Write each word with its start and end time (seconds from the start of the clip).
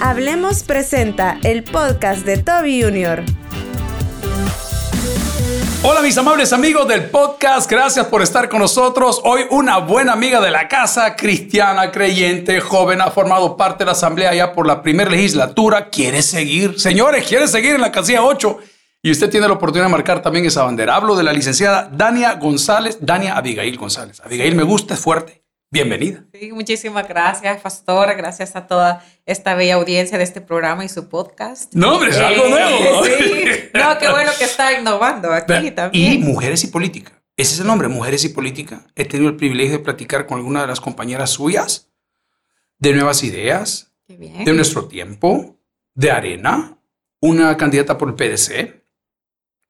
Hablemos 0.00 0.62
presenta 0.62 1.38
el 1.42 1.64
podcast 1.64 2.24
de 2.24 2.38
Toby 2.38 2.82
Jr. 2.82 3.24
Hola 5.82 6.02
mis 6.02 6.16
amables 6.16 6.52
amigos 6.52 6.86
del 6.86 7.10
podcast, 7.10 7.68
gracias 7.68 8.06
por 8.06 8.22
estar 8.22 8.48
con 8.48 8.60
nosotros. 8.60 9.20
Hoy 9.24 9.42
una 9.50 9.78
buena 9.78 10.12
amiga 10.12 10.40
de 10.40 10.52
la 10.52 10.68
casa, 10.68 11.16
cristiana, 11.16 11.90
creyente, 11.90 12.60
joven, 12.60 13.00
ha 13.00 13.10
formado 13.10 13.56
parte 13.56 13.80
de 13.80 13.86
la 13.86 13.92
asamblea 13.92 14.32
ya 14.34 14.52
por 14.52 14.68
la 14.68 14.82
primera 14.82 15.10
legislatura, 15.10 15.88
quiere 15.88 16.22
seguir. 16.22 16.78
Señores, 16.78 17.26
quiere 17.26 17.48
seguir 17.48 17.74
en 17.74 17.80
la 17.80 17.90
casilla 17.90 18.22
8 18.22 18.56
y 19.02 19.10
usted 19.10 19.28
tiene 19.28 19.48
la 19.48 19.54
oportunidad 19.54 19.86
de 19.86 19.92
marcar 19.92 20.22
también 20.22 20.46
esa 20.46 20.62
bandera. 20.62 20.94
Hablo 20.94 21.16
de 21.16 21.24
la 21.24 21.32
licenciada 21.32 21.90
Dania 21.92 22.34
González, 22.34 22.98
Dania 23.00 23.36
Abigail 23.36 23.76
González. 23.76 24.20
Abigail 24.20 24.54
me 24.54 24.62
gusta, 24.62 24.94
es 24.94 25.00
fuerte. 25.00 25.47
Bienvenida. 25.70 26.24
Sí, 26.32 26.50
muchísimas 26.52 27.06
gracias, 27.06 27.60
Pastor. 27.60 28.16
Gracias 28.16 28.56
a 28.56 28.66
toda 28.66 29.04
esta 29.26 29.54
bella 29.54 29.74
audiencia 29.74 30.16
de 30.16 30.24
este 30.24 30.40
programa 30.40 30.82
y 30.82 30.88
su 30.88 31.10
podcast. 31.10 31.74
No, 31.74 31.94
hombre, 31.94 32.08
es 32.08 32.16
algo 32.16 32.48
nuevo. 32.48 33.04
Sí, 33.04 33.44
no, 33.74 33.98
qué 33.98 34.08
bueno 34.08 34.30
que 34.38 34.44
está 34.44 34.78
innovando 34.78 35.30
aquí 35.30 35.70
también. 35.72 36.14
Y 36.14 36.18
Mujeres 36.18 36.64
y 36.64 36.68
Política. 36.68 37.22
Ese 37.36 37.52
es 37.54 37.60
el 37.60 37.66
nombre, 37.66 37.88
Mujeres 37.88 38.24
y 38.24 38.30
Política. 38.30 38.86
He 38.96 39.04
tenido 39.04 39.28
el 39.28 39.36
privilegio 39.36 39.76
de 39.76 39.84
platicar 39.84 40.26
con 40.26 40.38
alguna 40.38 40.62
de 40.62 40.68
las 40.68 40.80
compañeras 40.80 41.30
suyas 41.30 41.90
de 42.78 42.94
nuevas 42.94 43.22
ideas, 43.22 43.92
Qué 44.06 44.16
bien. 44.16 44.44
de 44.46 44.52
nuestro 44.54 44.86
tiempo, 44.88 45.58
de 45.94 46.10
arena, 46.10 46.78
una 47.20 47.56
candidata 47.58 47.98
por 47.98 48.08
el 48.08 48.14
PDC 48.14 48.82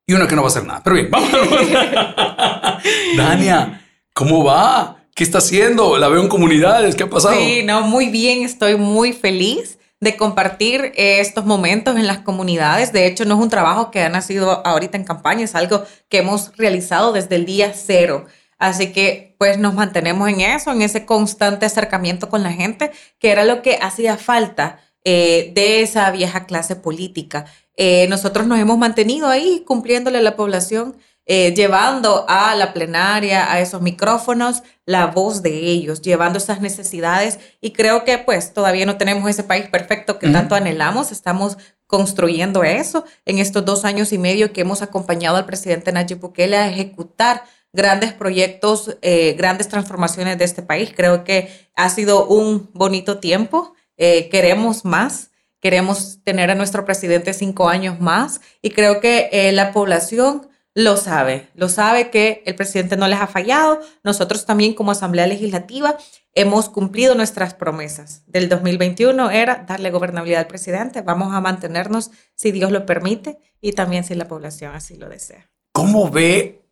y 0.06 0.12
una 0.12 0.28
que 0.28 0.36
no 0.36 0.42
va 0.42 0.48
a 0.48 0.50
hacer 0.52 0.64
nada. 0.64 0.80
Pero 0.84 0.94
bien, 0.94 1.10
vamos. 1.10 1.30
Dania, 3.16 3.84
¿cómo 4.14 4.44
va? 4.44 4.97
¿Qué 5.18 5.24
está 5.24 5.38
haciendo? 5.38 5.98
La 5.98 6.06
veo 6.06 6.22
en 6.22 6.28
comunidades. 6.28 6.94
¿Qué 6.94 7.02
ha 7.02 7.10
pasado? 7.10 7.34
Sí, 7.34 7.64
no, 7.64 7.82
muy 7.82 8.06
bien. 8.08 8.44
Estoy 8.44 8.76
muy 8.76 9.12
feliz 9.12 9.80
de 9.98 10.16
compartir 10.16 10.92
eh, 10.94 11.18
estos 11.18 11.44
momentos 11.44 11.96
en 11.96 12.06
las 12.06 12.20
comunidades. 12.20 12.92
De 12.92 13.04
hecho, 13.04 13.24
no 13.24 13.34
es 13.34 13.40
un 13.40 13.50
trabajo 13.50 13.90
que 13.90 14.02
ha 14.02 14.08
nacido 14.08 14.64
ahorita 14.64 14.96
en 14.96 15.02
campaña, 15.02 15.42
es 15.42 15.56
algo 15.56 15.82
que 16.08 16.18
hemos 16.18 16.56
realizado 16.56 17.12
desde 17.12 17.34
el 17.34 17.46
día 17.46 17.72
cero. 17.74 18.26
Así 18.58 18.92
que 18.92 19.34
pues 19.40 19.58
nos 19.58 19.74
mantenemos 19.74 20.28
en 20.28 20.40
eso, 20.40 20.70
en 20.70 20.82
ese 20.82 21.04
constante 21.04 21.66
acercamiento 21.66 22.28
con 22.28 22.44
la 22.44 22.52
gente, 22.52 22.92
que 23.18 23.32
era 23.32 23.44
lo 23.44 23.60
que 23.60 23.76
hacía 23.82 24.18
falta 24.18 24.78
eh, 25.02 25.50
de 25.52 25.82
esa 25.82 26.08
vieja 26.12 26.46
clase 26.46 26.76
política. 26.76 27.44
Eh, 27.76 28.06
nosotros 28.08 28.46
nos 28.46 28.60
hemos 28.60 28.78
mantenido 28.78 29.26
ahí 29.26 29.64
cumpliéndole 29.66 30.18
a 30.18 30.22
la 30.22 30.36
población, 30.36 30.96
eh, 31.30 31.52
llevando 31.54 32.24
a 32.26 32.54
la 32.54 32.72
plenaria, 32.72 33.52
a 33.52 33.60
esos 33.60 33.82
micrófonos, 33.82 34.62
la 34.86 35.08
voz 35.08 35.42
de 35.42 35.58
ellos, 35.58 36.00
llevando 36.00 36.38
esas 36.38 36.62
necesidades. 36.62 37.38
Y 37.60 37.72
creo 37.72 38.04
que 38.04 38.16
pues 38.16 38.54
todavía 38.54 38.86
no 38.86 38.96
tenemos 38.96 39.28
ese 39.28 39.44
país 39.44 39.68
perfecto 39.68 40.18
que 40.18 40.30
tanto 40.30 40.54
anhelamos. 40.54 41.12
Estamos 41.12 41.58
construyendo 41.86 42.64
eso 42.64 43.04
en 43.26 43.38
estos 43.38 43.62
dos 43.66 43.84
años 43.84 44.14
y 44.14 44.18
medio 44.18 44.54
que 44.54 44.62
hemos 44.62 44.80
acompañado 44.80 45.36
al 45.36 45.44
presidente 45.44 45.92
Nayib 45.92 46.18
Bukele 46.18 46.56
a 46.56 46.68
ejecutar 46.68 47.44
grandes 47.74 48.14
proyectos, 48.14 48.96
eh, 49.02 49.34
grandes 49.34 49.68
transformaciones 49.68 50.38
de 50.38 50.46
este 50.46 50.62
país. 50.62 50.92
Creo 50.96 51.24
que 51.24 51.50
ha 51.74 51.90
sido 51.90 52.26
un 52.26 52.70
bonito 52.72 53.18
tiempo. 53.18 53.74
Eh, 53.98 54.30
queremos 54.30 54.86
más. 54.86 55.30
Queremos 55.60 56.20
tener 56.24 56.50
a 56.50 56.54
nuestro 56.54 56.86
presidente 56.86 57.34
cinco 57.34 57.68
años 57.68 58.00
más 58.00 58.40
y 58.62 58.70
creo 58.70 59.00
que 59.00 59.28
eh, 59.32 59.52
la 59.52 59.72
población 59.72 60.48
lo 60.78 60.96
sabe, 60.96 61.48
lo 61.56 61.68
sabe 61.68 62.08
que 62.08 62.44
el 62.46 62.54
presidente 62.54 62.96
no 62.96 63.08
les 63.08 63.18
ha 63.18 63.26
fallado. 63.26 63.80
Nosotros 64.04 64.46
también 64.46 64.74
como 64.74 64.92
Asamblea 64.92 65.26
Legislativa 65.26 65.96
hemos 66.34 66.68
cumplido 66.68 67.16
nuestras 67.16 67.52
promesas. 67.52 68.22
Del 68.28 68.48
2021 68.48 69.32
era 69.32 69.64
darle 69.66 69.90
gobernabilidad 69.90 70.42
al 70.42 70.46
presidente. 70.46 71.02
Vamos 71.02 71.34
a 71.34 71.40
mantenernos 71.40 72.12
si 72.36 72.52
Dios 72.52 72.70
lo 72.70 72.86
permite 72.86 73.38
y 73.60 73.72
también 73.72 74.04
si 74.04 74.14
la 74.14 74.28
población 74.28 74.72
así 74.72 74.94
lo 74.94 75.08
desea. 75.08 75.50
¿Cómo 75.72 76.10
ve 76.10 76.62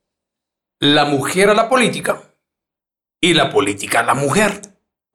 la 0.79 1.07
mujer 1.07 1.51
a 1.51 1.55
la 1.55 1.69
política 1.69 2.23
y 3.21 3.35
la 3.35 3.51
política 3.51 4.01
a 4.01 4.05
la 4.05 4.15
mujer? 4.15 4.61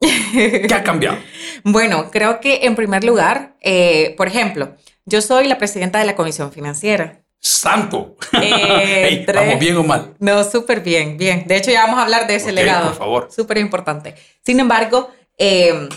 ¿Qué 0.00 0.74
ha 0.74 0.84
cambiado? 0.84 1.16
Bueno, 1.64 2.10
creo 2.10 2.40
que 2.40 2.66
en 2.66 2.76
primer 2.76 3.04
lugar, 3.04 3.56
eh, 3.62 4.14
por 4.18 4.28
ejemplo, 4.28 4.76
yo 5.06 5.22
soy 5.22 5.48
la 5.48 5.56
presidenta 5.56 5.98
de 5.98 6.04
la 6.04 6.14
Comisión 6.14 6.52
Financiera. 6.52 7.21
¡Santo! 7.44 8.16
Eh, 8.40 9.08
Ey, 9.10 9.26
tres- 9.26 9.36
¿Vamos 9.46 9.58
bien 9.58 9.76
o 9.76 9.82
mal? 9.82 10.14
No, 10.20 10.44
súper 10.44 10.80
bien, 10.80 11.16
bien. 11.16 11.44
De 11.46 11.56
hecho, 11.56 11.70
ya 11.72 11.82
vamos 11.82 11.98
a 11.98 12.02
hablar 12.04 12.26
de 12.28 12.36
ese 12.36 12.52
legado. 12.52 12.88
por 12.90 12.98
favor. 12.98 13.28
Súper 13.34 13.58
importante. 13.58 14.14
Sin 14.46 14.60
embargo, 14.60 15.10
eh, 15.38 15.88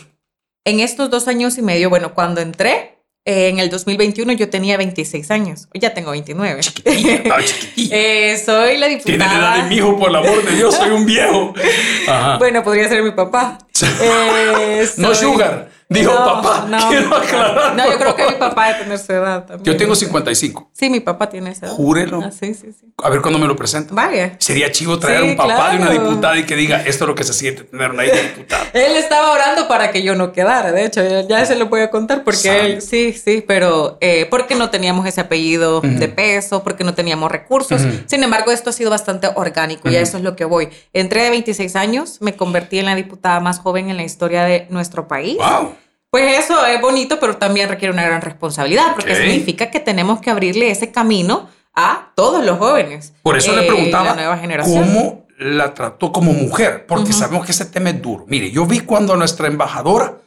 en 0.65 0.79
estos 0.79 1.09
dos 1.11 1.27
años 1.27 1.57
y 1.59 1.61
medio, 1.61 1.89
bueno, 1.91 2.15
cuando 2.15 2.41
entré 2.41 2.97
eh, 3.25 3.49
en 3.49 3.59
el 3.59 3.69
2021, 3.69 4.33
yo 4.33 4.49
tenía 4.49 4.75
26 4.77 5.29
años. 5.29 5.67
Hoy 5.73 5.81
ya 5.81 5.93
tengo 5.93 6.11
29. 6.11 6.61
Chiquitilla, 6.61 7.13
estaba 7.15 7.43
chiquitilla. 7.43 7.95
Eh, 7.97 8.37
soy 8.43 8.77
la 8.77 8.87
Tiene 8.97 9.17
la 9.19 9.25
edad 9.25 9.55
de 9.55 9.63
diputada. 9.63 9.63
mi 9.69 9.75
hijo, 9.75 9.99
por 9.99 10.09
el 10.09 10.15
amor 10.15 10.43
de 10.43 10.51
Dios, 10.55 10.75
soy 10.75 10.89
un 10.89 11.05
viejo. 11.05 11.53
Ajá. 12.07 12.37
Bueno, 12.39 12.63
podría 12.63 12.87
ser 12.89 13.03
mi 13.03 13.11
papá. 13.11 13.59
Eh, 14.01 14.87
no 14.97 15.13
sugar, 15.13 15.69
dijo 15.89 16.11
No, 16.11 16.25
papá. 16.25 16.65
No, 16.67 16.89
Quiero 16.89 17.15
aclarar, 17.15 17.75
no, 17.75 17.91
yo 17.91 17.97
creo 17.97 18.15
que 18.15 18.25
mi 18.27 18.35
papá 18.35 18.67
debe 18.67 18.79
tener 18.79 18.99
su 18.99 19.11
edad 19.11 19.45
también. 19.45 19.65
Yo 19.65 19.77
tengo 19.77 19.95
55. 19.95 20.69
Sí, 20.73 20.89
mi 20.89 20.99
papá 20.99 21.29
tiene 21.29 21.51
esa 21.51 21.67
edad. 21.67 21.75
Júrelo. 21.75 22.21
Ah, 22.23 22.31
sí, 22.31 22.53
sí, 22.53 22.71
sí. 22.71 22.87
A 23.03 23.09
ver 23.09 23.21
cuándo 23.21 23.39
me 23.39 23.47
lo 23.47 23.55
presenta. 23.55 23.93
Vaya. 23.93 24.35
Sería 24.39 24.71
chivo 24.71 24.97
traer 24.99 25.21
Sí, 25.23 25.29
un 25.29 25.37
papá 25.37 25.71
de 25.71 25.77
una 25.77 25.91
diputada 25.91 26.37
y 26.37 26.45
que 26.45 26.55
diga 26.55 26.81
esto 26.81 27.03
es 27.03 27.07
lo 27.07 27.15
que 27.15 27.23
se 27.23 27.33
siente 27.33 27.63
tener 27.63 27.91
una 27.91 28.05
hija 28.05 28.15
diputada. 28.15 28.65
Él 28.73 28.95
estaba 28.95 29.31
orando 29.31 29.67
para 29.67 29.91
que 29.91 30.01
yo 30.01 30.15
no 30.15 30.31
quedara, 30.31 30.71
de 30.71 30.85
hecho, 30.85 31.01
ya, 31.27 31.45
se 31.45 31.55
lo 31.55 31.67
voy 31.67 31.81
a 31.81 31.91
contar 31.91 32.23
porque 32.23 32.65
él, 32.65 32.81
sí, 32.81 33.13
sí, 33.13 33.43
pero 33.45 33.97
eh, 34.01 34.27
porque 34.29 34.55
no 34.55 34.69
teníamos 34.69 35.05
ese 35.05 35.21
apellido 35.21 35.81
de 35.81 36.07
peso, 36.07 36.63
porque 36.63 36.83
no 36.83 36.93
teníamos 36.93 37.31
recursos. 37.31 37.81
Sin 38.07 38.23
embargo, 38.23 38.51
esto 38.51 38.69
ha 38.69 38.73
sido 38.73 38.89
bastante 38.89 39.29
orgánico 39.35 39.89
y 39.89 39.95
a 39.95 40.01
eso 40.01 40.17
es 40.17 40.23
lo 40.23 40.35
que 40.35 40.45
voy. 40.45 40.69
Entré 40.93 41.23
de 41.23 41.29
26 41.29 41.75
años, 41.75 42.17
me 42.21 42.35
convertí 42.35 42.79
en 42.79 42.85
la 42.85 42.95
diputada 42.95 43.39
más 43.39 43.59
joven 43.59 43.89
en 43.89 43.97
la 43.97 44.03
historia 44.03 44.43
de 44.43 44.67
nuestro 44.69 45.07
país. 45.07 45.37
Wow. 45.37 45.74
Pues 46.15 46.45
eso 46.45 46.65
es 46.65 46.79
bonito, 46.79 47.19
pero 47.19 47.35
también 47.35 47.67
requiere 47.67 47.93
una 47.93 48.05
gran 48.05 48.21
responsabilidad 48.21 48.95
porque 48.95 49.17
significa 49.17 49.69
que 49.69 49.81
tenemos 49.81 50.21
que 50.21 50.29
abrirle 50.29 50.71
ese 50.71 50.89
camino 50.89 51.49
a 51.73 52.13
todos 52.15 52.45
los 52.45 52.57
jóvenes. 52.57 53.11
Por 53.21 53.35
eso 53.35 53.53
le 53.53 53.65
eh, 53.65 53.67
preguntaba 53.67 54.05
La 54.11 54.15
nueva 54.15 54.37
generación. 54.37 54.85
cómo 54.85 55.27
la 55.37 55.73
trató 55.73 56.13
como 56.13 56.31
mujer, 56.31 56.85
porque 56.87 57.11
sabemos 57.11 57.45
que 57.45 57.51
ese 57.51 57.65
tema 57.65 57.89
es 57.89 58.01
duro. 58.01 58.23
Mire, 58.29 58.49
yo 58.49 58.65
vi 58.65 58.79
cuando 58.79 59.11
a 59.11 59.17
nuestra 59.17 59.47
embajadora 59.47 60.19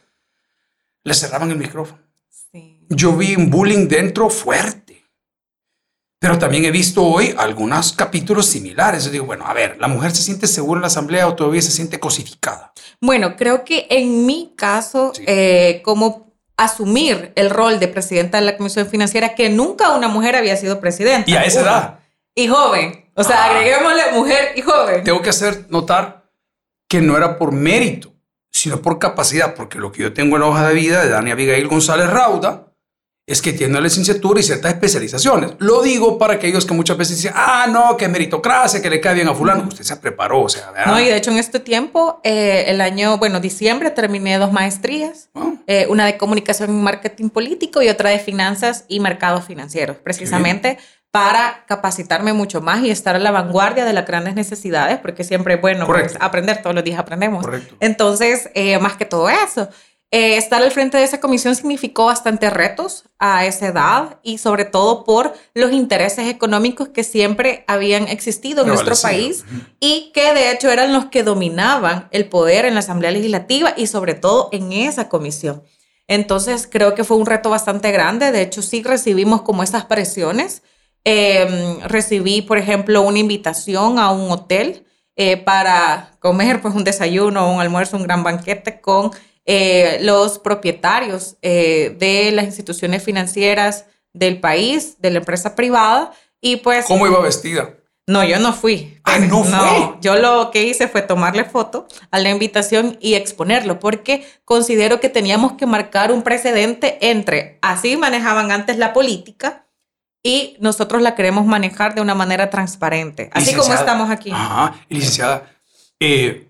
le 1.03 1.13
cerraban 1.15 1.49
el 1.49 1.57
micrófono. 1.57 2.03
Sí. 2.29 2.85
Yo 2.89 3.17
vi 3.17 3.35
un 3.35 3.49
bullying 3.49 3.87
dentro 3.87 4.29
fuerte. 4.29 4.78
Pero 6.21 6.37
también 6.37 6.65
he 6.65 6.71
visto 6.71 7.03
hoy 7.03 7.33
algunos 7.37 7.93
capítulos 7.93 8.45
similares. 8.45 9.05
Yo 9.05 9.11
digo, 9.11 9.25
bueno, 9.25 9.45
a 9.47 9.53
ver, 9.53 9.77
¿la 9.79 9.87
mujer 9.87 10.11
se 10.11 10.21
siente 10.21 10.47
segura 10.47 10.79
en 10.79 10.81
la 10.81 10.87
asamblea 10.87 11.27
o 11.27 11.35
todavía 11.35 11.61
se 11.61 11.71
siente 11.71 11.97
cosificada? 11.99 12.73
Bueno, 12.99 13.37
creo 13.37 13.63
que 13.63 13.87
en 13.89 14.25
mi 14.25 14.53
caso, 14.57 15.13
Sí. 15.15 15.23
eh, 15.27 15.81
como 15.85 16.33
asumir 16.57 17.31
el 17.35 17.49
rol 17.49 17.79
de 17.79 17.87
presidenta 17.87 18.37
de 18.39 18.45
la 18.45 18.57
Comisión 18.57 18.87
Financiera, 18.87 19.33
que 19.33 19.49
nunca 19.49 19.95
una 19.95 20.09
mujer 20.09 20.35
había 20.35 20.57
sido 20.57 20.81
presidenta. 20.81 21.31
Y 21.31 21.35
a 21.35 21.43
esa 21.43 21.61
edad, 21.61 21.99
Y 22.35 22.47
joven. 22.47 23.09
O 23.15 23.23
sea, 23.23 23.45
Ah. 23.45 23.49
agreguémosle 23.51 24.11
mujer 24.13 24.53
y 24.55 24.61
joven. 24.61 25.03
tengo 25.03 25.21
que 25.21 25.29
hacer 25.29 25.65
notar 25.69 26.29
que 26.89 27.01
no 27.01 27.17
era 27.17 27.37
por 27.37 27.51
mérito, 27.53 28.13
sino 28.51 28.81
por 28.81 28.97
capacidad, 28.99 29.55
porque 29.55 29.77
lo 29.77 29.91
que 29.91 30.03
yo 30.03 30.13
tengo 30.13 30.35
en 30.35 30.41
la 30.41 30.47
hoja 30.47 30.67
de 30.67 30.73
vida 30.73 31.01
de 31.03 31.09
Dani 31.09 31.31
Abigail 31.31 31.67
González 31.67 32.09
Rauda 32.09 32.68
es 33.29 33.43
que 33.43 33.53
tiene 33.53 33.75
la 33.75 33.81
licenciatura 33.81 34.39
y 34.39 34.43
ciertas 34.43 34.73
especializaciones. 34.73 35.51
Lo 35.59 35.83
digo 35.83 36.17
para 36.17 36.33
aquellos 36.33 36.65
que 36.65 36.73
muchas 36.73 36.97
veces 36.97 37.17
dicen, 37.17 37.33
ah, 37.35 37.67
no, 37.69 37.95
que 37.95 38.07
meritocracia, 38.07 38.81
que 38.81 38.89
le 38.89 38.99
cae 38.99 39.13
bien 39.13 39.27
a 39.27 39.35
fulano. 39.35 39.65
Usted 39.67 39.83
se 39.83 39.95
preparó, 39.97 40.41
o 40.41 40.49
sea, 40.49 40.71
¿verdad? 40.71 40.91
No, 40.91 40.99
y 40.99 41.05
de 41.05 41.15
hecho 41.15 41.29
en 41.29 41.37
este 41.37 41.59
tiempo, 41.59 42.19
eh, 42.23 42.65
el 42.67 42.81
año, 42.81 43.19
bueno, 43.19 43.39
diciembre, 43.39 43.91
terminé 43.91 44.39
dos 44.39 44.51
maestrías. 44.51 45.29
Ah, 45.35 45.53
eh, 45.67 45.85
una 45.89 46.07
de 46.07 46.17
comunicación 46.17 46.71
y 46.71 46.81
marketing 46.81 47.29
político 47.29 47.83
y 47.83 47.89
otra 47.89 48.09
de 48.09 48.17
finanzas 48.17 48.85
y 48.87 48.99
mercados 48.99 49.45
financieros, 49.45 49.97
precisamente 49.97 50.79
para 51.11 51.65
capacitarme 51.67 52.33
mucho 52.33 52.61
más 52.61 52.83
y 52.83 52.91
estar 52.91 53.15
a 53.15 53.19
la 53.19 53.31
vanguardia 53.31 53.83
de 53.83 53.93
las 53.93 54.05
grandes 54.05 54.35
necesidades, 54.35 54.99
porque 54.99 55.23
siempre 55.23 55.55
es 55.55 55.61
bueno 55.61 55.87
pues, 55.87 56.15
aprender, 56.19 56.61
todos 56.61 56.75
los 56.75 56.83
días 56.83 56.99
aprendemos. 56.99 57.43
Correcto. 57.43 57.75
Entonces, 57.79 58.49
eh, 58.53 58.77
más 58.77 58.95
que 58.95 59.05
todo 59.05 59.27
eso, 59.29 59.69
eh, 60.11 60.37
estar 60.37 60.63
al 60.63 60.71
frente 60.71 60.97
de 60.97 61.03
esa 61.03 61.19
comisión 61.19 61.55
significó 61.55 62.05
bastantes 62.05 62.51
retos 62.51 63.03
a 63.19 63.45
esa 63.45 63.67
edad 63.67 64.19
y 64.23 64.39
sobre 64.39 64.65
todo 64.65 65.03
por 65.03 65.35
los 65.53 65.71
intereses 65.71 66.27
económicos 66.27 66.87
que 66.87 67.03
siempre 67.03 67.63
habían 67.67 68.07
existido 68.07 68.63
en 68.63 68.69
nuestro 68.69 68.95
país 68.95 69.45
y 69.79 70.11
que 70.11 70.33
de 70.33 70.51
hecho 70.51 70.71
eran 70.71 70.93
los 70.93 71.05
que 71.05 71.21
dominaban 71.21 72.07
el 72.09 72.27
poder 72.27 72.65
en 72.65 72.73
la 72.73 72.79
Asamblea 72.79 73.11
Legislativa 73.11 73.75
y 73.77 73.85
sobre 73.85 74.15
todo 74.15 74.49
en 74.51 74.73
esa 74.73 75.09
comisión. 75.09 75.61
Entonces 76.07 76.67
creo 76.69 76.95
que 76.95 77.03
fue 77.03 77.17
un 77.17 77.27
reto 77.27 77.51
bastante 77.51 77.91
grande, 77.91 78.31
de 78.31 78.41
hecho 78.41 78.63
sí 78.63 78.81
recibimos 78.81 79.43
como 79.43 79.61
esas 79.61 79.85
presiones. 79.85 80.63
Eh, 81.05 81.77
recibí, 81.85 82.41
por 82.41 82.57
ejemplo, 82.57 83.03
una 83.03 83.19
invitación 83.19 83.99
a 83.99 84.11
un 84.11 84.31
hotel 84.31 84.85
eh, 85.15 85.37
para 85.37 86.11
comer 86.19 86.61
pues 86.61 86.73
un 86.73 86.83
desayuno, 86.83 87.53
un 87.53 87.61
almuerzo, 87.61 87.95
un 87.95 88.03
gran 88.03 88.23
banquete 88.23 88.81
con 88.81 89.11
eh, 89.45 89.99
los 90.01 90.39
propietarios 90.39 91.37
eh, 91.41 91.95
de 91.97 92.31
las 92.31 92.45
instituciones 92.45 93.03
financieras 93.03 93.85
del 94.13 94.39
país, 94.39 94.97
de 94.99 95.11
la 95.11 95.19
empresa 95.19 95.55
privada, 95.55 96.11
y 96.41 96.57
pues... 96.57 96.85
¿Cómo 96.85 97.07
iba 97.07 97.19
vestida? 97.19 97.75
No, 98.09 98.23
yo 98.23 98.39
no 98.39 98.53
fui. 98.53 98.99
Ah, 99.03 99.19
no, 99.19 99.43
fue. 99.43 99.97
Yo 100.01 100.15
lo 100.15 100.49
que 100.49 100.63
hice 100.63 100.87
fue 100.87 101.03
tomarle 101.03 101.45
foto 101.45 101.87
a 102.09 102.17
la 102.17 102.31
invitación 102.31 102.97
y 102.99 103.13
exponerlo, 103.13 103.79
porque 103.79 104.25
considero 104.45 104.99
que 104.99 105.09
teníamos 105.09 105.53
que 105.53 105.67
marcar 105.67 106.11
un 106.11 106.23
precedente 106.23 106.97
entre 107.11 107.59
así 107.61 107.97
manejaban 107.97 108.51
antes 108.51 108.79
la 108.79 108.93
política 108.93 109.67
y 110.23 110.57
nosotros 110.59 111.03
la 111.03 111.13
queremos 111.13 111.45
manejar 111.45 111.93
de 111.93 112.01
una 112.01 112.15
manera 112.15 112.49
transparente, 112.49 113.29
así 113.31 113.53
como 113.53 113.71
estamos 113.71 114.09
aquí. 114.09 114.31
Ajá, 114.31 114.73
licenciada, 114.89 115.47
eh, 115.99 116.48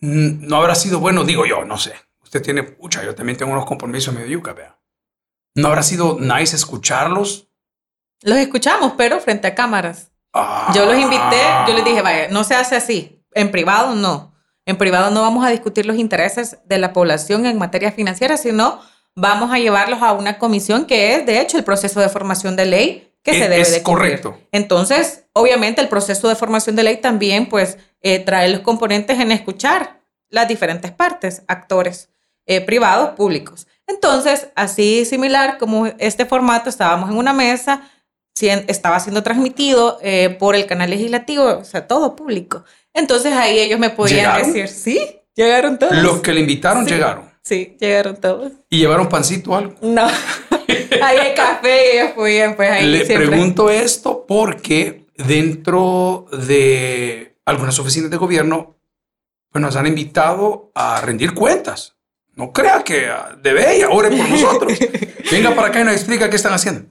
no 0.00 0.56
habrá 0.56 0.74
sido 0.74 1.00
bueno, 1.00 1.24
digo 1.24 1.46
yo, 1.46 1.64
no 1.64 1.78
sé. 1.78 1.94
Usted 2.22 2.42
tiene, 2.42 2.62
pucha, 2.62 3.04
yo 3.04 3.14
también 3.14 3.38
tengo 3.38 3.52
unos 3.52 3.64
compromisos 3.64 4.14
medio 4.14 4.28
yuca, 4.28 4.52
vea. 4.52 4.78
¿No 5.54 5.68
habrá 5.68 5.82
sido 5.82 6.18
nice 6.20 6.54
escucharlos? 6.54 7.48
Los 8.22 8.38
escuchamos, 8.38 8.92
pero 8.96 9.20
frente 9.20 9.48
a 9.48 9.54
cámaras. 9.54 10.12
Yo 10.74 10.86
los 10.86 10.96
invité, 10.98 11.40
yo 11.66 11.74
les 11.74 11.84
dije, 11.84 12.02
vaya, 12.02 12.28
no 12.28 12.44
se 12.44 12.54
hace 12.54 12.76
así. 12.76 13.24
En 13.32 13.50
privado 13.50 13.94
no. 13.94 14.34
En 14.66 14.76
privado 14.76 15.10
no 15.10 15.22
vamos 15.22 15.44
a 15.44 15.48
discutir 15.48 15.86
los 15.86 15.96
intereses 15.96 16.58
de 16.66 16.78
la 16.78 16.92
población 16.92 17.46
en 17.46 17.58
materia 17.58 17.90
financiera, 17.90 18.36
sino 18.36 18.80
vamos 19.16 19.50
a 19.50 19.58
llevarlos 19.58 20.02
a 20.02 20.12
una 20.12 20.38
comisión 20.38 20.84
que 20.84 21.14
es, 21.14 21.26
de 21.26 21.40
hecho, 21.40 21.56
el 21.56 21.64
proceso 21.64 22.00
de 22.00 22.08
formación 22.08 22.54
de 22.54 22.66
ley 22.66 23.07
que 23.22 23.32
se 23.32 23.48
debe 23.48 23.68
de 23.70 23.82
cumplir. 23.82 24.20
correcto. 24.20 24.38
Entonces, 24.52 25.24
obviamente, 25.32 25.80
el 25.80 25.88
proceso 25.88 26.28
de 26.28 26.36
formación 26.36 26.76
de 26.76 26.82
ley 26.82 26.96
también, 26.98 27.48
pues, 27.48 27.78
eh, 28.00 28.20
trae 28.20 28.48
los 28.48 28.60
componentes 28.60 29.18
en 29.20 29.32
escuchar 29.32 30.00
las 30.30 30.48
diferentes 30.48 30.92
partes, 30.92 31.42
actores 31.48 32.10
eh, 32.46 32.60
privados, 32.60 33.10
públicos. 33.10 33.66
Entonces, 33.86 34.48
así 34.54 35.04
similar 35.04 35.58
como 35.58 35.86
este 35.98 36.26
formato, 36.26 36.70
estábamos 36.70 37.10
en 37.10 37.16
una 37.16 37.32
mesa, 37.32 37.90
estaba 38.40 39.00
siendo 39.00 39.22
transmitido 39.22 39.98
eh, 40.02 40.36
por 40.38 40.54
el 40.54 40.66
canal 40.66 40.90
legislativo, 40.90 41.58
o 41.58 41.64
sea, 41.64 41.86
todo 41.86 42.14
público. 42.14 42.64
Entonces 42.94 43.32
ahí 43.32 43.58
ellos 43.58 43.78
me 43.78 43.90
podían 43.90 44.42
decir, 44.42 44.68
sí, 44.68 45.00
llegaron 45.34 45.78
todos. 45.78 45.96
Los 45.96 46.20
que 46.20 46.32
le 46.32 46.40
invitaron 46.40 46.86
llegaron. 46.86 47.30
Sí, 47.42 47.76
llegaron 47.80 48.16
todos. 48.16 48.52
¿Y 48.68 48.78
llevaron 48.78 49.08
pancito 49.08 49.52
o 49.52 49.56
algo? 49.56 49.74
No. 49.80 50.06
ahí 51.02 51.16
hay 51.18 51.34
café 51.34 51.94
y 51.94 51.98
ellos 51.98 52.12
podían, 52.12 52.56
pues 52.56 52.70
ahí. 52.70 52.86
Le 52.86 53.04
pregunto 53.04 53.70
esto 53.70 54.24
porque 54.26 55.06
dentro 55.16 56.26
de 56.30 57.36
algunas 57.44 57.78
oficinas 57.78 58.10
de 58.10 58.16
gobierno, 58.16 58.76
pues 59.50 59.62
nos 59.62 59.76
han 59.76 59.86
invitado 59.86 60.70
a 60.74 61.00
rendir 61.00 61.34
cuentas. 61.34 61.96
No 62.34 62.52
crea 62.52 62.84
que 62.84 63.08
debe 63.42 63.76
ella, 63.76 63.88
ore 63.90 64.10
por 64.10 64.28
nosotros. 64.28 64.72
Venga 65.32 65.54
para 65.54 65.68
acá 65.68 65.80
y 65.80 65.84
nos 65.84 65.94
explica 65.94 66.30
qué 66.30 66.36
están 66.36 66.52
haciendo. 66.52 66.88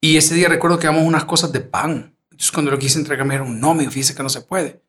Y 0.00 0.16
ese 0.16 0.34
día 0.34 0.48
recuerdo 0.48 0.78
que 0.78 0.86
damos 0.86 1.04
unas 1.04 1.24
cosas 1.24 1.52
de 1.52 1.60
pan. 1.60 2.16
Entonces 2.24 2.50
cuando 2.50 2.70
lo 2.70 2.78
quise 2.78 2.98
entregarme 2.98 3.34
era 3.34 3.44
un 3.44 3.60
no, 3.60 3.74
me 3.74 3.86
dice 3.86 4.14
que 4.14 4.22
no 4.22 4.28
se 4.28 4.40
puede. 4.40 4.82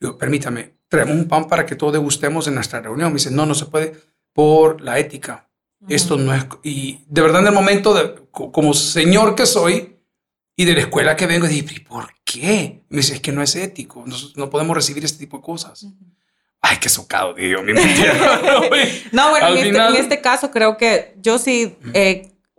Digo, 0.00 0.16
permítame, 0.16 0.76
traemos 0.88 1.14
un 1.14 1.28
pan 1.28 1.48
para 1.48 1.66
que 1.66 1.76
todos 1.76 1.92
degustemos 1.92 2.46
en 2.46 2.54
nuestra 2.54 2.80
reunión. 2.80 3.10
Me 3.10 3.16
dice, 3.16 3.30
no, 3.30 3.44
no 3.44 3.54
se 3.54 3.66
puede 3.66 3.94
por 4.32 4.80
la 4.80 4.98
ética. 4.98 5.50
Esto 5.88 6.16
no 6.16 6.34
es... 6.34 6.46
Y 6.62 7.00
de 7.08 7.22
verdad 7.22 7.40
en 7.40 7.48
el 7.48 7.52
momento, 7.52 7.94
de, 7.94 8.14
como 8.30 8.74
señor 8.74 9.34
que 9.34 9.46
soy 9.46 9.96
y 10.56 10.64
de 10.64 10.74
la 10.74 10.80
escuela 10.80 11.16
que 11.16 11.26
vengo, 11.26 11.46
dije, 11.46 11.80
¿por 11.80 12.08
qué? 12.24 12.82
Me 12.88 12.98
dice, 12.98 13.14
es 13.14 13.20
que 13.20 13.32
no 13.32 13.42
es 13.42 13.56
ético, 13.56 14.04
no, 14.36 14.50
podemos 14.50 14.76
recibir 14.76 15.04
este 15.04 15.18
tipo 15.18 15.38
de 15.38 15.42
cosas. 15.42 15.86
Ay, 16.60 16.76
qué 16.80 16.88
socado, 16.88 17.34
mi 17.34 17.42
No, 19.12 19.30
bueno, 19.30 19.48
en, 19.48 19.58
este, 19.58 19.68
en, 19.68 19.96
este, 19.96 20.20
caso 20.20 20.50
creo 20.52 20.76
que 20.76 21.16
yo 21.20 21.38
sí 21.38 21.76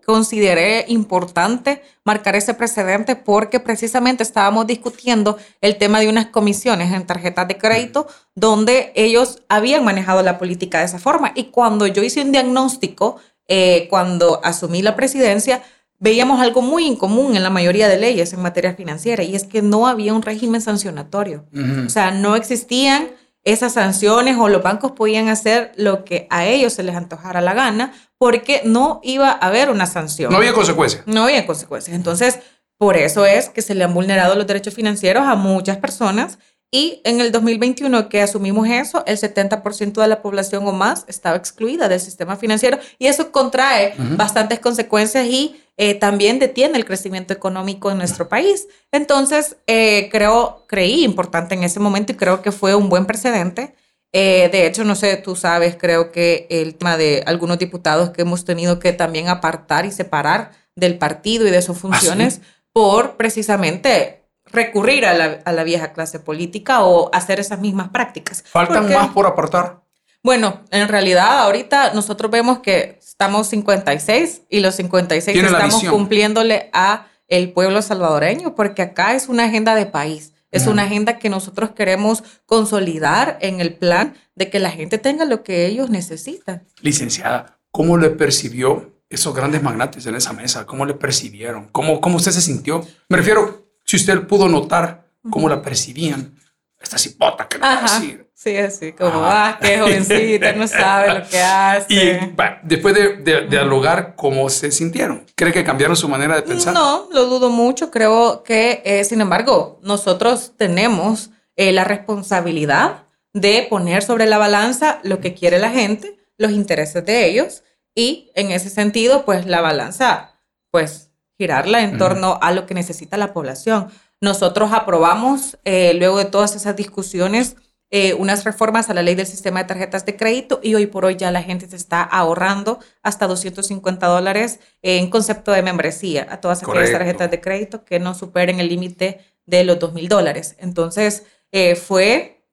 consideré 0.05 0.85
importante 0.87 1.81
marcar 2.03 2.35
ese 2.35 2.53
precedente 2.53 3.15
porque 3.15 3.59
precisamente 3.59 4.23
estábamos 4.23 4.67
discutiendo 4.67 5.37
el 5.61 5.77
tema 5.77 5.99
de 5.99 6.09
unas 6.09 6.27
comisiones 6.27 6.91
en 6.91 7.05
tarjetas 7.05 7.47
de 7.47 7.57
crédito 7.57 8.07
donde 8.35 8.91
ellos 8.95 9.41
habían 9.49 9.83
manejado 9.83 10.21
la 10.23 10.37
política 10.37 10.79
de 10.79 10.85
esa 10.85 10.99
forma. 10.99 11.31
Y 11.35 11.45
cuando 11.45 11.87
yo 11.87 12.03
hice 12.03 12.21
un 12.21 12.31
diagnóstico, 12.31 13.17
eh, 13.47 13.87
cuando 13.89 14.39
asumí 14.43 14.81
la 14.81 14.95
presidencia, 14.95 15.61
veíamos 15.99 16.41
algo 16.41 16.61
muy 16.61 16.85
incomún 16.85 17.35
en 17.35 17.43
la 17.43 17.49
mayoría 17.49 17.87
de 17.87 17.97
leyes 17.97 18.33
en 18.33 18.41
materia 18.41 18.73
financiera 18.73 19.23
y 19.23 19.35
es 19.35 19.45
que 19.45 19.61
no 19.61 19.87
había 19.87 20.13
un 20.13 20.21
régimen 20.21 20.59
sancionatorio. 20.59 21.45
O 21.85 21.89
sea, 21.89 22.11
no 22.11 22.35
existían 22.35 23.07
esas 23.45 23.73
sanciones 23.73 24.37
o 24.37 24.47
los 24.47 24.63
bancos 24.63 24.93
podían 24.93 25.27
hacer 25.27 25.71
lo 25.75 26.05
que 26.05 26.27
a 26.29 26.45
ellos 26.45 26.73
se 26.73 26.83
les 26.83 26.95
antojara 26.95 27.41
la 27.41 27.53
gana 27.53 27.93
porque 28.23 28.61
no 28.63 29.01
iba 29.03 29.31
a 29.31 29.33
haber 29.33 29.69
una 29.69 29.85
sanción. 29.85 30.31
No 30.31 30.37
había 30.37 30.53
consecuencias. 30.53 31.03
No 31.05 31.25
había 31.25 31.45
consecuencias. 31.45 31.93
Entonces, 31.93 32.39
por 32.77 32.95
eso 32.95 33.25
es 33.25 33.49
que 33.49 33.61
se 33.61 33.75
le 33.75 33.83
han 33.83 33.93
vulnerado 33.93 34.35
los 34.35 34.47
derechos 34.47 34.73
financieros 34.73 35.27
a 35.27 35.35
muchas 35.35 35.75
personas 35.75 36.39
y 36.71 37.01
en 37.03 37.19
el 37.19 37.33
2021 37.33 38.07
que 38.07 38.21
asumimos 38.21 38.65
eso, 38.69 39.03
el 39.07 39.17
70% 39.17 40.01
de 40.01 40.07
la 40.07 40.21
población 40.21 40.65
o 40.65 40.71
más 40.71 41.03
estaba 41.09 41.35
excluida 41.35 41.89
del 41.89 41.99
sistema 41.99 42.37
financiero 42.37 42.79
y 42.97 43.07
eso 43.07 43.29
contrae 43.33 43.93
bastantes 44.15 44.61
consecuencias 44.61 45.27
y 45.27 45.61
eh, 45.75 45.93
también 45.93 46.39
detiene 46.39 46.77
el 46.77 46.85
crecimiento 46.85 47.33
económico 47.33 47.91
en 47.91 47.97
nuestro 47.97 48.29
país. 48.29 48.69
Entonces, 48.93 49.57
eh, 49.67 50.07
creo, 50.13 50.63
creí 50.69 51.03
importante 51.03 51.55
en 51.55 51.63
ese 51.63 51.81
momento 51.81 52.13
y 52.13 52.15
creo 52.15 52.41
que 52.41 52.53
fue 52.53 52.73
un 52.73 52.87
buen 52.87 53.05
precedente. 53.05 53.75
Eh, 54.13 54.49
de 54.51 54.67
hecho, 54.67 54.83
no 54.83 54.93
sé, 54.95 55.17
tú 55.17 55.35
sabes, 55.35 55.75
creo 55.75 56.11
que 56.11 56.45
el 56.49 56.75
tema 56.75 56.97
de 56.97 57.23
algunos 57.25 57.57
diputados 57.57 58.11
que 58.11 58.21
hemos 58.21 58.45
tenido 58.45 58.77
que 58.79 58.93
también 58.93 59.27
apartar 59.27 59.85
y 59.85 59.91
separar 59.91 60.51
del 60.75 60.99
partido 60.99 61.47
y 61.47 61.51
de 61.51 61.63
sus 61.63 61.77
¿Ah, 61.77 61.79
funciones 61.81 62.41
por 62.71 63.17
precisamente 63.17 64.23
recurrir 64.45 65.05
a 65.07 65.41
la, 65.51 65.63
vieja 65.63 65.93
clase 65.93 66.19
política 66.19 66.83
o 66.83 67.09
hacer 67.13 67.39
esas 67.39 67.59
mismas 67.59 67.89
prácticas. 67.89 68.43
¿Faltan 68.47 68.91
más 68.91 69.09
por 69.09 69.25
aportar? 69.25 69.81
Bueno, 70.21 70.61
en 70.69 70.87
realidad 70.87 71.39
ahorita 71.39 71.93
nosotros 71.93 72.31
vemos 72.31 72.59
que 72.59 72.99
estamos 73.05 73.47
56 73.47 74.43
y 74.49 74.59
los 74.59 74.75
56 74.75 75.35
estamos 75.35 75.83
cumpliéndole 75.85 76.69
a 76.71 77.07
el 77.27 77.51
pueblo 77.51 77.81
salvadoreño 77.81 78.55
porque 78.55 78.83
acá 78.83 79.15
es 79.15 79.27
una 79.27 79.45
agenda 79.45 79.75
de 79.75 79.85
país. 79.85 80.33
Es 80.53 80.67
una 80.67 80.83
agenda 80.83 81.19
que 81.19 81.29
nosotros 81.29 81.71
queremos 81.71 82.23
consolidar 82.45 83.37
en 83.41 83.59
el 83.59 83.73
plan 83.73 84.15
de 84.35 84.49
que 84.49 84.59
la 84.59 84.69
gente 84.69 84.97
tenga 84.97 85.25
lo 85.25 85.43
que 85.43 85.65
ellos 85.65 85.89
necesitan. 85.89 86.65
Licenciada, 86.81 87.59
¿cómo 87.71 87.97
le 87.97 88.11
percibió 88.11 88.93
esos 89.09 89.35
grandes 89.35 89.61
magnates 89.61 90.05
en 90.05 90.15
esa 90.15 90.31
mesa? 90.31 90.65
¿Cómo 90.65 90.85
le 90.85 90.93
percibieron? 90.93 91.69
¿Cómo, 91.71 91.99
cómo 91.99 92.17
usted 92.17 92.31
se 92.31 92.41
sintió? 92.41 92.87
Me 93.09 93.17
refiero, 93.17 93.67
si 93.83 93.97
usted 93.97 94.27
pudo 94.27 94.47
notar 94.47 95.09
cómo 95.29 95.49
la 95.49 95.61
percibían, 95.61 96.37
esta 96.79 96.97
cipota 96.97 97.47
que 97.47 97.57
no 97.57 97.65
va 97.65 97.79
a 97.79 97.81
decir. 97.81 98.22
Sí, 98.43 98.57
así 98.57 98.91
como, 98.91 99.23
ah, 99.23 99.57
qué 99.61 99.79
jovencita, 99.79 100.51
no 100.51 100.67
sabe 100.67 101.13
lo 101.13 101.29
que 101.29 101.39
hace. 101.41 101.93
Y 101.93 102.33
después 102.63 102.93
de, 102.93 103.47
dialogar, 103.47 104.15
¿cómo 104.17 104.49
se 104.49 104.69
sintieron? 104.69 105.25
¿Cree 105.35 105.53
que 105.53 105.63
cambiaron 105.63 105.95
su 105.95 106.09
manera 106.09 106.35
de 106.35 106.41
pensar? 106.41 106.73
No, 106.73 107.07
lo 107.13 107.27
dudo 107.27 107.49
mucho. 107.49 107.89
Creo 107.89 108.43
que, 108.43 108.81
eh, 108.83 109.05
sin 109.05 109.21
embargo, 109.21 109.79
nosotros 109.81 110.55
tenemos 110.57 111.29
eh, 111.55 111.71
la 111.71 111.85
responsabilidad 111.85 113.05
de 113.31 113.65
poner 113.69 114.03
sobre 114.03 114.25
la 114.25 114.37
balanza 114.37 114.99
lo 115.03 115.21
que 115.21 115.33
quiere 115.33 115.57
la 115.57 115.69
gente, 115.69 116.17
los 116.37 116.51
intereses 116.51 117.05
de 117.05 117.25
ellos, 117.25 117.63
y 117.95 118.29
en 118.35 118.51
ese 118.51 118.69
sentido, 118.69 119.23
pues 119.23 119.45
la 119.45 119.61
balanza, 119.61 120.37
pues 120.69 121.11
girarla 121.37 121.81
en 121.81 121.97
torno 121.97 122.39
a 122.41 122.51
lo 122.51 122.65
que 122.65 122.73
necesita 122.73 123.15
la 123.15 123.31
población. 123.31 123.87
Nosotros 124.19 124.73
aprobamos, 124.73 125.57
eh, 125.63 125.93
luego 125.93 126.17
de 126.17 126.25
todas 126.25 126.57
esas 126.57 126.75
discusiones, 126.75 127.55
eh, 127.95 128.15
unas 128.15 128.43
reformas 128.43 128.89
a 128.89 128.95
la 128.95 129.03
ley 129.03 129.13
del 129.13 129.27
sistema 129.27 129.59
de 129.59 129.67
tarjetas 129.67 130.03
de 130.03 130.15
crédito 130.15 130.59
y 130.63 130.73
hoy 130.73 130.87
por 130.87 131.05
hoy 131.05 131.15
ya 131.15 131.29
la 131.29 131.43
gente 131.43 131.67
se 131.67 131.75
está 131.75 132.01
ahorrando 132.01 132.79
hasta 133.03 133.27
250 133.27 134.07
dólares 134.07 134.59
en 134.81 135.11
concepto 135.11 135.51
de 135.51 135.61
membresía 135.61 136.25
a 136.27 136.41
todas 136.41 136.63
aquellas 136.63 136.91
tarjetas 136.91 137.29
de 137.29 137.39
crédito 137.39 137.85
que 137.85 137.99
no 137.99 138.15
superen 138.15 138.59
el 138.59 138.69
límite 138.69 139.19
de 139.45 139.63
los 139.63 139.77
2 139.77 139.93
mil 139.93 140.07
dólares. 140.07 140.55
Entonces, 140.57 141.25
eh, 141.51 141.75
fue 141.75 142.43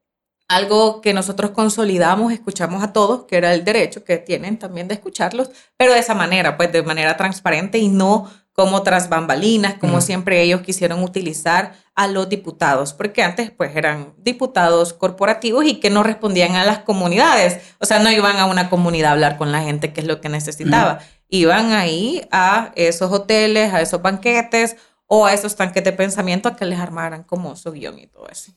algo 0.46 1.00
que 1.00 1.14
nosotros 1.14 1.52
consolidamos, 1.52 2.34
escuchamos 2.34 2.82
a 2.82 2.92
todos, 2.92 3.24
que 3.24 3.38
era 3.38 3.54
el 3.54 3.64
derecho 3.64 4.04
que 4.04 4.18
tienen 4.18 4.58
también 4.58 4.88
de 4.88 4.94
escucharlos, 4.94 5.50
pero 5.78 5.94
de 5.94 6.00
esa 6.00 6.12
manera, 6.14 6.58
pues 6.58 6.70
de 6.70 6.82
manera 6.82 7.16
transparente 7.16 7.78
y 7.78 7.88
no 7.88 8.30
como 8.52 8.82
tras 8.82 9.08
bambalinas, 9.08 9.74
como 9.74 10.00
siempre 10.00 10.42
ellos 10.42 10.60
quisieron 10.60 11.02
utilizar 11.02 11.72
a 11.94 12.06
los 12.08 12.28
diputados, 12.28 12.92
porque 12.92 13.22
antes 13.22 13.50
pues 13.50 13.74
eran 13.76 14.12
diputados 14.18 14.92
corporativos 14.92 15.64
y 15.64 15.80
que 15.80 15.90
no 15.90 16.02
respondían 16.02 16.56
a 16.56 16.64
las 16.64 16.80
comunidades, 16.80 17.60
o 17.78 17.86
sea, 17.86 17.98
no 18.00 18.10
iban 18.10 18.36
a 18.36 18.46
una 18.46 18.68
comunidad 18.68 19.10
a 19.10 19.12
hablar 19.12 19.36
con 19.38 19.52
la 19.52 19.62
gente, 19.62 19.92
que 19.92 20.00
es 20.00 20.06
lo 20.06 20.20
que 20.20 20.28
necesitaba, 20.28 20.98
iban 21.28 21.72
ahí 21.72 22.26
a 22.32 22.72
esos 22.74 23.12
hoteles, 23.12 23.72
a 23.72 23.80
esos 23.80 24.02
banquetes 24.02 24.76
o 25.06 25.26
a 25.26 25.32
esos 25.32 25.56
tanques 25.56 25.82
de 25.84 25.92
pensamiento 25.92 26.48
a 26.48 26.56
que 26.56 26.64
les 26.64 26.78
armaran 26.78 27.22
como 27.22 27.56
su 27.56 27.72
guion 27.72 27.98
y 27.98 28.06
todo 28.06 28.28
eso. 28.28 28.52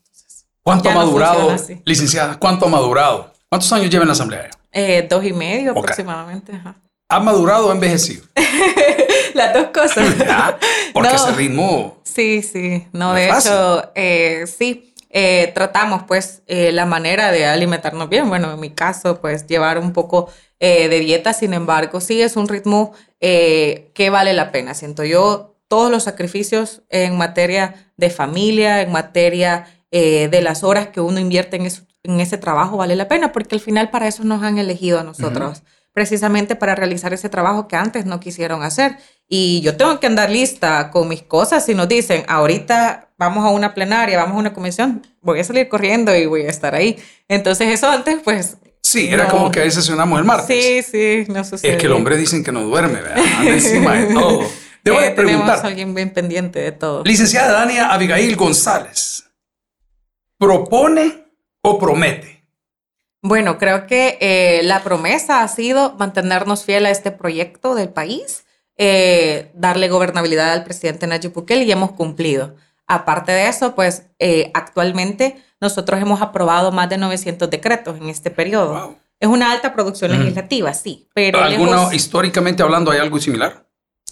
¿Cuánto 0.64 0.90
ha 0.90 0.94
madurado, 0.94 1.56
licenciada? 1.86 2.40
¿Cuánto 2.40 2.66
ha 2.66 2.70
madurado? 2.70 3.34
¿Cuántos 3.50 3.72
años 3.74 3.90
lleva 3.90 4.04
en 4.04 4.08
la 4.08 4.14
asamblea? 4.14 4.50
Eh, 4.72 5.06
dos 5.10 5.24
y 5.26 5.34
medio 5.34 5.72
Ok. 5.72 5.80
aproximadamente. 5.80 6.54
ajá. 6.54 6.76
¿Ha 7.10 7.20
madurado 7.20 7.68
o 7.68 7.72
ha 7.72 7.74
envejecido? 7.74 8.24
Las 9.34 9.54
dos 9.54 9.68
cosas. 9.74 10.18
Ya, 10.18 10.58
Porque 10.94 11.10
No. 11.10 11.16
ese 11.16 11.32
ritmo... 11.34 11.98
Sí, 12.04 12.42
sí. 12.44 12.88
No, 12.92 13.10
No 13.10 13.14
de 13.16 13.30
hecho, 13.30 13.92
eh, 13.96 14.46
sí. 14.48 14.94
eh, 15.10 15.52
tratamos, 15.56 16.04
pues, 16.04 16.44
eh, 16.48 16.72
la 16.72 16.86
manera 16.86 17.32
de 17.32 17.46
alimentarnos 17.48 18.08
bien. 18.10 18.30
Bueno, 18.30 18.54
en 18.54 18.60
mi 18.60 18.70
caso, 18.70 19.20
pues, 19.20 19.48
llevar 19.48 19.80
un 19.80 19.94
poco 19.94 20.30
eh, 20.60 20.90
de 20.90 21.00
dieta. 21.00 21.34
Sin 21.34 21.54
embargo, 21.54 22.02
sí 22.02 22.22
es 22.22 22.36
un 22.36 22.48
ritmo 22.48 22.94
eh, 23.20 23.92
que 23.96 24.10
vale 24.12 24.34
la 24.34 24.52
pena. 24.52 24.74
Siento 24.76 25.04
yo 25.04 25.56
todos 25.68 25.90
los 25.90 26.04
sacrificios 26.04 26.84
en 26.90 27.18
materia 27.18 27.92
de 27.98 28.10
familia, 28.12 28.82
en 28.82 28.92
materia 28.92 29.66
eh, 29.92 30.28
de 30.30 30.42
las 30.42 30.64
horas 30.64 30.88
que 30.90 31.02
uno 31.02 31.20
invierte 31.20 31.56
en, 31.56 31.66
eso- 31.66 31.84
en 32.04 32.20
ese 32.20 32.38
trabajo, 32.38 32.78
vale 32.78 32.96
la 32.96 33.08
pena, 33.08 33.32
porque 33.32 33.56
al 33.56 33.62
final 33.62 33.90
para 33.90 34.08
eso 34.08 34.24
nos 34.24 34.44
han 34.44 34.60
elegido 34.60 35.00
a 35.00 35.04
nosotros. 35.04 35.64
Precisamente 35.94 36.56
para 36.56 36.76
realizar 36.76 37.14
ese 37.14 37.30
trabajo 37.30 37.68
que 37.68 37.76
antes 37.76 38.06
no 38.06 38.20
quisieron 38.20 38.64
hacer. 38.64 38.98
Y 39.28 39.62
yo 39.62 39.78
tengo 39.78 40.00
que 40.00 40.08
andar 40.08 40.30
lista 40.30 40.90
con 40.92 41.08
mis 41.08 41.22
cosas. 41.22 41.66
Si 41.66 41.76
nos 41.76 41.88
dicen, 41.88 42.26
ahorita 42.28 43.10
vamos 43.18 43.46
a 43.46 43.50
una 43.50 43.74
plenaria, 43.74 44.18
vamos 44.18 44.36
a 44.36 44.40
una 44.40 44.54
comisión, 44.54 45.06
voy 45.22 45.40
a 45.40 45.44
salir 45.44 45.70
corriendo 45.70 46.16
y 46.16 46.26
voy 46.26 46.42
a 46.42 46.50
estar 46.50 46.74
ahí. 46.76 46.98
Entonces, 47.28 47.68
eso 47.70 47.88
antes, 47.90 48.18
pues. 48.24 48.58
Sí, 48.82 49.08
era 49.10 49.26
no. 49.26 49.30
como 49.30 49.52
que 49.52 49.62
ahí 49.62 49.72
sesionamos 49.72 50.20
el 50.20 50.26
martes. 50.26 50.48
Sí, 50.54 50.82
sí, 50.84 51.32
no 51.32 51.44
sucede. 51.44 51.74
Es 51.74 51.78
que 51.78 51.86
el 51.86 51.94
hombre 51.94 52.18
dicen 52.18 52.44
que 52.44 52.52
no 52.52 52.64
duerme, 52.64 53.02
¿verdad? 53.02 53.24
Anda 53.40 53.52
encima 53.54 53.94
de 53.94 54.14
todo. 54.14 54.42
Debo 54.84 55.00
de 55.00 55.08
Eh, 55.08 55.10
Tenemos 55.12 55.12
a 55.12 55.16
preguntar, 55.16 55.66
alguien 55.66 55.94
bien 55.96 56.10
pendiente 56.10 56.60
de 56.60 56.72
todo. 56.74 57.04
licenciada 57.06 57.54
Dania 57.54 57.88
Abigail 57.94 58.36
González, 58.36 59.24
¿propone 60.38 61.24
o 61.62 61.80
promete? 61.80 62.33
Bueno, 63.26 63.58
creo 63.58 63.88
que 63.88 64.18
eh, 64.20 64.62
la 64.64 64.84
promesa 64.84 65.44
ha 65.44 65.48
sido 65.48 65.96
mantenernos 65.98 66.66
fiel 66.66 66.86
a 66.86 66.90
este 66.90 67.10
proyecto 67.12 67.74
del 67.74 67.88
país, 67.90 68.46
eh, 68.78 69.50
darle 69.56 69.88
gobernabilidad 69.88 70.52
al 70.52 70.66
presidente 70.66 71.08
Nayib 71.08 71.32
Bukele 71.34 71.64
y 71.64 71.72
hemos 71.72 71.94
cumplido. 71.94 72.56
Aparte 72.86 73.32
de 73.32 73.48
eso, 73.48 73.76
pues 73.76 74.08
eh, 74.20 74.52
actualmente 74.54 75.42
nosotros 75.62 76.02
hemos 76.02 76.22
aprobado 76.22 76.74
más 76.74 76.90
de 76.90 76.98
900 76.98 77.50
decretos 77.50 77.98
en 77.98 78.10
este 78.10 78.30
periodo. 78.30 78.74
Wow. 78.74 78.98
Es 79.22 79.30
una 79.30 79.52
alta 79.54 79.74
producción 79.74 80.12
Mm. 80.12 80.20
legislativa, 80.20 80.74
sí, 80.74 81.08
pero 81.14 81.40
¿Alguno, 81.40 81.72
lejos- 81.78 81.94
históricamente 81.94 82.62
hablando, 82.62 82.92
hay 82.92 83.00
algo 83.00 83.20
similar? 83.20 83.66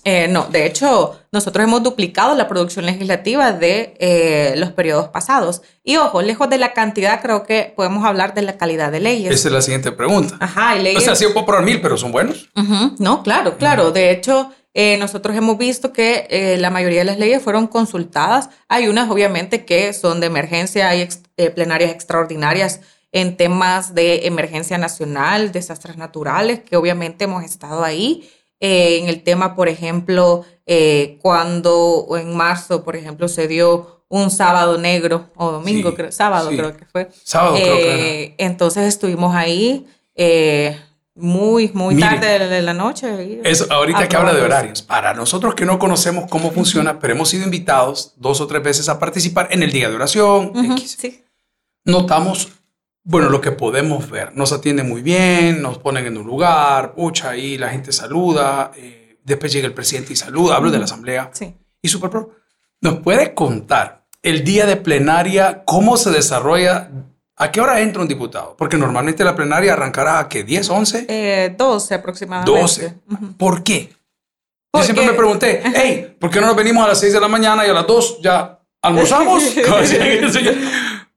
Eh, 0.03 0.27
no, 0.27 0.45
de 0.45 0.65
hecho, 0.65 1.19
nosotros 1.31 1.63
hemos 1.63 1.83
duplicado 1.83 2.33
la 2.35 2.47
producción 2.47 2.85
legislativa 2.85 3.51
de 3.51 3.93
eh, 3.99 4.53
los 4.57 4.71
periodos 4.71 5.09
pasados. 5.09 5.61
Y 5.83 5.97
ojo, 5.97 6.21
lejos 6.21 6.49
de 6.49 6.57
la 6.57 6.73
cantidad, 6.73 7.21
creo 7.21 7.43
que 7.43 7.73
podemos 7.75 8.03
hablar 8.05 8.33
de 8.33 8.41
la 8.41 8.57
calidad 8.57 8.91
de 8.91 8.99
leyes. 8.99 9.31
Esa 9.33 9.47
es 9.49 9.53
la 9.53 9.61
siguiente 9.61 9.91
pregunta. 9.91 10.37
Ajá, 10.39 10.75
y 10.75 10.79
O 10.79 10.83
leyes. 10.83 11.03
sea, 11.03 11.15
sí 11.15 11.25
puedo 11.33 11.45
probar 11.45 11.63
mil, 11.65 11.81
pero 11.81 11.97
son 11.97 12.11
buenos. 12.11 12.49
Ujú, 12.55 12.95
No, 12.99 13.21
claro, 13.23 13.57
claro. 13.57 13.91
De 13.91 14.09
hecho, 14.11 14.51
eh, 14.73 14.97
nosotros 14.97 15.35
hemos 15.35 15.57
visto 15.57 15.91
que 15.93 16.55
la 16.59 16.69
mayoría 16.69 16.99
de 16.99 17.05
las 17.05 17.19
leyes 17.19 17.41
fueron 17.43 17.67
consultadas. 17.67 18.49
Hay 18.69 18.87
unas, 18.87 19.09
obviamente, 19.09 19.65
que 19.65 19.93
son 19.93 20.19
de 20.19 20.27
emergencia, 20.27 20.89
hay 20.89 21.01
ex- 21.01 21.21
plenarias 21.55 21.91
extraordinarias 21.91 22.79
en 23.11 23.35
temas 23.35 23.93
de 23.93 24.25
emergencia 24.27 24.77
nacional, 24.77 25.51
desastres 25.51 25.97
naturales, 25.97 26.61
que 26.61 26.77
obviamente 26.77 27.25
hemos 27.25 27.43
estado 27.43 27.83
ahí. 27.83 28.29
Eh, 28.61 28.99
en 28.99 29.09
el 29.09 29.23
tema, 29.23 29.55
por 29.55 29.67
ejemplo, 29.67 30.45
eh, 30.65 31.17
cuando 31.21 32.07
en 32.17 32.37
marzo, 32.37 32.83
por 32.83 32.95
ejemplo, 32.95 33.27
se 33.27 33.47
dio 33.47 34.05
un 34.07 34.29
sábado 34.29 34.77
negro 34.77 35.29
o 35.35 35.51
domingo, 35.51 35.89
Sí, 35.89 35.95
creo, 35.95 36.11
sábado 36.11 36.49
sí. 36.49 36.57
creo 36.57 36.77
que 36.77 36.85
fue. 36.85 37.09
Sábado 37.23 37.55
creo 37.55 37.75
que 37.75 37.93
era. 37.93 38.03
Eh, 38.03 38.35
entonces 38.37 38.83
estuvimos 38.85 39.35
ahí 39.35 39.87
eh, 40.15 40.79
muy, 41.15 41.71
muy 41.73 41.97
tarde 41.97 42.47
de, 42.47 42.61
la 42.61 42.73
noche. 42.73 43.09
ahí, 43.09 43.41
Es 43.43 43.69
ahorita 43.69 44.07
que 44.07 44.15
habla 44.15 44.33
de 44.33 44.41
horarios. 44.41 44.81
Para 44.81 45.13
nosotros 45.13 45.55
que 45.55 45.65
no 45.65 45.79
conocemos 45.79 46.25
cómo 46.29 46.51
funciona, 46.51 46.99
pero 46.99 47.13
hemos 47.13 47.29
sido 47.29 47.43
invitados 47.43 48.13
dos 48.17 48.41
o 48.41 48.47
tres 48.47 48.61
veces 48.61 48.89
a 48.89 48.99
participar 48.99 49.47
en 49.51 49.63
el 49.63 49.71
día 49.71 49.89
de 49.89 49.95
oración. 49.95 50.51
X. 50.73 50.97
sí. 50.99 51.23
Notamos, 51.83 52.49
bueno, 53.03 53.29
lo 53.29 53.41
que 53.41 53.51
podemos 53.51 54.09
ver. 54.09 54.35
Nos 54.35 54.51
atienden 54.53 54.87
muy 54.89 55.01
bien, 55.01 55.61
nos 55.61 55.77
ponen 55.79 56.05
en 56.05 56.17
un 56.17 56.25
lugar, 56.27 56.93
pucha, 56.93 57.31
ahí 57.31 57.57
la 57.57 57.69
gente 57.69 57.91
saluda. 57.91 58.71
eh, 58.75 59.17
después 59.23 59.51
llega 59.51 59.67
el 59.67 59.73
presidente 59.73 60.13
y 60.13 60.15
saluda. 60.15 60.55
Hablo 60.55 60.71
de 60.71 60.79
la 60.79 60.85
asamblea. 60.85 61.29
Sí. 61.33 61.53
Y 61.81 61.87
Super 61.87 62.09
Pro, 62.09 62.31
¿nos 62.81 62.99
puede 62.99 63.33
contar 63.33 64.05
el 64.23 64.43
día 64.43 64.65
de 64.65 64.77
plenaria, 64.77 65.63
cómo 65.65 65.97
se 65.97 66.09
desarrolla? 66.11 66.89
¿A 67.37 67.51
qué 67.51 67.59
hora 67.61 67.79
entra 67.81 68.01
un 68.03 68.07
diputado? 68.07 68.55
Porque 68.57 68.77
normalmente 68.77 69.23
la 69.23 69.35
plenaria 69.35 69.73
arrancará 69.73 70.19
a 70.19 70.29
que 70.29 70.43
10, 70.43 70.69
11, 70.69 71.05
Eh, 71.09 71.55
12 71.57 71.95
aproximadamente. 71.95 72.59
12. 72.61 72.93
Ujú. 73.11 73.33
¿Por 73.37 73.63
qué? 73.63 73.89
Yo 73.89 73.97
Porque- 74.71 74.85
siempre 74.85 75.05
me 75.07 75.13
pregunté, 75.13 75.61
hey, 75.75 76.15
¿por 76.19 76.29
qué 76.29 76.39
no 76.39 76.47
nos 76.47 76.55
venimos 76.55 76.85
a 76.85 76.89
las 76.89 76.99
6 76.99 77.13
de 77.13 77.19
la 77.19 77.27
mañana 77.27 77.65
y 77.65 77.69
a 77.69 77.73
las 77.73 77.87
2 77.87 78.19
ya 78.21 78.59
almorzamos? 78.83 79.43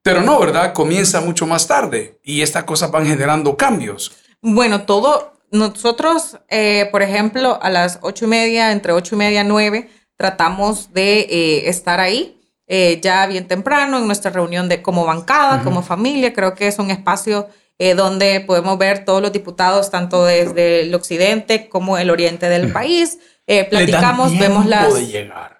Pero 0.05 0.21
no, 0.21 0.39
¿verdad? 0.39 0.75
Comienza 0.75 1.21
mucho 1.21 1.47
más 1.47 1.67
tarde 1.67 2.21
y 2.23 2.43
estas 2.43 2.65
cosas 2.65 2.91
van 2.91 3.07
generando 3.07 3.57
cambios. 3.57 4.13
Bueno, 4.43 4.83
todo, 4.83 5.33
nosotros, 5.51 6.39
eh, 6.51 6.89
por 6.93 7.03
ejemplo, 7.03 7.59
a 7.63 7.71
las 7.71 7.99
ocho 8.03 8.27
y 8.27 8.29
media, 8.29 8.71
entre 8.71 8.93
ocho 8.93 9.15
y 9.15 9.19
media, 9.19 9.43
nueve, 9.43 9.91
tratamos 10.17 10.93
de 10.93 11.21
eh, 11.21 11.69
estar 11.71 12.01
ahí 12.01 12.39
eh, 12.67 13.01
ya 13.03 13.27
bien 13.27 13.49
temprano 13.49 13.99
en 13.99 14.07
nuestra 14.07 14.31
reunión 14.31 14.69
de 14.69 14.83
como 14.83 15.07
bancada, 15.07 15.63
como 15.65 15.83
familia. 15.83 16.35
Creo 16.35 16.55
que 16.55 16.67
es 16.67 16.79
un 16.79 16.91
espacio 16.91 17.49
eh, 17.79 17.95
donde 17.95 18.41
podemos 18.41 18.77
ver 18.79 19.07
todos 19.07 19.23
los 19.23 19.33
diputados, 19.33 19.91
tanto 19.91 20.25
desde 20.27 20.83
el 20.83 20.95
occidente 20.95 21.69
como 21.69 21.99
el 21.99 22.11
oriente 22.11 22.49
del 22.49 22.73
país. 22.73 23.19
Eh, 23.47 23.65
platicamos, 23.65 24.39
vemos 24.39 24.67
las... 24.67 24.95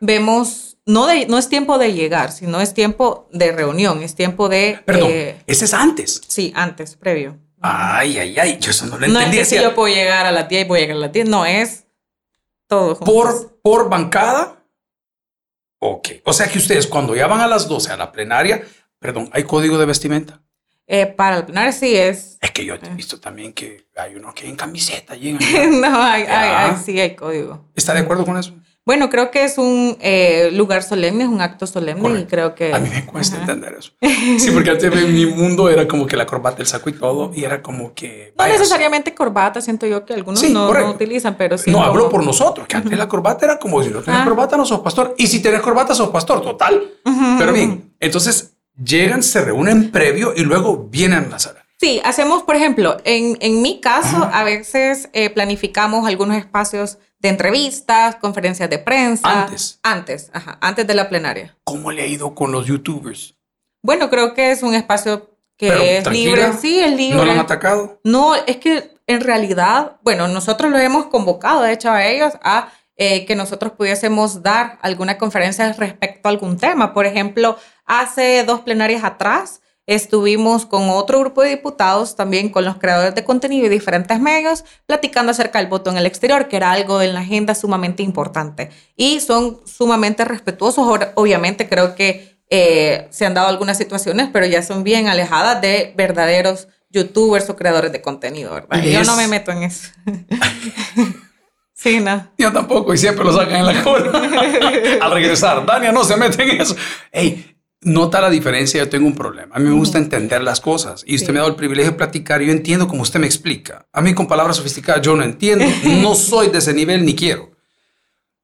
vemos, 0.01 0.74
no, 0.87 1.07
de, 1.07 1.27
no 1.27 1.39
es 1.39 1.49
tiempo 1.49 1.79
de 1.79 1.93
llegar, 1.93 2.31
sino 2.33 2.61
es 2.61 2.75
tiempo 2.75 3.29
de 3.33 3.53
reunión, 3.53 4.03
es 4.03 4.15
tiempo 4.15 4.49
de... 4.49 4.81
Perdón, 4.85 5.09
eh, 5.13 5.43
ese 5.47 5.65
es 5.65 5.75
antes. 5.75 6.21
sí, 6.27 6.53
antes, 6.55 6.97
previo. 6.97 7.39
Ay, 7.61 8.19
ay, 8.19 8.39
ay, 8.39 8.59
yo 8.61 8.71
eso 8.73 8.85
no 8.87 8.99
lo 8.99 9.07
No 9.09 9.21
es 9.21 9.31
que 9.31 9.45
si 9.47 9.57
yo 9.57 9.75
puedo 9.75 9.93
llegar 9.95 10.27
a 10.27 10.33
las 10.33 10.49
10 10.49 10.67
y 10.67 10.69
voy 10.69 10.79
a 10.79 10.83
llegar 10.83 10.97
a 10.99 11.01
las 11.01 11.13
10, 11.13 11.29
no 11.29 11.47
es 11.47 11.87
todo 12.69 12.95
juntos. 12.97 13.15
por, 13.15 13.61
por 13.63 13.89
bancada. 13.89 14.63
Ok. 15.81 16.09
O 16.25 16.33
sea 16.33 16.49
que 16.49 16.59
ustedes 16.59 16.87
cuando 16.87 17.15
ya 17.17 17.27
van 17.27 17.41
a 17.41 17.47
las 17.47 17.69
12 17.69 17.93
a 17.93 17.97
la 17.97 18.13
plenaria, 18.13 18.63
perdón, 18.99 19.31
¿hay 19.33 19.45
código 19.45 19.79
de 19.79 19.87
vestimenta? 19.87 20.43
Eh, 20.87 21.07
para 21.07 21.39
el 21.39 21.45
plenario 21.47 21.73
sí 21.73 21.97
es. 21.97 22.37
Es 22.43 22.51
que 22.51 22.65
yo 22.67 22.75
he 22.75 22.89
visto 22.95 23.19
también 23.19 23.55
que 23.55 23.87
hay 23.97 24.15
unos 24.17 24.35
que 24.35 24.47
en 24.47 24.57
camiseta 24.57 25.15
llegan. 25.17 25.81
no, 25.81 26.03
hay, 26.03 26.25
hay, 26.25 26.71
hay- 26.71 26.77
sí 26.85 27.01
hay 27.01 27.15
código. 27.17 27.65
¿Está 27.75 27.95
de 27.95 28.01
acuerdo 28.01 28.27
con 28.27 28.37
eso? 28.37 28.55
Bueno, 28.87 29.09
creo 29.09 29.31
que 29.31 29.45
es 29.45 29.57
un 29.57 29.97
eh, 30.01 30.51
lugar 30.53 30.83
solemne, 30.83 31.25
es 31.25 31.31
un 31.31 31.41
acto 31.41 31.67
solemne 31.67 32.21
y 32.21 32.25
creo 32.27 32.55
que... 32.55 32.75
A 32.75 32.79
mí 32.79 32.91
me 32.91 33.07
cuesta 33.07 33.37
Ajá. 33.37 33.45
entender 33.53 33.77
eso. 33.79 33.93
Sí, 34.39 34.51
porque 34.53 34.71
antes 34.71 34.93
en 34.93 35.15
mi 35.15 35.25
mundo 35.25 35.71
era 35.71 35.89
como 35.89 36.07
que 36.07 36.17
la 36.19 36.27
corbata, 36.27 36.61
el 36.61 36.67
saco 36.67 36.91
y 36.91 36.93
todo, 36.93 37.31
y 37.35 37.45
era 37.45 37.63
como 37.63 37.95
que... 37.95 38.35
No 38.37 38.47
necesariamente 38.47 39.15
corbata, 39.15 39.63
siento 39.63 39.87
yo 39.87 40.05
que 40.05 40.13
algunos 40.13 40.41
Sí, 40.41 40.53
no, 40.53 40.73
no 40.73 40.91
utilizan, 40.91 41.37
pero 41.37 41.57
sí. 41.57 41.71
No 41.71 41.79
como- 41.79 41.89
hablo 41.89 42.09
por 42.11 42.23
nosotros, 42.25 42.67
que 42.67 42.77
antes 42.77 42.99
la 42.99 43.09
corbata 43.09 43.47
era 43.47 43.59
como 43.59 43.83
si 43.83 43.89
no 43.89 44.01
tenés 44.03 44.21
Ah. 44.21 44.25
corbata 44.25 44.57
no 44.59 44.67
sos 44.67 44.81
pastor. 44.81 45.15
Y 45.17 45.29
si 45.29 45.41
tenés 45.41 45.63
corbata 45.63 45.95
sos 45.95 46.11
pastor, 46.11 46.43
total. 46.43 46.83
Pero 47.39 47.53
bien, 47.55 47.95
entonces 48.01 48.55
llegan, 48.77 49.23
se 49.23 49.41
reúnen 49.41 49.91
previo 49.93 50.35
y 50.37 50.41
luego 50.43 50.89
vienen 50.91 51.25
a 51.25 51.29
la 51.29 51.39
sala. 51.39 51.65
Sí, 51.81 52.01
hacemos, 52.05 52.43
por 52.43 52.55
ejemplo, 52.57 52.99
en, 53.05 53.37
en 53.41 53.61
mi 53.63 53.81
caso, 53.81 54.29
a 54.33 54.45
veces 54.45 55.09
eh, 55.13 55.31
planificamos 55.31 56.07
algunos 56.07 56.37
espacios 56.37 56.99
de 57.25 57.31
entrevistas, 57.31 58.17
conferencias 58.17 58.69
de 58.69 58.79
prensa. 58.79 59.45
Antes. 59.45 59.81
Antes, 59.83 60.31
ajá, 60.35 60.59
antes 60.61 60.87
de 60.87 60.93
la 60.93 61.09
plenaria. 61.09 61.57
¿Cómo 61.65 61.91
le 61.91 62.03
ha 62.03 62.07
ido 62.07 62.35
con 62.35 62.53
los 62.53 62.67
youtubers? 62.67 63.35
Bueno, 63.83 64.11
creo 64.11 64.35
que 64.35 64.51
es 64.51 64.63
un 64.63 64.75
espacio 64.75 65.31
que 65.57 65.69
Pero, 65.71 65.81
es 65.81 66.07
libre. 66.11 66.53
Sí, 66.53 66.79
es 66.81 66.95
libre. 66.95 67.17
¿No 67.17 67.25
lo 67.25 67.33
han 67.33 67.39
atacado? 67.39 67.99
No, 68.05 68.35
es 68.35 68.59
que 68.59 68.91
en 69.07 69.23
realidad, 69.23 69.97
bueno, 70.03 70.29
nosotros 70.29 70.71
los 70.71 70.83
hemos 70.83 71.07
convocado, 71.07 71.63
de 71.63 71.73
hecho, 71.73 71.91
a 71.91 72.05
ellos 72.07 72.35
a 72.43 72.71
eh, 72.97 73.25
que 73.25 73.35
nosotros 73.35 73.73
pudiésemos 73.73 74.43
dar 74.43 74.79
alguna 74.83 75.17
conferencia 75.17 75.73
respecto 75.73 76.29
a 76.29 76.31
algún 76.31 76.59
tema. 76.59 76.93
Por 76.93 77.07
ejemplo, 77.07 77.57
hace 77.87 78.45
dos 78.45 78.61
plenarias 78.61 79.03
atrás 79.03 79.63
estuvimos 79.87 80.67
con 80.67 80.89
otro 80.89 81.21
grupo 81.21 81.43
de 81.43 81.51
diputados, 81.51 82.17
también 82.17 82.49
con 82.49 82.65
los 82.65 82.77
creadores 82.79 83.15
de 83.15 83.25
contenido 83.25 83.67
y 83.67 83.69
diferentes 83.69 84.19
medios, 84.19 84.65
platicando 84.87 85.33
acerca 85.33 85.59
del 85.59 85.69
voto 85.69 85.91
en 85.91 85.99
el 85.99 86.07
exterior, 86.07 86.49
que 86.49 86.57
era 86.57 86.73
algo 86.73 87.03
en 87.03 87.15
la 87.15 87.21
agenda 87.21 87.55
sumamente 87.55 88.03
importante. 88.03 88.71
Y 88.97 89.21
son 89.21 89.61
sumamente 89.67 90.25
respetuosos. 90.25 90.87
Obviamente, 91.15 91.69
creo 91.69 91.95
que 91.95 92.39
eh, 92.51 93.09
se 93.11 93.27
han 93.27 93.35
dado 93.35 93.49
algunas 93.49 93.77
situaciones, 93.77 94.29
pero 94.33 94.47
ya 94.47 94.63
son 94.63 94.85
bien 94.85 95.09
alejadas 95.09 95.61
de 95.61 95.93
verdaderos 95.97 96.69
youtubers 96.91 97.51
o 97.51 97.57
creadores 97.57 97.93
de 97.93 98.01
contenido, 98.01 98.55
¿verdad? 98.55 98.83
Y 98.83 98.93
Yo 98.93 99.05
no 99.05 99.17
me 99.17 99.27
meto 99.27 99.51
en 99.51 99.65
eso. 99.65 99.91
sí, 101.75 102.01
no. 102.01 102.31
Yo 102.39 102.53
tampoco, 102.53 102.95
y 102.95 102.99
siempre 102.99 103.25
lo 103.25 103.33
sacan 103.33 103.57
en 103.57 103.67
la 103.67 103.83
cola. 103.83 104.13
Al 105.03 105.11
regresar, 105.11 105.67
Dania 105.67 105.93
no 105.93 106.05
se 106.05 106.17
mete 106.17 106.43
en 106.43 106.61
eso. 106.61 106.77
Ey, 107.11 107.54
nota 107.85 108.21
la 108.21 108.31
diferencia, 108.31 108.83
yo 108.83 108.89
tengo 108.89 109.07
un 109.07 109.15
problema. 109.15 109.55
A 109.55 109.59
mí 109.59 109.69
me 109.69 109.75
gusta 109.75 109.99
entender 109.99 110.43
las 110.43 110.61
cosas 110.61 111.05
y 111.07 111.15
usted 111.17 111.33
me 111.33 111.39
ha 111.39 111.43
dado 111.43 111.53
el 111.53 111.57
privilegio 111.57 111.93
de 111.93 111.97
platicar. 111.99 112.41
Yo 112.41 112.51
entiendo 112.51 112.89
como 112.89 113.03
usted 113.03 113.21
me 113.21 113.27
explica. 113.27 113.87
A 113.93 114.01
mí 114.01 114.15
con 114.15 114.27
palabras 114.27 114.57
sofisticadas 114.57 115.03
yo 115.03 115.15
no 115.15 115.23
entiendo. 115.23 115.65
no 116.03 116.15
soy 116.15 116.49
de 116.49 116.59
ese 116.59 116.75
nivel 116.75 117.05
ni 117.05 117.15
quiero. 117.15 117.53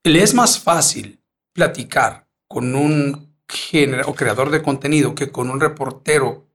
Le 0.04 0.22
es 0.22 0.34
más 0.34 0.58
fácil 0.58 1.20
platicar 1.52 2.26
con 2.46 2.74
un 2.74 3.34
género 3.48 4.08
o 4.08 4.14
creador 4.14 4.50
de 4.50 4.62
contenido 4.62 5.14
que 5.14 5.30
con 5.30 5.50
un 5.50 5.60
reportero 5.60 6.46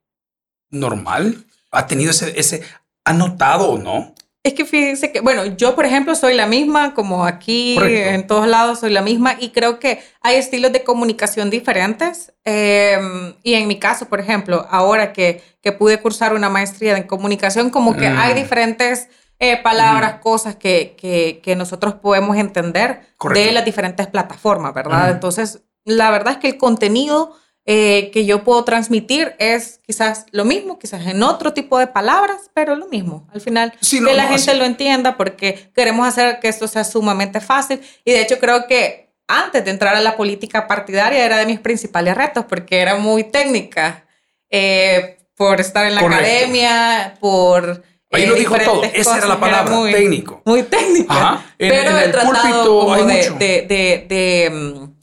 normal. 0.70 1.46
¿Ha 1.72 1.88
tenido 1.88 2.12
ese, 2.12 2.40
ese, 2.40 2.64
ha 3.04 3.14
notado 3.14 3.70
o 3.70 3.78
no? 3.78 4.16
Es 4.46 4.54
que 4.54 4.64
fíjense 4.64 5.12
que, 5.12 5.22
bueno, 5.22 5.44
yo 5.58 5.74
por 5.74 5.88
ejemplo 5.88 6.14
soy 6.14 6.36
la 6.36 6.46
misma, 6.46 6.94
como 6.94 7.26
aquí 7.26 7.80
en 7.82 8.28
todos 8.28 8.48
lados 8.48 8.82
soy 8.82 8.92
la 8.92 9.02
misma 9.02 9.36
y 9.40 9.50
creo 9.50 9.80
que 9.80 10.04
hay 10.22 10.36
estilos 10.36 10.72
de 10.72 10.84
comunicación 10.84 11.50
diferentes. 11.50 12.32
Em, 12.44 13.34
y 13.42 13.56
en 13.56 13.68
mi 13.68 13.80
caso, 13.80 14.06
por 14.06 14.20
ejemplo, 14.20 14.68
ahora 14.70 15.14
que, 15.14 15.42
que 15.64 15.72
pude 15.72 16.00
cursar 16.00 16.36
una 16.36 16.48
maestría 16.48 16.96
en 16.96 17.08
comunicación, 17.08 17.72
como 17.72 17.98
que 17.98 18.06
hay 18.06 18.34
mm. 18.34 18.36
diferentes 18.36 19.10
eh, 19.40 19.58
palabras, 19.64 20.20
cosas 20.22 20.56
que, 20.56 20.96
que, 20.96 21.42
que, 21.44 21.56
nosotros 21.56 21.96
podemos 21.96 22.38
entender 22.38 23.02
de 23.34 23.52
las 23.52 23.66
diferentes 23.66 24.06
plataformas, 24.06 24.76
¿verdad? 24.76 25.10
Entonces, 25.10 25.64
la 25.86 26.12
verdad 26.12 26.34
es 26.34 26.38
que 26.38 26.50
el 26.50 26.58
contenido 26.60 27.36
eh, 27.68 28.12
que 28.14 28.28
yo 28.28 28.44
puedo 28.44 28.64
transmitir 28.64 29.34
es 29.40 29.80
quizás 29.86 30.28
lo 30.32 30.46
mismo, 30.46 30.78
quizás 30.78 31.08
en 31.08 31.24
otro 31.24 31.52
tipo 31.52 31.80
de 31.80 31.88
palabras, 31.88 32.52
pero 32.54 32.76
lo 32.76 32.88
mismo. 32.88 33.28
Al 33.34 33.42
final, 33.42 33.74
que 33.82 34.14
la 34.14 34.28
gente 34.28 34.54
lo 34.54 34.66
entienda 34.66 35.18
porque 35.18 35.72
queremos 35.74 36.08
hacer 36.08 36.40
que 36.40 36.48
esto 36.48 36.68
sea 36.68 36.84
sumamente 36.84 37.42
fácil. 37.42 37.82
Y 38.04 38.12
de 38.12 38.22
hecho 38.22 38.38
creo 38.38 38.68
que 38.68 39.10
antes 39.28 39.66
de 39.66 39.72
entrar 39.72 39.96
a 39.96 40.02
la 40.02 40.16
política 40.16 40.68
partidaria 40.68 41.26
era 41.26 41.38
de 41.38 41.48
mis 41.48 41.60
principales 41.60 42.16
retos 42.16 42.46
porque 42.48 42.78
era 42.78 42.98
muy 42.98 43.24
técnica, 43.24 44.06
eh, 44.52 45.18
por 45.36 45.60
estar 45.60 45.88
en 45.88 45.96
la 45.96 46.02
academia, 46.02 47.16
por... 47.20 47.84
Ahí 48.12 48.28
lo 48.28 48.36
dijo 48.36 48.56
todo, 48.60 48.84
esa 48.84 49.18
era 49.18 49.28
la 49.28 49.40
palabra, 49.40 49.76
técnico. 49.92 50.42
Muy 50.46 50.64
técnica. 50.64 51.44
pero 51.58 52.00
he 52.00 52.10
tratado 52.10 52.96
de 52.96 54.52
mm, 54.54 54.95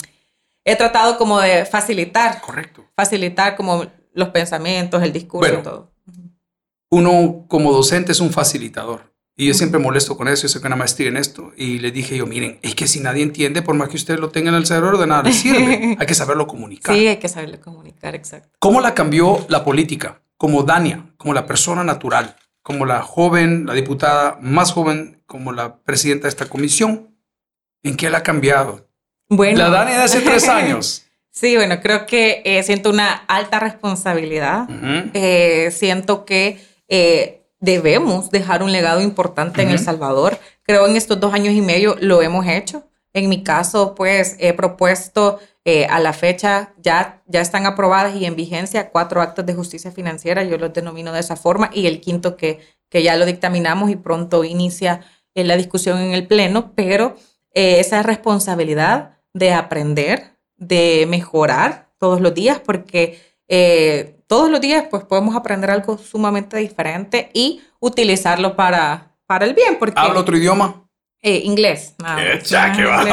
he 0.65 0.77
tratado 0.77 1.19
como 1.19 1.41
de 1.41 1.65
facilitar. 1.65 2.41
Correcto. 2.41 2.85
Facilitar 2.97 3.57
como 3.57 3.87
los 4.15 4.29
pensamientos, 4.29 5.03
el 5.03 5.13
discurso 5.13 5.53
y 5.53 5.63
todo. 5.63 5.93
Uno 6.91 7.47
como 7.49 7.73
docente 7.73 8.13
es 8.13 8.21
un 8.21 8.31
facilitador. 8.31 9.13
Y 9.35 9.47
yo 9.47 9.55
siempre 9.55 9.81
molesto 9.81 10.17
con 10.17 10.29
eso, 10.29 10.43
yo 10.43 10.49
soy 10.49 10.61
una 10.65 10.77
maestría 10.77 11.09
en 11.09 11.17
esto. 11.17 11.53
Y 11.57 11.79
le 11.79 11.91
dije 11.91 12.17
yo, 12.17 12.27
miren, 12.27 12.59
es 12.63 12.75
que 12.75 12.87
si 12.87 13.01
nadie 13.01 13.23
entiende, 13.23 13.63
por 13.63 13.75
más 13.75 13.89
que 13.89 13.97
usted 13.97 14.19
lo 14.19 14.29
tenga 14.29 14.51
en 14.51 14.57
el 14.57 14.67
cerebro, 14.67 14.99
de 14.99 15.07
nada 15.07 15.23
le 15.23 15.33
sirve. 15.33 15.97
hay 15.99 16.07
que 16.07 16.15
saberlo 16.15 16.47
comunicar. 16.47 16.95
Sí, 16.95 17.09
hay 17.09 17.17
que 17.17 17.29
saberlo 17.29 17.59
comunicar, 17.61 18.15
exacto. 18.15 18.51
¿Cómo 18.59 18.81
la 18.81 18.95
cambió 18.95 19.45
la 19.49 19.65
política? 19.65 20.23
Como 20.37 20.65
Dania, 20.65 21.15
como 21.17 21.33
la 21.33 21.47
persona 21.47 21.83
natural, 21.83 22.37
como 22.63 22.85
la 22.85 23.01
joven, 23.01 23.65
la 23.65 23.73
diputada 23.73 24.39
más 24.43 24.73
joven, 24.73 25.23
como 25.27 25.53
la 25.53 25.79
presidenta 25.83 26.25
de 26.25 26.31
esta 26.31 26.47
comisión. 26.47 27.17
¿En 27.83 27.97
qué 27.97 28.11
la 28.11 28.19
ha 28.19 28.23
cambiado? 28.23 28.92
Bueno. 29.35 29.57
La 29.57 29.71
Dani 29.71 29.93
de 29.93 30.03
hace 30.03 30.21
tres 30.21 30.49
años. 30.49 31.07
Sí, 31.35 31.57
bueno, 31.57 31.81
creo 31.81 32.05
que 32.05 32.43
eh, 32.45 32.63
siento 32.63 32.91
una 32.91 33.11
alta 33.11 33.59
responsabilidad. 33.59 34.69
Eh, 35.15 35.71
siento 35.73 36.27
que 36.27 36.61
eh, 36.89 37.47
debemos 37.59 38.31
dejar 38.31 38.63
un 38.63 38.71
legado 38.71 39.01
importante 39.01 39.63
en 39.63 39.71
El 39.71 39.79
Salvador. 39.79 40.39
Creo 40.63 40.87
en 40.87 40.95
estos 40.95 41.19
dos 41.19 41.33
años 41.33 41.55
y 41.55 41.63
medio 41.63 41.97
lo 42.01 42.21
hemos 42.21 42.47
hecho. 42.47 42.87
En 43.15 43.31
mi 43.31 43.43
caso, 43.43 43.95
pues 43.95 44.37
he 44.41 44.53
propuesto 44.53 45.41
a 45.89 46.01
la 46.01 46.13
fecha, 46.13 46.75
ya, 46.77 47.23
ya 47.27 47.41
están 47.41 47.65
aprobadas 47.65 48.15
y 48.15 48.27
en 48.27 48.37
vigencia 48.37 48.91
cuatro 48.91 49.23
actos 49.23 49.47
de 49.47 49.55
justicia 49.55 49.91
financiera, 49.91 50.45
yo 50.45 50.59
los 50.59 50.75
denomino 50.75 51.13
de 51.13 51.21
esa 51.21 51.37
forma, 51.37 51.71
y 51.73 51.87
el 51.87 52.03
quinto 52.03 52.37
que, 52.37 52.61
que 52.91 53.03
ya 53.03 53.17
lo 53.17 53.25
dictaminamos 53.25 53.91
y 53.91 53.97
pronto 53.97 54.45
inicia 54.45 55.01
la 55.35 55.57
discusión 55.57 55.99
en 55.99 56.13
el 56.13 56.27
Pleno, 56.27 56.73
pero 56.75 57.17
esa 57.55 58.03
responsabilidad 58.03 59.12
de 59.33 59.53
aprender, 59.53 60.37
de 60.57 61.07
mejorar 61.09 61.89
todos 61.99 62.21
los 62.21 62.35
días, 62.35 62.61
porque 62.61 63.21
eh, 63.49 64.17
todos 64.27 64.51
los 64.51 64.61
días 64.61 64.85
pues 64.91 65.05
podemos 65.05 65.37
aprender 65.37 65.71
algo 65.71 65.99
sumamente 65.99 66.57
diferente 66.57 67.31
y 67.35 67.63
utilizarlo 67.81 68.57
para, 68.57 69.15
para 69.27 69.45
el 69.45 69.55
bien. 69.55 69.79
Porque, 69.79 70.01
¿Habla 70.01 70.21
otro 70.21 70.37
idioma? 70.37 70.83
Eh, 71.25 71.43
inglés. 71.45 71.95
ya 72.47 72.73
que 72.73 72.85
va. 72.85 73.05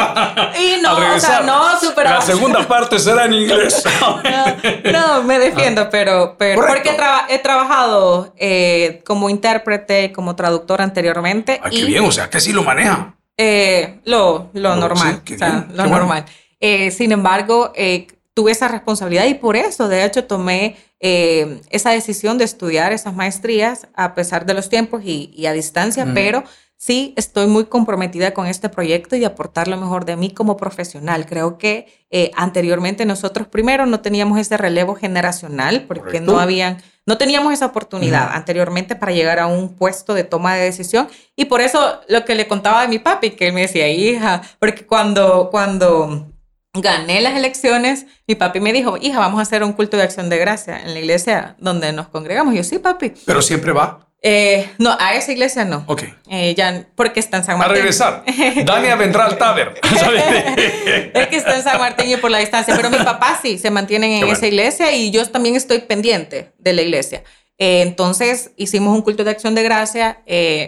Y 0.60 0.82
no, 0.82 0.94
o 1.16 1.20
sea, 1.20 1.42
no, 1.42 1.80
super 1.80 2.06
La 2.06 2.22
segunda 2.22 2.68
parte 2.68 2.98
será 2.98 3.26
en 3.26 3.34
inglés. 3.34 3.84
no, 4.92 5.22
me 5.22 5.38
defiendo, 5.38 5.82
ah. 5.82 5.90
pero, 5.92 6.36
pero 6.36 6.60
porque 6.66 6.98
he, 7.30 7.38
trabajado 7.38 8.34
eh, 8.36 9.04
como 9.06 9.30
intérprete, 9.30 10.12
como 10.12 10.36
traductor 10.36 10.82
anteriormente. 10.82 11.62
Ah, 11.64 11.70
qué 11.70 11.86
bien, 11.86 12.04
o 12.04 12.12
sea, 12.12 12.32
que 12.32 12.40
sí 12.42 12.52
lo 12.52 12.64
maneja. 12.64 13.14
Eh, 13.42 14.02
lo, 14.04 14.50
lo 14.52 14.76
normal, 14.76 15.22
o 15.24 15.38
sea, 15.38 15.66
lo 15.74 15.88
normal. 15.88 16.26
Eh, 16.60 16.92
sin 16.92 17.14
embargo, 17.14 17.72
eh, 17.74 18.08
tuve 18.34 18.52
esa 18.52 18.68
responsabilidad 18.68 19.28
y 19.28 19.36
por 19.36 19.56
eso, 19.56 19.88
de 19.88 20.04
hecho, 20.04 20.26
tomé 20.26 20.76
esa 21.02 21.92
decisión 21.92 22.38
de 22.38 22.44
estudiar 22.44 22.92
esas 22.92 23.16
maestrías 23.16 23.88
a 23.94 24.14
pesar 24.14 24.46
de 24.46 24.54
los 24.54 24.68
tiempos 24.68 25.02
y, 25.06 25.46
a 25.46 25.54
distancia, 25.54 26.06
pero 26.14 26.44
sí 26.76 27.14
estoy 27.16 27.48
muy 27.48 27.68
comprometida 27.68 28.34
con 28.34 28.48
este 28.48 28.68
proyecto 28.68 29.16
y 29.16 29.24
aportar 29.24 29.70
lo 29.70 29.78
mejor 29.78 30.04
de 30.04 30.18
mí 30.18 30.32
como 30.32 30.58
profesional. 30.58 31.26
Creo 31.26 31.58
que 31.58 31.88
anteriormente 32.36 33.06
nosotros 33.06 33.48
primero 33.48 33.86
no 33.86 34.02
teníamos 34.02 34.38
ese 34.38 34.58
relevo 34.58 34.96
generacional 34.96 35.86
porque 35.88 36.20
no 36.20 36.38
habían 36.38 36.80
no 37.10 37.18
teníamos 37.18 37.52
esa 37.52 37.66
oportunidad 37.66 38.30
anteriormente 38.34 38.96
para 38.96 39.12
llegar 39.12 39.40
a 39.40 39.48
un 39.48 39.76
puesto 39.76 40.14
de 40.14 40.24
toma 40.24 40.54
de 40.54 40.66
decisión 40.66 41.08
y 41.36 41.46
por 41.46 41.60
eso 41.60 42.02
lo 42.08 42.24
que 42.24 42.36
le 42.36 42.48
contaba 42.48 42.84
de 42.84 42.88
mi 42.88 43.00
papi, 43.00 43.32
que 43.32 43.48
él 43.48 43.54
me 43.54 43.62
decía, 43.62 43.90
hija, 43.90 44.44
porque 44.60 44.86
cuando, 44.86 45.50
cuando 45.50 46.28
gané 46.76 47.20
las 47.22 47.36
elecciones, 47.36 48.06
mi 48.28 48.36
papi 48.36 48.60
me 48.60 48.72
dijo, 48.74 48.96
hija, 49.02 49.18
vamos 49.18 49.40
a 49.40 49.42
hacer 49.42 49.64
un 49.64 49.74
culto 49.74 49.98
de 49.98 50.04
acción 50.04 50.30
de 50.30 50.38
gracia 50.38 50.80
en 50.80 50.94
la 50.94 51.00
iglesia 51.00 51.56
donde 51.58 51.92
nos 51.94 52.10
congregamos. 52.10 52.54
yo, 52.54 52.64
sí, 52.64 52.78
papi. 52.78 53.14
Pero 53.26 53.42
siempre 53.42 53.72
va. 53.72 54.09
Eh, 54.22 54.70
no, 54.78 54.96
a 55.00 55.16
esa 55.16 55.32
iglesia 55.32 55.64
no. 55.64 55.84
Ok. 55.88 56.04
Eh, 56.30 56.54
ya, 56.56 56.86
porque 56.96 57.20
está 57.20 57.38
en 57.38 57.46
San 57.46 57.58
Martín. 57.58 57.74
A 57.74 57.76
regresar. 57.76 58.24
Dania 58.66 58.96
vendrá 58.96 59.26
al 59.26 59.38
Taber. 59.38 59.80
es 61.14 61.28
que 61.28 61.38
está 61.38 61.56
en 61.56 61.64
San 61.64 61.80
Martín 61.80 62.10
y 62.10 62.18
por 62.18 62.30
la 62.30 62.40
distancia. 62.40 62.76
Pero 62.76 62.90
mi 62.90 62.98
papá 62.98 63.40
sí 63.42 63.58
se 63.58 63.72
mantienen 63.72 64.12
en 64.12 64.28
esa 64.28 64.48
iglesia 64.48 64.92
y 64.94 65.12
yo 65.12 65.26
también 65.30 65.56
estoy 65.56 65.80
pendiente 65.80 66.52
de 66.58 66.74
la 66.74 66.82
iglesia. 66.82 67.24
Eh, 67.58 67.82
entonces 67.82 68.52
hicimos 68.58 68.96
un 68.96 69.02
culto 69.02 69.24
de 69.24 69.32
acción 69.32 69.56
de 69.56 69.64
gracia. 69.64 70.22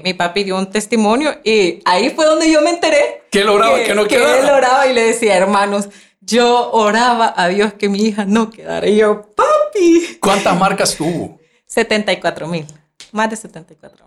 mi 0.04 0.14
papi 0.14 0.44
dio 0.44 0.58
un 0.58 0.70
testimonio 0.70 1.40
y 1.44 1.80
ahí 1.86 2.10
fue 2.12 2.26
donde 2.26 2.50
yo 2.50 2.62
me 2.62 2.70
enteré. 2.70 3.24
Que 3.32 3.42
él 3.42 3.50
oraba 3.50 3.78
que, 3.78 3.84
que 3.84 3.96
no 3.96 4.08
quedara. 4.08 4.34
Que 4.34 4.40
él 4.40 4.50
oraba 4.50 4.88
y 4.88 4.94
le 4.94 5.04
decía, 5.04 5.36
hermanos, 5.36 5.90
yo 6.22 6.72
oraba 6.72 7.34
a 7.36 7.50
Dios 7.50 7.74
que 7.74 7.90
mi 7.90 8.00
hija 8.00 8.26
no 8.26 8.50
quedara. 8.50 8.88
Y 8.88 8.98
yo, 8.98 9.34
papi. 9.36 10.18
¿Cuántas 10.22 10.58
marcas 10.58 10.96
tuvo? 10.96 11.40
74 11.66 12.48
mil. 12.48 12.66
Más 13.12 13.30
de 13.30 13.36
74. 13.36 14.06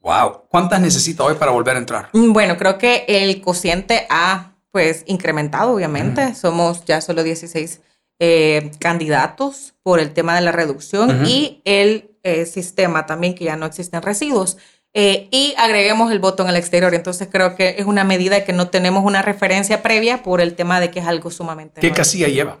Wow. 0.00 0.42
¿Cuántas 0.48 0.80
necesita 0.80 1.24
hoy 1.24 1.34
para 1.34 1.50
volver 1.50 1.76
a 1.76 1.78
entrar? 1.78 2.08
Mm, 2.12 2.32
bueno, 2.32 2.56
creo 2.56 2.78
que 2.78 3.04
el 3.08 3.40
cociente 3.40 4.06
ha 4.10 4.50
pues 4.70 5.04
incrementado, 5.06 5.72
obviamente. 5.74 6.34
Somos 6.34 6.84
ya 6.84 7.00
solo 7.00 7.22
16 7.22 7.80
eh, 8.18 8.70
candidatos 8.78 9.74
por 9.82 10.00
el 10.00 10.12
tema 10.12 10.34
de 10.34 10.42
la 10.42 10.52
reducción 10.52 11.26
y 11.26 11.60
el 11.64 12.10
eh, 12.22 12.46
sistema 12.46 13.06
también 13.06 13.34
que 13.34 13.44
ya 13.44 13.56
no 13.56 13.66
existen 13.66 14.02
residuos. 14.02 14.58
Eh, 14.92 15.28
y 15.30 15.54
agreguemos 15.56 16.10
el 16.10 16.18
voto 16.18 16.42
en 16.42 16.50
el 16.50 16.56
exterior. 16.56 16.94
Entonces 16.94 17.28
creo 17.30 17.56
que 17.56 17.76
es 17.78 17.86
una 17.86 18.04
medida 18.04 18.44
que 18.44 18.52
no 18.52 18.68
tenemos 18.68 19.04
una 19.04 19.22
referencia 19.22 19.82
previa 19.82 20.22
por 20.22 20.40
el 20.40 20.54
tema 20.54 20.80
de 20.80 20.90
que 20.90 21.00
es 21.00 21.06
algo 21.06 21.30
sumamente. 21.30 21.80
¿Qué 21.80 21.92
casilla 21.92 22.28
lleva? 22.28 22.58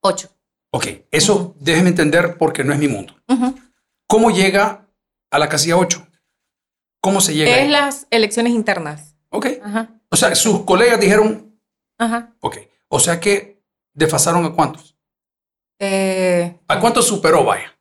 Ocho. 0.00 0.30
Ok, 0.70 0.86
eso 1.10 1.56
déjeme 1.58 1.88
entender 1.88 2.36
porque 2.38 2.62
no 2.64 2.72
es 2.72 2.78
mi 2.78 2.88
mundo. 2.88 3.14
¿Cómo 4.06 4.30
llega 4.30 4.86
a 5.30 5.38
la 5.38 5.48
casilla 5.48 5.76
8. 5.76 6.06
¿Cómo 7.00 7.20
se 7.20 7.34
llega? 7.34 7.58
Es 7.58 7.70
las 7.70 8.06
elecciones 8.10 8.52
internas. 8.52 9.16
Ok. 9.30 9.46
O 10.10 10.16
sea, 10.16 10.34
sus 10.34 10.64
colegas 10.64 11.00
dijeron. 11.00 11.58
Ajá. 11.98 12.34
Ok. 12.40 12.58
O 12.88 13.00
sea 13.00 13.20
que 13.20 13.62
desfasaron 13.94 14.44
a 14.44 14.52
cuántos? 14.52 14.96
Eh, 15.78 16.58
¿A 16.68 16.80
cuántos 16.80 17.06
superó, 17.06 17.44
vaya? 17.44 17.78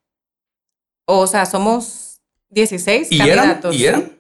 O 1.06 1.28
sea, 1.28 1.46
somos 1.46 2.22
16 2.50 3.08
¿Y 3.12 3.18
candidatos. 3.18 3.76
Eran? 3.76 3.80
¿Y 3.80 3.86
eran? 3.86 4.20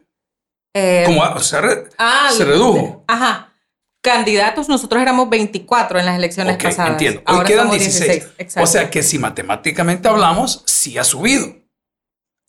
Eh, 0.73 1.05
sea, 1.41 1.61
ah, 1.97 2.29
se 2.31 2.45
redujo. 2.45 3.03
Ajá. 3.07 3.53
Candidatos, 4.01 4.69
nosotros 4.69 5.01
éramos 5.01 5.29
24 5.29 5.99
en 5.99 6.05
las 6.05 6.15
elecciones 6.17 6.55
okay, 6.55 6.69
pasadas. 6.69 6.91
Entiendo. 6.91 7.21
Hoy 7.27 7.45
quedan 7.45 7.69
16. 7.69 8.27
O 8.57 8.65
sea 8.65 8.89
que 8.89 9.03
si 9.03 9.19
matemáticamente 9.19 10.07
hablamos, 10.07 10.63
sí 10.65 10.97
ha 10.97 11.03
subido. 11.03 11.53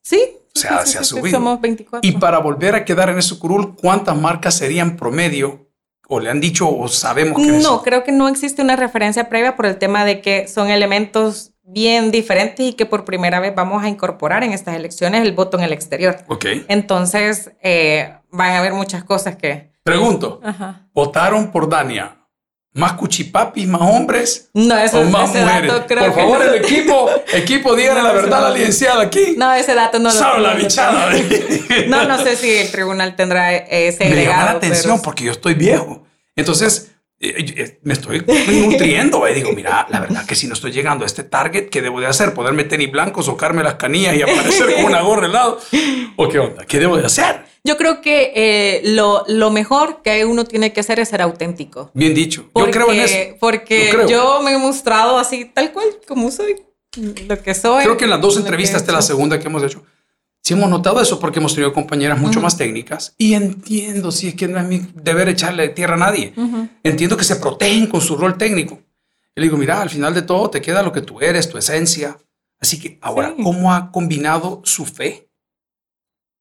Sí, 0.03 0.40
o 0.67 0.69
sea, 0.69 0.87
se 0.87 0.99
ha 0.99 1.05
subido. 1.05 1.39
Somos 1.39 1.61
24. 1.61 2.09
Y 2.09 2.13
para 2.19 2.39
volver 2.39 2.75
a 2.75 2.85
quedar 2.85 3.11
en 3.11 3.19
ese 3.19 3.39
curul, 3.39 3.75
¿cuántas 3.77 4.17
marcas 4.17 4.55
serían 4.55 4.97
promedio? 4.97 5.69
¿O 6.09 6.19
le 6.19 6.31
han 6.31 6.41
dicho 6.41 6.69
o 6.69 6.89
sabemos 6.89 7.41
que 7.41 7.53
No, 7.53 7.83
creo 7.83 8.03
que 8.03 8.11
no 8.11 8.29
existe 8.29 8.63
una 8.63 8.75
referencia 8.77 9.29
previa 9.29 9.55
por 9.55 9.67
el 9.67 9.79
tema 9.79 10.05
de 10.05 10.21
que 10.21 10.49
son 10.49 10.69
elementos 10.69 11.53
bien 11.63 12.11
diferentes 12.11 12.67
y 12.67 12.73
que 12.73 12.85
por 12.85 13.05
primera 13.05 13.39
vez 13.39 13.55
vamos 13.55 13.83
a 13.85 13.89
incorporar 13.89 14.43
en 14.43 14.53
estas 14.53 14.75
elecciones 14.75 15.23
el 15.23 15.33
voto 15.33 15.57
en 15.57 15.65
el 15.65 15.73
exterior. 15.73 16.17
Ok. 16.27 16.47
Entonces, 16.69 17.53
eh, 17.63 18.13
van 18.31 18.51
a 18.53 18.59
haber 18.59 18.73
muchas 18.73 19.05
cosas 19.05 19.37
que... 19.37 19.71
Pregunto, 19.83 20.41
Ajá. 20.43 20.89
¿votaron 20.93 21.53
por 21.53 21.69
Dania? 21.69 22.20
¿Más 22.73 22.93
cuchipapis, 22.93 23.67
más 23.67 23.81
hombres? 23.83 24.49
No, 24.55 24.77
eso, 24.79 25.01
¿O 25.01 25.05
más 25.05 25.31
ese 25.31 25.45
mujeres? 25.45 25.73
dato 25.73 25.87
creo 25.89 26.05
por 26.05 26.15
que 26.15 26.21
favor, 26.21 26.39
no. 26.39 26.45
el 26.53 26.55
equipo, 26.65 27.11
equipo, 27.33 27.75
díganle 27.75 28.03
No, 28.03 28.07
la 28.09 28.15
verdad 28.15 28.47
a 28.47 28.49
la 28.51 28.55
licenciada 28.57 29.03
aquí. 29.03 29.35
No, 29.37 29.53
ese 29.53 29.75
dato 29.75 29.99
no 29.99 30.05
lo 30.11 30.15
Sabe 30.15 30.41
la 30.41 30.55
bichada. 30.55 31.11
No, 31.89 32.05
no 32.07 32.19
sé 32.23 32.37
si 32.37 32.49
el 32.59 32.71
tribunal 32.71 33.17
tendrá 33.17 33.55
eh, 33.57 33.89
ese 33.89 34.05
me 34.09 34.25
llama 34.25 34.45
la 34.45 34.51
atención 34.53 34.95
pero- 34.95 35.03
porque 35.03 35.25
yo 35.25 35.33
estoy 35.33 35.55
viejo. 35.55 36.07
Entonces, 36.37 36.93
eh, 37.19 37.35
eh, 37.57 37.79
me 37.83 37.93
estoy 37.95 38.21
nutriendo. 38.21 39.29
Y 39.29 39.35
digo, 39.35 39.51
mira, 39.53 39.87
la 39.91 39.99
verdad 40.01 40.25
que 40.25 40.37
si 40.37 40.47
no 40.47 40.55
estoy 40.55 40.71
llegando 40.71 41.05
a 41.05 41.07
este 41.07 41.25
target, 41.25 41.71
¿qué 41.71 41.83
debo 41.83 42.01
de 42.01 42.07
hacer? 42.07 42.35
¿Ponerme 42.35 42.65
tenis 42.65 42.91
blancos, 42.93 43.27
socarme 43.27 43.65
las 43.65 43.75
canillas 43.75 44.15
y 44.15 44.23
aparecer 44.23 44.75
con 44.77 44.85
una 44.85 45.01
gorra 45.03 45.27
al 45.27 45.33
lado? 45.33 45.61
¿O 46.17 46.29
qué 46.29 46.39
onda? 46.39 46.65
¿Qué 46.67 46.79
debo 46.79 46.97
de 46.97 47.07
hacer? 47.07 47.50
Yo 47.63 47.77
creo 47.77 48.01
que 48.01 48.33
eh, 48.35 48.81
lo, 48.85 49.25
lo 49.29 49.51
mejor 49.51 50.01
que 50.03 50.25
uno 50.25 50.45
tiene 50.45 50.73
que 50.73 50.81
hacer 50.81 50.99
es 51.01 51.09
ser 51.11 51.21
auténtico. 51.23 51.91
Bien 51.95 52.15
dicho. 52.15 52.49
Porque, 52.53 52.71
yo 52.79 52.87
creo 52.87 52.93
en 52.93 53.01
eso. 53.01 53.37
Porque 53.39 53.91
Yo 53.93 54.09
yo 54.09 54.43
me 54.43 54.53
he 54.53 54.59
mostrado 54.59 55.19
así, 55.19 55.45
tal 55.45 55.73
cual, 55.73 55.87
como 56.09 56.31
soy, 56.31 56.57
lo 57.29 57.43
que 57.43 57.55
soy. 57.55 57.85
Creo 57.85 57.97
que 57.97 58.05
en 58.05 58.11
las 58.11 58.21
dos 58.21 58.37
entrevistas, 58.37 58.81
esta 58.81 58.93
es 58.93 58.97
la 58.97 59.03
segunda 59.03 59.39
que 59.39 59.47
hemos 59.49 59.63
hecho, 59.63 59.83
sí 60.43 60.55
hemos 60.55 60.71
notado 60.71 61.01
eso 61.03 61.21
porque 61.21 61.39
hemos 61.39 61.55
tenido 61.55 61.73
compañeras 61.73 62.19
mucho 62.19 62.41
más 62.41 62.57
técnicas 62.57 63.15
y 63.19 63.35
entiendo 63.35 64.11
si 64.11 64.29
es 64.29 64.35
que 64.35 64.49
no 64.49 64.59
es 64.59 64.65
mi 64.67 64.81
deber 64.95 65.29
echarle 65.29 65.69
tierra 65.69 65.95
a 65.95 65.99
nadie. 65.99 66.33
Entiendo 66.83 67.17
que 67.17 67.25
se 67.25 67.37
protegen 67.37 67.87
con 67.89 68.01
su 68.01 68.17
rol 68.17 68.39
técnico. 68.39 68.81
Y 69.37 69.41
le 69.41 69.47
digo, 69.47 69.57
mira, 69.57 69.81
al 69.81 69.91
final 69.91 70.13
de 70.15 70.23
todo 70.23 70.51
te 70.51 70.61
queda 70.61 70.83
lo 70.83 70.93
que 70.93 71.03
tú 71.03 71.21
eres, 71.21 71.49
tu 71.49 71.57
esencia. 71.59 72.17
Así 72.59 72.81
que 72.81 72.99
ahora, 73.01 73.35
Sí. 73.37 73.43
¿cómo 73.43 73.73
ha 73.73 73.91
combinado 73.93 74.61
su 74.65 74.85
fe 74.87 75.30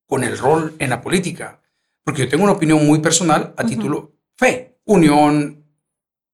con 0.10 0.24
el 0.24 0.38
rol 0.38 0.76
en 0.80 0.89
la 0.89 1.00
política? 1.00 1.62
Porque 2.04 2.24
yo 2.24 2.30
tengo 2.30 2.43
una 2.43 2.54
opinión 2.54 2.86
muy 2.86 3.00
personal 3.00 3.54
a 3.56 3.62
Ujú. 3.62 3.69
título 3.69 4.12
fe, 4.36 4.80
unión 4.86 5.63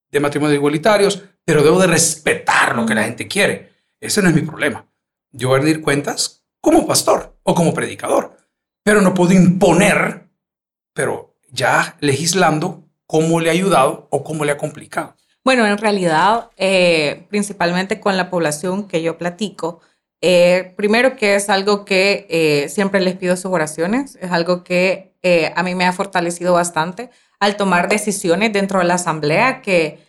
de 0.10 0.20
matrimonios 0.22 0.56
igualitarios, 0.56 1.22
pero 1.44 1.62
debo 1.62 1.80
de 1.80 1.88
respetar 1.88 2.76
lo 2.76 2.86
que 2.86 2.96
la 2.96 3.04
gente 3.04 3.28
quiere. 3.28 3.74
Ese 4.00 4.22
no 4.22 4.30
es 4.30 4.36
mi 4.36 4.42
problema. 4.42 4.88
Yo 5.32 5.50
voy 5.50 5.58
a 5.58 5.62
rendir 5.62 5.82
cuentas 5.82 6.46
como 6.62 6.88
pastor 6.88 7.38
o 7.44 7.54
como 7.54 7.74
predicador, 7.74 8.38
pero 8.84 9.02
no 9.02 9.14
puedo 9.14 9.34
imponer, 9.34 10.30
pero 10.94 11.36
ya 11.52 11.98
legislando 12.00 12.88
cómo 13.06 13.42
le 13.42 13.50
ha 13.50 13.54
ayudado 13.54 14.08
o 14.10 14.24
cómo 14.24 14.46
le 14.46 14.54
ha 14.54 14.58
complicado. 14.58 15.16
Bueno, 15.44 15.66
en 15.68 15.78
realidad, 15.78 16.50
eh, 16.56 17.26
principalmente 17.30 18.00
con 18.00 18.16
la 18.16 18.30
población 18.30 18.88
que 18.88 19.04
yo 19.04 19.18
platico, 19.18 19.82
eh, 20.28 20.74
primero 20.76 21.16
que 21.16 21.36
es 21.36 21.52
algo 21.52 21.86
que 21.86 22.26
eh, 22.32 22.68
siempre 22.68 23.00
les 23.00 23.16
pido 23.16 23.38
sus 23.38 23.52
oraciones, 23.52 24.18
es 24.20 24.32
algo 24.32 24.64
que 24.64 25.14
eh, 25.22 25.54
a 25.56 25.62
mí 25.62 25.76
me 25.76 25.86
ha 25.86 25.94
fortalecido 25.94 26.54
bastante 26.54 27.12
al 27.40 27.58
tomar 27.58 27.90
decisiones 27.90 28.52
dentro 28.52 28.80
de 28.80 28.86
la 28.86 28.96
asamblea 28.96 29.62
que, 29.62 30.00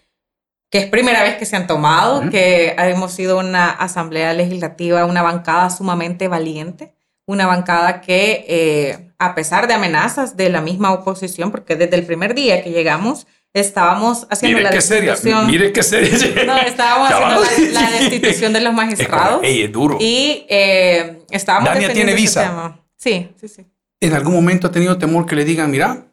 que 0.70 0.79
es 0.79 0.87
primera 0.87 1.22
vez 1.22 1.37
que 1.37 1.44
se 1.44 1.57
han 1.57 1.66
tomado, 1.66 2.31
que 2.31 2.74
hemos 2.79 3.12
sido 3.12 3.38
una 3.38 3.68
asamblea 3.68 4.33
legislativa, 4.33 5.05
una 5.05 5.22
bancada 5.22 5.68
sumamente 5.68 6.29
valiente, 6.29 6.94
una 7.26 7.46
bancada 7.46 8.00
que 8.00 9.12
a 9.18 9.35
pesar 9.35 9.66
de 9.66 9.74
amenazas 9.74 10.35
de 10.38 10.48
la 10.48 10.62
misma 10.62 10.92
oposición, 10.94 11.50
porque 11.50 11.76
desde 11.76 11.96
el 11.96 12.07
primer 12.07 12.35
día 12.35 12.64
que 12.64 12.70
llegamos 12.70 13.26
estábamos 13.54 14.26
haciendo 14.30 14.59
Mire 14.59 14.64
la 14.64 14.70
qué 14.70 14.80
seria, 14.82 15.12
destitución- 15.14 15.46
mire 15.46 15.72
qué 15.72 15.82
seria. 15.82 16.44
no, 16.44 16.56
estábamos 16.59 17.11
haciendo 17.11 17.72
la, 17.72 17.80
la 17.80 17.90
destitución 17.90 18.52
de 18.52 18.61
los 18.61 18.74
magistrados 18.74 19.40
Ey, 19.42 19.62
es 19.62 19.72
duro. 19.72 19.96
y 20.00 20.44
eh, 20.48 21.22
estábamos 21.30 21.68
Dania 21.70 21.92
tiene 21.92 22.14
visa. 22.14 22.42
tema. 22.44 22.80
Sí, 22.96 23.30
sí, 23.40 23.48
sí. 23.48 23.66
¿En 24.00 24.12
algún 24.12 24.35
momento 24.35 24.66
ha 24.66 24.70
tenido 24.72 24.98
temor 24.98 25.24
que 25.26 25.37
le 25.37 25.44
digan, 25.44 25.70
mira, 25.70 26.06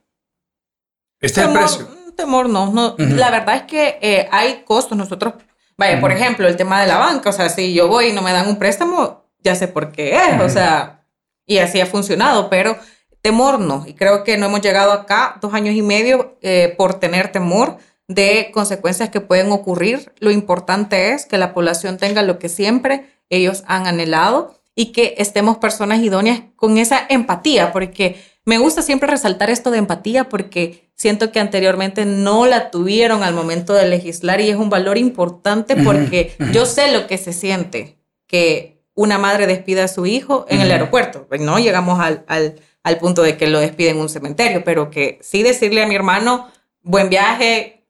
este 1.19 1.41
es 1.41 1.48
el 1.48 1.54
precio? 1.54 1.88
mm, 1.89 2.12
temor 2.15 2.50
no, 2.50 2.72
no. 2.72 2.93
Ujú. 2.93 3.15
La 3.15 3.30
verdad 3.30 3.56
es 3.58 3.62
que 3.63 3.98
eh, 4.02 4.28
hay 4.32 4.63
costos. 4.65 4.98
Nosotros, 4.98 5.34
vaya, 5.78 6.00
por 6.00 6.12
Ujú. 6.12 6.19
ejemplo, 6.19 6.48
el 6.48 6.56
tema 6.56 6.82
de 6.82 6.88
la 6.88 6.98
banca, 6.98 7.30
o 7.30 7.34
sea, 7.34 7.50
si 7.50 7.74
yo 7.74 7.88
voy 7.88 8.08
y 8.08 8.13
no 8.13 8.22
me 8.22 8.32
dan 8.32 8.48
un 8.48 8.58
préstamo, 8.58 9.26
ya 9.43 9.56
sé 9.56 9.67
por 9.67 9.91
qué 9.91 10.15
es, 10.15 10.34
o 10.39 10.46
Ujú. 10.46 10.50
sea, 10.50 11.06
y 11.46 11.58
así 11.58 11.82
ha 11.82 11.86
funcionado, 11.86 12.50
pero 12.50 12.78
temor 13.24 13.60
no. 13.60 13.86
Y 13.88 13.94
creo 13.96 14.24
que 14.24 14.38
no 14.38 14.46
hemos 14.46 14.62
llegado 14.62 14.92
acá 14.92 15.38
dos 15.42 15.54
años 15.56 15.74
y 15.74 15.82
medio 15.82 16.38
eh, 16.42 16.76
por 16.78 17.00
tener 17.00 17.32
temor 17.32 17.78
de 18.08 18.52
consecuencias 18.54 19.10
que 19.10 19.22
pueden 19.22 19.52
ocurrir. 19.52 20.12
Lo 20.20 20.30
importante 20.30 21.14
es 21.14 21.26
que 21.26 21.40
la 21.40 21.54
población 21.54 21.98
tenga 21.98 22.22
lo 22.22 22.38
que 22.38 22.50
siempre 22.50 23.06
ellos 23.30 23.64
han 23.66 23.88
anhelado 23.88 24.60
y 24.76 24.92
que 24.92 25.16
estemos 25.18 25.58
personas 25.58 26.00
idóneas 26.02 26.42
con 26.56 26.78
esa 26.78 27.06
empatía, 27.10 27.72
porque 27.72 28.22
me 28.46 28.58
gusta 28.58 28.82
siempre 28.82 29.10
resaltar 29.10 29.50
esto 29.50 29.72
de 29.72 29.78
empatía 29.78 30.28
porque 30.28 30.92
siento 30.96 31.32
que 31.32 31.40
anteriormente 31.40 32.06
no 32.06 32.46
la 32.46 32.72
tuvieron 32.72 33.24
al 33.24 33.34
momento 33.34 33.74
de 33.74 33.88
legislar 33.88 34.42
y 34.42 34.50
es 34.50 34.58
un 34.58 34.70
valor 34.70 34.98
importante 34.98 35.78
porque 35.78 36.36
ujú. 36.40 36.52
yo 36.52 36.66
sé 36.66 36.92
lo 36.92 37.08
que 37.08 37.18
se 37.18 37.32
siente 37.32 37.98
que 38.28 38.84
una 38.96 39.18
madre 39.18 39.48
despida 39.48 39.86
a 39.86 39.88
su 39.88 40.06
hijo 40.06 40.46
en 40.50 40.60
el 40.60 40.68
Ujú. 40.68 40.74
aeropuerto. 40.74 41.26
Pues 41.30 41.40
No 41.40 41.58
llegamos 41.58 42.00
al, 42.00 42.26
al, 42.28 42.56
al 42.84 42.98
punto 42.98 43.22
de 43.24 43.38
que 43.38 43.48
lo 43.48 43.60
despiden 43.60 43.96
en 43.96 44.02
un 44.02 44.10
cementerio, 44.10 44.63
pero 44.63 44.89
que 44.91 45.19
sí 45.22 45.41
decirle 45.43 45.84
a 45.84 45.88
mi 45.88 45.96
hermano, 45.96 46.50
buen 46.82 47.10
viaje, 47.10 47.86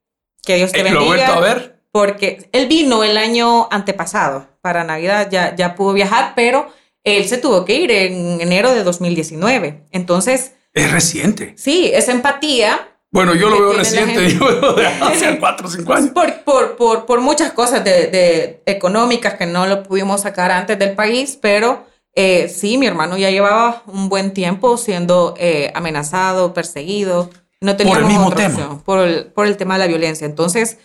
que 0.46 0.56
Dios 0.58 0.72
te 0.72 0.82
Eh, 0.82 0.84
¿Lo 0.84 0.90
he 0.90 0.94
bendiga 0.94 1.08
vuelto 1.08 1.34
a 1.34 1.40
ver? 1.40 1.80
porque 1.92 2.50
él 2.52 2.68
vino 2.68 3.04
el 3.04 3.18
año 3.18 3.68
antepasado 3.72 4.48
para 4.62 4.84
Navidad, 4.84 5.30
ya, 5.32 5.56
ya 5.56 5.76
pudo 5.76 5.94
viajar, 5.94 6.34
pero 6.36 6.68
él 7.04 7.28
se 7.28 7.38
tuvo 7.38 7.66
que 7.66 7.76
ir 7.76 7.92
en 7.92 8.42
enero 8.42 8.74
de 8.74 8.84
2019. 8.84 9.84
Entonces, 9.92 10.54
Es 10.74 10.92
reciente. 10.92 11.54
sí, 11.58 11.92
esa 11.94 12.12
empatía 12.12 12.88
Bueno, 13.12 13.36
yo 13.36 13.50
lo 13.50 13.60
veo 13.62 13.74
reciente, 13.74 14.28
yo 14.34 14.50
lo 14.50 14.74
de 14.74 14.88
hace 15.02 15.38
cuatro 15.40 15.68
o 15.68 15.70
cinco 15.72 15.94
años. 15.94 16.10
por, 16.12 16.34
por, 16.44 16.76
por, 16.78 17.06
por 17.06 17.22
muchas 17.22 17.52
cosas 17.52 17.84
de, 17.84 18.08
de 18.08 18.64
económicas 18.66 19.36
que 19.36 19.46
no 19.46 19.68
lo 19.68 19.84
pudimos 19.84 20.22
sacar 20.22 20.50
antes 20.52 20.80
del 20.80 20.94
país, 20.96 21.38
pero 21.40 21.86
eh, 22.16 22.48
sí, 22.48 22.78
mi 22.78 22.86
hermano 22.86 23.18
ya 23.18 23.32
llevaba 23.32 23.84
un 23.88 24.08
buen 24.08 24.34
tiempo 24.34 24.78
siendo 24.78 25.34
eh, 25.38 25.72
amenazado, 25.76 26.54
perseguido. 26.54 27.30
No 27.60 27.76
teníamos 27.76 28.08
mismo 28.08 28.28
otra 28.28 28.48
tema. 28.48 28.56
opción, 28.56 28.82
por 28.82 29.00
el, 29.00 29.26
por 29.28 29.48
el 29.48 29.58
tema 29.58 29.76
de 29.76 29.80
la 29.80 29.88
violencia. 29.88 30.26
Entonces, 30.26 30.78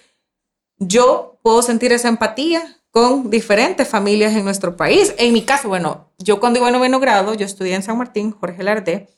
yo 0.78 1.38
puedo 1.42 1.60
sentir 1.62 1.92
esa 1.92 2.08
empatía 2.08 2.78
con 2.90 3.30
diferentes 3.30 3.86
familias 3.88 4.34
en 4.34 4.44
nuestro 4.44 4.76
país. 4.76 5.14
En 5.18 5.32
mi 5.32 5.42
caso, 5.42 5.68
bueno, 5.68 6.10
yo 6.18 6.40
cuando 6.40 6.60
iba 6.60 6.68
a 6.68 6.70
noveno 6.72 7.00
grado, 7.00 7.34
yo 7.34 7.44
estudié 7.44 7.74
en 7.74 7.82
San 7.82 7.98
Martín, 7.98 8.32
Jorge 8.32 8.62
Lardé, 8.62 9.08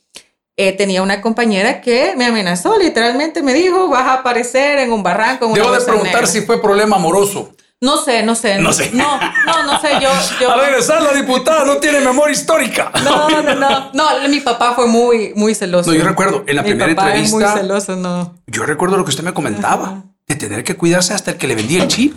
eh, 0.57 0.73
tenía 0.73 1.01
una 1.01 1.21
compañera 1.21 1.81
que 1.81 2.13
me 2.17 2.25
amenazó, 2.25 2.77
literalmente 2.77 3.41
me 3.41 3.53
dijo, 3.53 3.87
vas 3.87 4.05
a 4.05 4.13
aparecer 4.15 4.79
en 4.79 4.91
un 4.91 5.01
barranco. 5.01 5.45
en 5.45 5.53
Debo 5.53 5.71
de 5.71 5.79
preguntar 5.79 6.13
negra". 6.13 6.27
si 6.27 6.41
fue 6.41 6.61
problema 6.61 6.97
amoroso. 6.97 7.51
No 7.83 7.97
sé, 7.97 8.21
no 8.23 8.35
sé. 8.35 8.59
No 8.59 8.71
sé. 8.71 8.91
No, 8.93 9.19
no, 9.19 9.63
no 9.65 9.81
sé, 9.81 9.89
yo... 9.99 10.09
yo 10.39 10.51
A 10.51 10.55
regresar, 10.55 11.01
la 11.01 11.13
diputada 11.13 11.65
no 11.65 11.77
tiene 11.77 11.99
memoria 11.99 12.31
histórica. 12.31 12.91
no, 13.03 13.27
no, 13.41 13.55
no, 13.55 13.91
no, 13.91 14.29
mi 14.29 14.39
papá 14.39 14.73
fue 14.75 14.85
muy, 14.87 15.33
muy 15.35 15.55
celoso. 15.55 15.89
No, 15.91 15.97
yo 15.97 16.03
recuerdo, 16.03 16.43
en 16.45 16.55
la 16.57 16.61
mi 16.61 16.69
primera 16.69 16.93
papá 16.95 17.15
es 17.15 17.31
muy 17.31 17.43
entrevista- 17.43 17.59
celoso, 17.61 17.95
no. 17.95 18.35
Yo 18.45 18.65
recuerdo 18.67 18.97
lo 18.97 19.03
que 19.03 19.09
usted 19.09 19.23
me 19.23 19.33
comentaba, 19.33 20.03
de 20.27 20.35
tener 20.35 20.63
que 20.63 20.77
cuidarse 20.77 21.15
hasta 21.15 21.31
el 21.31 21.37
que 21.37 21.47
le 21.47 21.55
vendía 21.55 21.81
el 21.81 21.87
chip. 21.89 22.13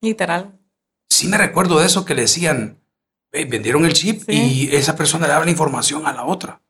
Literal. 0.00 0.58
Sí 1.10 1.28
me 1.28 1.36
recuerdo 1.36 1.78
de 1.78 1.86
eso 1.86 2.06
que 2.06 2.14
le 2.14 2.22
decían, 2.22 2.80
"Ey, 3.32 3.44
vendieron 3.44 3.84
el 3.84 3.92
chip 3.92 4.22
Sí. 4.26 4.32
y 4.70 4.74
esa 4.74 4.96
persona 4.96 5.26
le 5.26 5.32
daba 5.34 5.44
la 5.44 5.50
información 5.50 6.06
a 6.06 6.12
la 6.14 6.24
otra. 6.24 6.62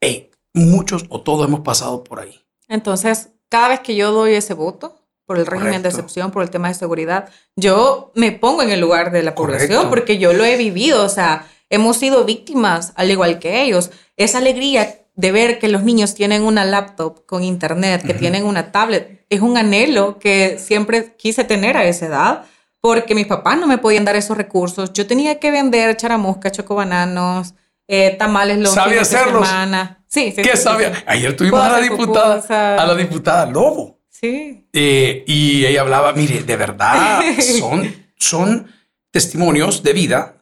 Ey, 0.00 0.30
muchos 0.52 1.04
o 1.08 1.20
todos 1.22 1.46
hemos 1.46 1.60
pasado 1.60 2.02
por 2.02 2.18
ahí. 2.20 2.40
Entonces, 2.68 3.30
cada 3.48 3.68
vez 3.68 3.80
que 3.80 3.94
yo 3.94 4.10
doy 4.12 4.34
ese 4.34 4.54
voto 4.54 4.99
por 5.30 5.38
el 5.38 5.46
régimen 5.46 5.74
de 5.74 5.78
Correcto. 5.82 5.98
excepción, 6.00 6.32
por 6.32 6.42
el 6.42 6.50
tema 6.50 6.66
de 6.66 6.74
seguridad, 6.74 7.28
yo 7.54 8.10
me 8.16 8.32
pongo 8.32 8.62
en 8.62 8.70
el 8.70 8.80
lugar 8.80 9.12
de 9.12 9.22
la 9.22 9.36
población 9.36 9.68
Correcto. 9.68 9.88
porque 9.88 10.18
yo 10.18 10.32
lo 10.32 10.44
he 10.44 10.56
vivido, 10.56 11.04
o 11.04 11.08
sea, 11.08 11.46
hemos 11.68 11.98
sido 11.98 12.24
víctimas 12.24 12.92
al 12.96 13.12
igual 13.12 13.38
que 13.38 13.62
ellos. 13.62 13.92
Esa 14.16 14.38
alegría 14.38 15.02
de 15.14 15.30
ver 15.30 15.60
que 15.60 15.68
los 15.68 15.84
niños 15.84 16.14
tienen 16.16 16.42
una 16.42 16.64
laptop 16.64 17.24
con 17.26 17.44
internet, 17.44 18.02
que 18.02 18.10
Ujú. 18.10 18.18
tienen 18.18 18.44
una 18.44 18.72
tablet, 18.72 19.24
es 19.30 19.40
un 19.40 19.56
anhelo 19.56 20.18
que 20.18 20.58
siempre 20.58 21.14
quise 21.16 21.44
tener 21.44 21.76
a 21.76 21.84
esa 21.84 22.06
edad 22.06 22.42
porque 22.80 23.14
mis 23.14 23.28
papás 23.28 23.56
no 23.56 23.68
me 23.68 23.78
podían 23.78 24.04
dar 24.04 24.16
esos 24.16 24.36
recursos. 24.36 24.92
Yo 24.94 25.06
tenía 25.06 25.38
que 25.38 25.52
vender 25.52 25.96
charamusca, 25.96 26.50
chocobananos, 26.50 27.54
eh, 27.86 28.16
tamales 28.18 28.58
los 28.58 28.74
¿Sabe 28.74 28.94
de 28.96 29.00
hacerlos? 29.02 29.46
semana. 29.46 30.02
Sí, 30.08 30.32
sí. 30.34 30.42
¿Qué 30.42 30.56
sí, 30.56 30.62
sabía? 30.64 30.92
sí. 30.92 31.02
Ayer 31.06 31.36
tuvimos 31.36 31.60
Puedo 31.60 31.72
a 31.72 31.78
la 31.78 31.82
diputada, 31.84 32.82
a 32.82 32.84
la 32.84 32.94
diputada 32.96 33.46
Lobo. 33.46 33.99
Sí. 34.20 34.66
Eh, 34.72 35.24
y 35.26 35.64
ella 35.64 35.80
hablaba, 35.80 36.12
mire, 36.12 36.42
de 36.42 36.56
verdad, 36.56 37.22
son, 37.58 38.12
son 38.16 38.70
testimonios 39.10 39.82
de 39.82 39.92
vida 39.92 40.36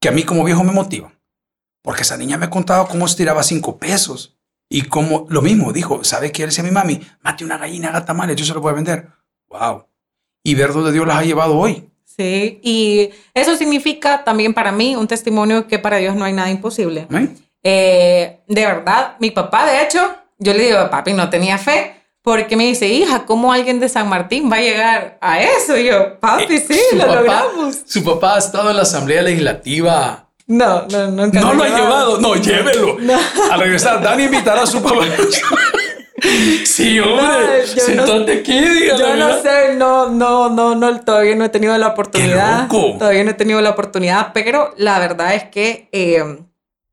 que 0.00 0.08
a 0.08 0.12
mí 0.12 0.22
como 0.22 0.44
viejo 0.44 0.62
me 0.62 0.72
motivan. 0.72 1.18
Porque 1.82 2.02
esa 2.02 2.16
niña 2.16 2.38
me 2.38 2.48
contaba 2.48 2.86
cómo 2.86 3.06
estiraba 3.06 3.42
cinco 3.42 3.78
pesos. 3.78 4.36
Y 4.68 4.82
como 4.82 5.26
lo 5.28 5.42
mismo 5.42 5.72
dijo, 5.72 6.04
¿sabe 6.04 6.32
qué 6.32 6.42
le 6.42 6.46
decía 6.46 6.62
a 6.62 6.66
mi 6.66 6.72
mami? 6.72 7.00
Mate 7.20 7.44
una 7.44 7.58
gallina, 7.58 7.88
haga 7.88 8.04
tamales, 8.04 8.36
yo 8.36 8.44
se 8.44 8.54
lo 8.54 8.60
voy 8.60 8.70
a 8.70 8.74
vender. 8.74 9.08
Wow. 9.48 9.86
Y 10.42 10.54
ver 10.54 10.72
dónde 10.72 10.92
Dios 10.92 11.06
las 11.06 11.16
ha 11.16 11.24
llevado 11.24 11.56
hoy. 11.56 11.88
Sí, 12.04 12.60
y 12.62 13.10
eso 13.34 13.56
significa 13.56 14.22
también 14.22 14.54
para 14.54 14.70
mí 14.70 14.94
un 14.94 15.08
testimonio 15.08 15.66
que 15.66 15.78
para 15.78 15.96
Dios 15.96 16.14
no 16.14 16.24
hay 16.24 16.32
nada 16.32 16.50
imposible. 16.50 17.08
Eh, 17.62 18.40
de 18.46 18.66
verdad, 18.66 19.16
mi 19.18 19.30
papá, 19.30 19.66
de 19.66 19.82
hecho, 19.82 20.14
yo 20.38 20.52
le 20.52 20.66
digo, 20.66 20.90
papi, 20.90 21.12
no 21.12 21.28
tenía 21.28 21.58
fe, 21.58 22.03
porque 22.24 22.56
me 22.56 22.64
dice, 22.64 22.88
hija, 22.88 23.26
¿cómo 23.26 23.52
alguien 23.52 23.80
de 23.80 23.88
San 23.90 24.08
Martín 24.08 24.50
va 24.50 24.56
a 24.56 24.60
llegar 24.62 25.18
a 25.20 25.42
eso? 25.42 25.76
Y 25.76 25.84
yo, 25.84 26.18
papi, 26.18 26.56
sí, 26.56 26.80
Su 26.88 26.96
lo 26.96 27.06
papá- 27.06 27.16
logramos. 27.20 27.76
Su 27.86 28.02
papá 28.02 28.36
ha 28.36 28.38
estado 28.38 28.70
en 28.70 28.76
la 28.76 28.82
Asamblea 28.82 29.20
Legislativa. 29.20 30.26
No, 30.46 30.86
no, 30.86 31.08
nunca 31.10 31.40
No 31.40 31.52
lo 31.52 31.62
ha 31.64 31.68
llevado, 31.68 32.18
no, 32.20 32.34
llévelo. 32.36 32.96
No. 33.00 33.18
Al 33.50 33.60
regresar, 33.60 34.02
Dani 34.02 34.22
invitará 34.24 34.62
a 34.62 34.66
su 34.66 34.82
papá. 34.82 35.04
Sí, 36.64 36.98
hombre, 37.00 37.64
No, 37.76 37.82
sentate 37.82 38.32
aquí, 38.40 38.58
dígale, 38.58 38.98
Yo 38.98 39.14
no 39.16 39.42
sé, 39.42 39.74
no, 39.76 40.08
no, 40.08 40.48
no, 40.48 40.74
no, 40.74 41.00
todavía 41.02 41.34
no 41.36 41.44
he 41.44 41.50
tenido 41.50 41.76
la 41.76 41.88
oportunidad. 41.88 42.68
Qué 42.70 42.76
loco. 42.78 42.98
Todavía 42.98 43.24
no 43.24 43.30
he 43.32 43.34
tenido 43.34 43.60
la 43.60 43.70
oportunidad, 43.70 44.30
pero 44.32 44.72
la 44.78 44.98
verdad 44.98 45.34
es 45.34 45.44
que, 45.44 45.90
eh, 45.92 46.24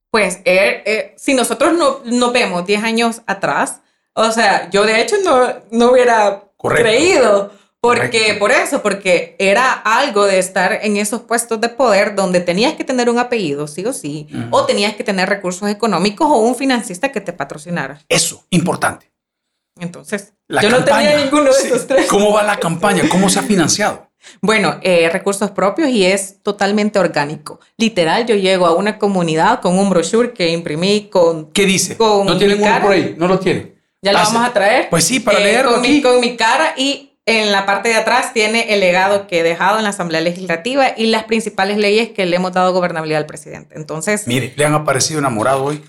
pues, 0.10 0.40
eh, 0.44 0.84
eh, 0.86 1.14
si 1.18 1.34
nosotros 1.34 1.72
no, 1.78 2.00
no 2.04 2.32
vemos 2.32 2.66
10 2.66 2.84
años 2.84 3.22
atrás, 3.26 3.80
o 4.14 4.32
sea, 4.32 4.70
yo 4.70 4.84
de 4.86 5.02
hecho 5.02 5.16
no, 5.24 5.48
no 5.72 5.92
hubiera 5.92 6.44
Correcto. 6.58 6.84
creído. 6.84 7.62
Porque, 7.84 8.20
Correcto. 8.20 8.40
por 8.40 8.52
eso, 8.52 8.82
porque 8.84 9.36
era 9.40 9.72
algo 9.74 10.28
de 10.28 10.38
estar 10.38 10.72
en 10.84 10.98
esos 10.98 11.22
puestos 11.22 11.60
de 11.62 11.70
poder 11.70 12.14
donde 12.14 12.40
tenías 12.40 12.76
que 12.76 12.84
tener 12.84 13.10
un 13.10 13.18
apellido, 13.18 13.66
sí 13.68 13.84
o 13.88 13.92
sí, 13.92 14.28
o 14.52 14.66
tenías 14.68 14.94
que 14.96 15.04
tener 15.04 15.28
recursos 15.28 15.68
económicos 15.68 16.28
o 16.30 16.36
un 16.38 16.54
financista 16.56 17.12
que 17.12 17.22
te 17.22 17.34
patrocinara. 17.34 18.00
Eso, 18.08 18.46
importante. 18.52 19.12
Entonces, 19.80 20.34
La 20.48 20.62
yo 20.62 20.70
no 20.70 20.78
campaña. 20.78 21.10
tenía 21.10 21.24
ninguno 21.26 21.46
de 21.46 21.54
Sí. 21.54 21.68
esos 21.70 21.88
tres. 21.88 22.06
¿Cómo 22.08 22.32
va 22.34 22.44
la 22.44 22.58
campaña? 22.58 23.02
¿Cómo 23.10 23.30
se 23.30 23.40
ha 23.40 23.42
financiado? 23.42 24.08
Bueno, 24.44 24.78
eh, 24.84 25.10
recursos 25.12 25.50
propios 25.50 25.90
y 25.90 26.06
es 26.06 26.44
totalmente 26.44 27.00
orgánico. 27.00 27.60
Literal, 27.78 28.28
yo 28.28 28.36
llego 28.36 28.68
a 28.68 28.76
una 28.76 29.00
comunidad 29.00 29.60
con 29.60 29.80
un 29.80 29.90
brochure 29.90 30.34
que 30.34 30.50
imprimí 30.50 31.10
con... 31.10 31.52
¿Qué 31.52 31.66
dice? 31.66 31.98
Con 31.98 32.28
¿No 32.28 32.38
tienen 32.38 32.60
mi 32.62 32.68
uno 32.68 32.80
por 32.80 32.92
ahí? 32.92 33.16
¿No 33.18 33.28
lo 33.28 33.40
tiene? 33.40 33.74
Ya 34.02 34.14
lo 34.14 34.20
Hace- 34.20 34.34
vamos 34.34 34.50
a 34.50 34.54
traer. 34.54 34.90
Pues 34.90 35.04
sí, 35.04 35.20
para 35.20 35.40
Eh, 35.40 35.44
leerlo 35.44 35.74
con 35.74 35.82
mi, 35.82 35.88
aquí. 35.88 36.02
con 36.02 36.20
mi 36.20 36.36
cara 36.36 36.74
y 36.76 37.12
en 37.28 37.52
la 37.52 37.66
parte 37.68 37.90
de 37.90 37.96
atrás 37.96 38.34
tiene 38.34 38.74
el 38.74 38.80
legado 38.80 39.28
que 39.28 39.40
he 39.40 39.44
dejado 39.44 39.78
en 39.78 39.84
la 39.84 39.92
Asamblea 39.92 40.22
Legislativa 40.22 40.88
y 40.98 41.06
las 41.08 41.26
principales 41.26 41.78
leyes 41.78 42.10
que 42.10 42.26
le 42.26 42.36
hemos 42.36 42.52
dado 42.52 42.74
gobernabilidad 42.74 43.20
al 43.22 43.28
presidente. 43.28 43.76
Entonces, 43.76 44.28
Mire, 44.28 44.54
le 44.56 44.66
han 44.66 44.74
aparecido 44.74 45.20
enamorado 45.20 45.64
hoy. 45.64 45.84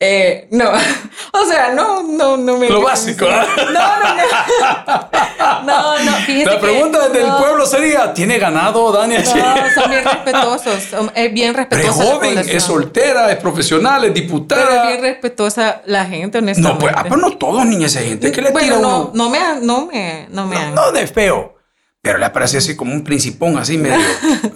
Eh, 0.00 0.46
no, 0.52 0.70
o 1.32 1.44
sea, 1.44 1.72
no, 1.74 2.02
no, 2.04 2.36
no 2.36 2.56
me... 2.56 2.68
Lo 2.68 2.82
básico, 2.82 3.26
¿ah? 3.28 3.46
No, 3.56 3.72
no, 3.72 4.14
no. 4.14 5.08
No, 5.64 5.98
no, 5.98 6.10
La 6.12 6.26
que 6.26 6.58
pregunta 6.60 7.08
del 7.08 7.26
no. 7.26 7.38
pueblo 7.38 7.66
sería, 7.66 8.12
¿tiene 8.14 8.38
ganado 8.38 8.92
Dani? 8.92 9.16
No, 9.16 9.24
son 9.24 9.90
bien 9.90 10.04
respetuosos, 10.04 10.82
son 10.84 11.10
es 11.14 11.32
bien 11.32 11.54
Pero 11.68 11.82
es 11.82 11.90
joven, 11.90 12.38
es 12.38 12.62
soltera, 12.62 13.30
es 13.32 13.38
profesional, 13.38 14.04
es 14.04 14.10
Pero 14.12 14.14
es 14.18 14.26
diputada. 14.26 14.86
bien 14.88 15.00
respetuosa 15.02 15.82
la 15.86 16.04
gente, 16.06 16.38
honestamente. 16.38 16.74
No, 16.74 16.78
pues, 16.78 16.94
ah, 16.96 17.02
pero 17.02 17.16
no 17.16 17.36
todos, 17.36 17.64
niña, 17.66 17.86
esa 17.86 18.00
gente. 18.00 18.30
¿Qué 18.30 18.40
le 18.42 18.50
bueno, 18.50 18.66
tira 18.66 18.78
no, 18.80 18.98
uno? 19.00 19.10
no 19.14 19.30
me, 19.30 19.38
no 19.60 19.86
me, 19.86 20.26
no 20.30 20.46
me 20.46 20.54
No, 20.56 20.60
han. 20.62 20.74
no 20.74 20.92
de 20.92 21.06
feo, 21.06 21.56
pero 22.00 22.18
le 22.18 22.26
aparece 22.26 22.58
así 22.58 22.76
como 22.76 22.92
un 22.92 23.02
principón, 23.04 23.58
así 23.58 23.78
medio. 23.78 23.98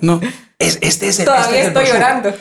No, 0.03 0.21
es, 0.59 0.79
este 0.83 1.09
es 1.09 1.19
el. 1.21 1.25
Todavía 1.25 1.63
este 1.63 1.67
es 1.67 1.67
el 1.67 1.83
estoy 1.83 1.87
llorando. 1.99 2.35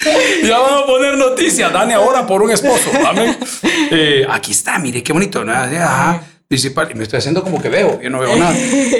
Ya 0.44 0.58
vamos 0.58 0.82
a 0.82 0.86
poner 0.86 1.16
noticias. 1.16 1.72
Dani 1.72 1.92
ahora 1.94 2.26
por 2.26 2.42
un 2.42 2.50
esposo. 2.50 2.90
Amén. 3.06 3.36
Eh, 3.92 4.24
aquí 4.30 4.52
está, 4.52 4.78
mire 4.78 5.02
qué 5.02 5.12
bonito. 5.12 5.44
¿no? 5.44 5.52
Ajá, 5.52 6.22
principal. 6.46 6.88
Y 6.92 6.94
me 6.94 7.02
estoy 7.02 7.18
haciendo 7.18 7.42
como 7.42 7.60
que 7.60 7.68
veo. 7.68 8.00
Yo 8.00 8.08
no 8.08 8.20
veo 8.20 8.36
nada. 8.36 8.54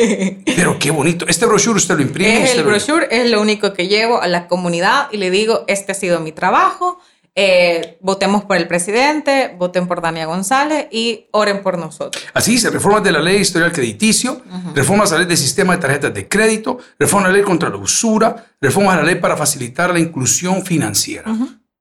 Pero 0.56 0.78
qué 0.80 0.90
bonito. 0.90 1.26
Este 1.28 1.46
brochure 1.46 1.76
usted 1.76 1.94
lo 1.94 2.02
imprime. 2.02 2.50
El 2.50 2.58
lo- 2.58 2.64
brochure, 2.64 3.06
es 3.10 3.30
lo 3.30 3.40
único 3.40 3.72
que 3.72 3.86
llevo 3.86 4.20
a 4.20 4.26
la 4.26 4.48
comunidad 4.48 5.06
y 5.12 5.18
le 5.18 5.30
digo, 5.30 5.64
este 5.68 5.92
ha 5.92 5.94
sido 5.94 6.18
mi 6.20 6.32
trabajo, 6.32 6.98
eh, 7.34 7.98
votemos 8.00 8.44
por 8.44 8.56
el 8.56 8.66
presidente, 8.66 9.54
voten 9.56 9.86
por 9.86 10.00
Dania 10.00 10.26
González 10.26 10.88
y 10.90 11.26
oren 11.30 11.62
por 11.62 11.78
nosotros. 11.78 12.24
Así 12.34 12.52
dice, 12.52 12.70
reformas 12.70 13.04
de 13.04 13.12
la 13.12 13.20
ley 13.20 13.36
historial 13.36 13.72
crediticio, 13.72 14.42
reformas 14.74 15.10
a 15.10 15.14
la 15.14 15.20
ley 15.20 15.28
del 15.28 15.36
sistema 15.36 15.74
de 15.74 15.82
tarjetas 15.82 16.12
de 16.12 16.28
crédito, 16.28 16.78
reforma 16.98 17.26
a 17.26 17.30
la 17.30 17.36
ley 17.36 17.44
contra 17.44 17.68
la 17.68 17.76
usura, 17.76 18.46
reformas 18.60 18.94
a 18.94 18.96
la 18.98 19.04
ley 19.04 19.16
para 19.16 19.36
facilitar 19.36 19.92
la 19.92 20.00
inclusión 20.00 20.64
financiera. 20.64 21.32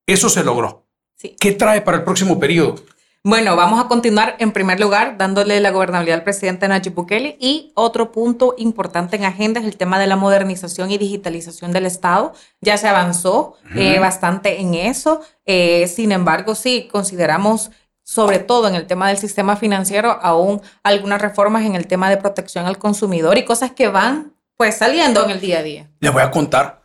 Eso 0.05 0.29
se 0.29 0.43
logró. 0.43 0.87
Sí. 1.15 1.35
¿Qué 1.39 1.51
trae 1.51 1.81
para 1.81 1.97
el 1.97 2.03
próximo 2.03 2.39
periodo? 2.39 2.75
Bueno, 3.23 3.57
vamos 3.57 3.83
a 3.83 3.89
continuar 3.89 4.37
en 4.39 4.53
primer 4.53 4.79
lugar 4.79 5.17
dándole 5.17 5.59
la 5.59 5.71
gobernabilidad 5.71 6.19
al 6.19 6.23
presidente 6.23 6.69
Nayib 6.69 6.93
Bukele 6.93 7.35
y 7.37 7.73
otro 7.75 8.13
punto 8.13 8.55
importante 8.57 9.17
en 9.17 9.25
agenda 9.25 9.59
es 9.59 9.65
el 9.65 9.75
tema 9.75 9.99
de 9.99 10.07
la 10.07 10.15
modernización 10.15 10.89
y 10.89 10.97
digitalización 10.97 11.73
del 11.73 11.85
Estado. 11.85 12.31
Ya 12.61 12.77
se 12.77 12.87
avanzó 12.87 13.57
eh, 13.75 13.99
bastante 13.99 14.61
en 14.61 14.73
eso. 14.73 15.21
Eh, 15.45 15.87
sin 15.87 16.13
embargo, 16.13 16.55
sí, 16.55 16.87
consideramos 16.89 17.71
sobre 18.03 18.39
todo 18.39 18.69
en 18.69 18.75
el 18.75 18.87
tema 18.87 19.09
del 19.09 19.17
sistema 19.17 19.57
financiero 19.57 20.17
aún 20.21 20.61
algunas 20.81 21.21
reformas 21.21 21.65
en 21.65 21.75
el 21.75 21.87
tema 21.87 22.09
de 22.09 22.17
protección 22.17 22.67
al 22.67 22.77
consumidor 22.77 23.37
y 23.37 23.43
cosas 23.43 23.71
que 23.71 23.89
van 23.89 24.33
pues 24.55 24.77
saliendo 24.77 25.25
en 25.25 25.31
el 25.31 25.41
día 25.41 25.59
a 25.59 25.63
día. 25.63 25.91
Les 25.99 26.13
voy 26.13 26.21
a 26.21 26.31
contar. 26.31 26.83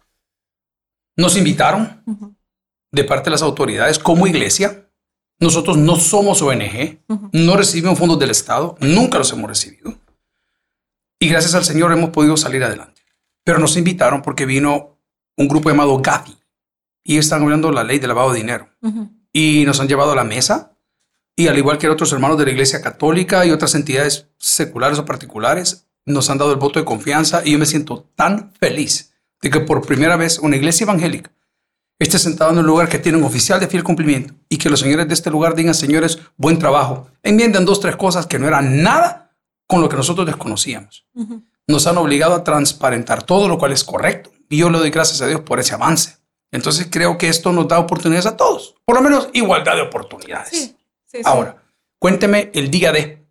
Nos 1.16 1.36
invitaron 1.36 2.02
de 2.90 3.04
parte 3.04 3.26
de 3.26 3.30
las 3.30 3.42
autoridades 3.42 4.00
como 4.00 4.26
iglesia. 4.26 4.83
Nosotros 5.40 5.76
no 5.76 5.96
somos 5.96 6.42
ONG, 6.42 7.00
no 7.32 7.56
recibimos 7.56 7.98
fondos 7.98 8.18
del 8.18 8.30
Estado, 8.30 8.76
nunca 8.80 9.18
los 9.18 9.32
hemos 9.32 9.48
recibido. 9.48 9.94
Y 11.18 11.28
gracias 11.28 11.54
al 11.54 11.64
Señor 11.64 11.92
hemos 11.92 12.10
podido 12.10 12.36
salir 12.36 12.62
adelante. 12.62 13.02
Pero 13.44 13.58
nos 13.58 13.76
invitaron 13.76 14.22
porque 14.22 14.46
vino 14.46 14.98
un 15.36 15.48
grupo 15.48 15.70
llamado 15.70 15.98
Gavi 16.00 16.36
y 17.02 17.18
están 17.18 17.42
hablando 17.42 17.72
la 17.72 17.84
ley 17.84 17.98
de 17.98 18.08
lavado 18.08 18.32
de 18.32 18.38
dinero. 18.38 18.68
Y 19.32 19.64
nos 19.66 19.80
han 19.80 19.88
llevado 19.88 20.12
a 20.12 20.16
la 20.16 20.24
mesa 20.24 20.76
y 21.36 21.48
al 21.48 21.58
igual 21.58 21.78
que 21.78 21.88
otros 21.88 22.12
hermanos 22.12 22.38
de 22.38 22.44
la 22.44 22.52
Iglesia 22.52 22.80
Católica 22.80 23.44
y 23.44 23.50
otras 23.50 23.74
entidades 23.74 24.28
seculares 24.38 24.98
o 24.98 25.04
particulares, 25.04 25.88
nos 26.06 26.30
han 26.30 26.38
dado 26.38 26.52
el 26.52 26.58
voto 26.58 26.78
de 26.78 26.84
confianza 26.84 27.42
y 27.44 27.52
yo 27.52 27.58
me 27.58 27.66
siento 27.66 28.08
tan 28.14 28.52
feliz 28.54 29.14
de 29.42 29.50
que 29.50 29.60
por 29.60 29.86
primera 29.86 30.16
vez 30.16 30.38
una 30.38 30.56
iglesia 30.56 30.84
evangélica 30.84 31.32
esté 32.04 32.18
sentada 32.18 32.50
en 32.52 32.58
un 32.58 32.66
lugar 32.66 32.88
que 32.88 32.98
tiene 32.98 33.18
un 33.18 33.24
oficial 33.24 33.60
de 33.60 33.68
fiel 33.68 33.84
cumplimiento 33.84 34.34
y 34.48 34.58
que 34.58 34.70
los 34.70 34.80
señores 34.80 35.08
de 35.08 35.14
este 35.14 35.30
lugar 35.30 35.54
digan, 35.54 35.74
señores, 35.74 36.18
buen 36.36 36.58
trabajo. 36.58 37.08
Enmiendan 37.22 37.64
dos, 37.64 37.80
tres 37.80 37.96
cosas 37.96 38.26
que 38.26 38.38
no 38.38 38.48
eran 38.48 38.82
nada 38.82 39.36
con 39.66 39.80
lo 39.80 39.88
que 39.88 39.96
nosotros 39.96 40.26
desconocíamos. 40.26 41.06
Nos 41.66 41.86
han 41.86 41.96
obligado 41.96 42.34
a 42.34 42.44
transparentar 42.44 43.22
todo, 43.22 43.48
lo 43.48 43.58
cual 43.58 43.72
es 43.72 43.84
correcto. 43.84 44.30
Y 44.48 44.58
yo 44.58 44.70
le 44.70 44.78
doy 44.78 44.90
gracias 44.90 45.20
a 45.22 45.26
Dios 45.26 45.40
por 45.40 45.60
ese 45.60 45.74
avance. 45.74 46.18
Entonces 46.52 46.88
creo 46.90 47.18
que 47.18 47.28
esto 47.28 47.52
nos 47.52 47.66
da 47.66 47.78
oportunidades 47.78 48.26
a 48.26 48.36
todos. 48.36 48.76
Por 48.84 48.96
lo 48.96 49.02
menos 49.02 49.28
igualdad 49.32 49.74
de 49.74 49.82
oportunidades. 49.82 50.50
Sí, 50.50 50.76
sí, 51.06 51.18
sí. 51.18 51.22
Ahora, 51.24 51.62
cuénteme 51.98 52.50
el 52.54 52.70
día 52.70 52.92
de. 52.92 53.26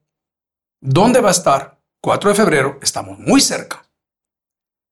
¿Dónde 0.82 1.22
va 1.22 1.30
a 1.30 1.32
estar? 1.32 1.80
4 2.02 2.32
de 2.32 2.36
febrero, 2.36 2.80
estamos 2.82 3.18
muy 3.20 3.40
cerca. 3.40 3.86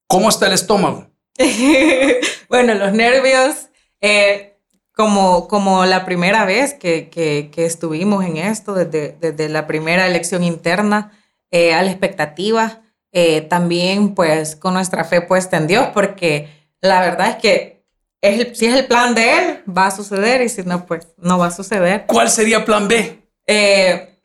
¿Cómo 0.07 0.29
está 0.29 0.47
el 0.47 0.53
estómago? 0.53 1.09
bueno, 2.49 2.73
los 2.73 2.93
nervios, 2.93 3.67
eh, 4.01 4.57
como, 4.93 5.47
como 5.47 5.85
la 5.85 6.03
primera 6.05 6.43
vez 6.45 6.73
que, 6.73 7.09
que- 7.09 7.49
que 7.53 7.65
estuvimos 7.65 8.25
en 8.25 8.37
esto, 8.37 8.73
desde, 8.73 9.15
desde 9.19 9.47
la 9.49 9.65
primera 9.67 10.05
elección 10.07 10.43
interna, 10.43 11.11
eh, 11.49 11.73
a 11.73 11.81
la 11.81 11.91
expectativa, 11.91 12.81
eh, 13.13 13.41
también 13.41 14.13
pues 14.15 14.55
con 14.55 14.73
nuestra 14.73 15.03
fe 15.03 15.21
puesta 15.21 15.57
en 15.57 15.67
Dios, 15.67 15.87
porque 15.93 16.49
la 16.81 17.01
verdad 17.01 17.29
es 17.29 17.35
que 17.37 17.83
es 18.21 18.39
el- 18.39 18.55
si 18.55 18.65
es 18.67 18.75
el 18.75 18.85
plan 18.85 19.15
de 19.15 19.37
Él, 19.37 19.63
va 19.75 19.87
a 19.87 19.91
suceder 19.91 20.41
y 20.41 20.49
si 20.49 20.61
no, 20.63 20.85
pues 20.85 21.07
no 21.17 21.37
va 21.37 21.47
a 21.47 21.51
suceder. 21.51 22.05
¿Cuál 22.07 22.29
sería 22.29 22.63
plan 22.65 22.87
B? 22.87 23.19
Eh, 23.47 24.19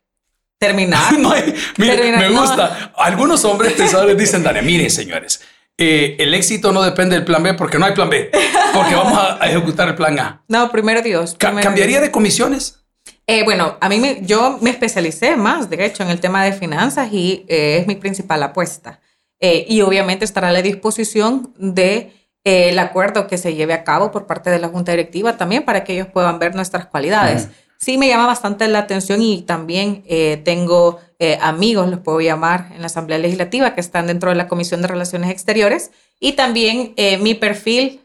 terminar. 0.58 1.12
No 1.18 1.32
hay- 1.32 1.54
mire, 1.78 1.96
Termina- 1.96 2.18
me 2.18 2.30
no. 2.30 2.40
gusta. 2.40 2.92
Algunos 2.96 3.44
hombres 3.44 3.72
pensadores 3.74 4.16
dicen, 4.18 4.42
Dale, 4.42 4.62
miren, 4.62 4.90
señores, 4.90 5.40
eh, 5.78 6.16
el 6.18 6.34
éxito 6.34 6.72
no 6.72 6.82
depende 6.82 7.16
del 7.16 7.24
plan 7.24 7.42
B 7.42 7.54
porque 7.54 7.78
no 7.78 7.86
hay 7.86 7.92
plan 7.92 8.08
B, 8.10 8.30
porque 8.72 8.94
vamos 8.94 9.18
a, 9.18 9.42
a 9.42 9.46
ejecutar 9.50 9.88
el 9.88 9.94
plan 9.94 10.18
A. 10.18 10.42
No, 10.48 10.70
primero 10.70 11.02
Dios. 11.02 11.34
Primero 11.34 11.62
¿Cambiaría 11.62 11.98
Dios. 11.98 12.06
de 12.06 12.10
comisiones? 12.10 12.80
Eh, 13.26 13.42
bueno, 13.44 13.76
a 13.80 13.88
mí 13.88 13.98
me, 13.98 14.20
yo 14.22 14.58
me 14.60 14.70
especialicé 14.70 15.36
más, 15.36 15.68
de 15.68 15.84
hecho, 15.84 16.02
en 16.02 16.10
el 16.10 16.20
tema 16.20 16.44
de 16.44 16.52
finanzas 16.52 17.12
y 17.12 17.44
eh, 17.48 17.78
es 17.80 17.86
mi 17.86 17.96
principal 17.96 18.42
apuesta. 18.42 19.00
Eh, 19.40 19.66
y 19.68 19.82
obviamente 19.82 20.24
estará 20.24 20.48
a 20.48 20.52
la 20.52 20.62
disposición 20.62 21.52
de 21.58 22.12
eh, 22.44 22.70
el 22.70 22.78
acuerdo 22.78 23.26
que 23.26 23.36
se 23.36 23.54
lleve 23.54 23.74
a 23.74 23.84
cabo 23.84 24.10
por 24.12 24.26
parte 24.26 24.50
de 24.50 24.58
la 24.58 24.68
Junta 24.68 24.92
Directiva 24.92 25.36
también 25.36 25.64
para 25.64 25.84
que 25.84 25.94
ellos 25.94 26.06
puedan 26.06 26.38
ver 26.38 26.54
nuestras 26.54 26.86
cualidades. 26.86 27.48
Sí 27.78 27.98
me 27.98 28.08
llama 28.08 28.26
bastante 28.26 28.66
la 28.68 28.80
atención 28.80 29.20
y 29.22 29.42
también 29.42 30.02
eh, 30.06 30.40
tengo 30.44 30.98
eh, 31.18 31.38
amigos, 31.40 31.88
los 31.88 32.00
puedo 32.00 32.20
llamar, 32.20 32.70
en 32.74 32.80
la 32.80 32.86
Asamblea 32.86 33.18
Legislativa 33.18 33.74
que 33.74 33.80
están 33.80 34.06
dentro 34.06 34.30
de 34.30 34.36
la 34.36 34.48
Comisión 34.48 34.82
de 34.82 34.88
Relaciones 34.88 35.30
Exteriores 35.30 35.90
y 36.18 36.32
también 36.32 36.94
eh, 36.96 37.18
mi 37.18 37.34
perfil 37.34 38.02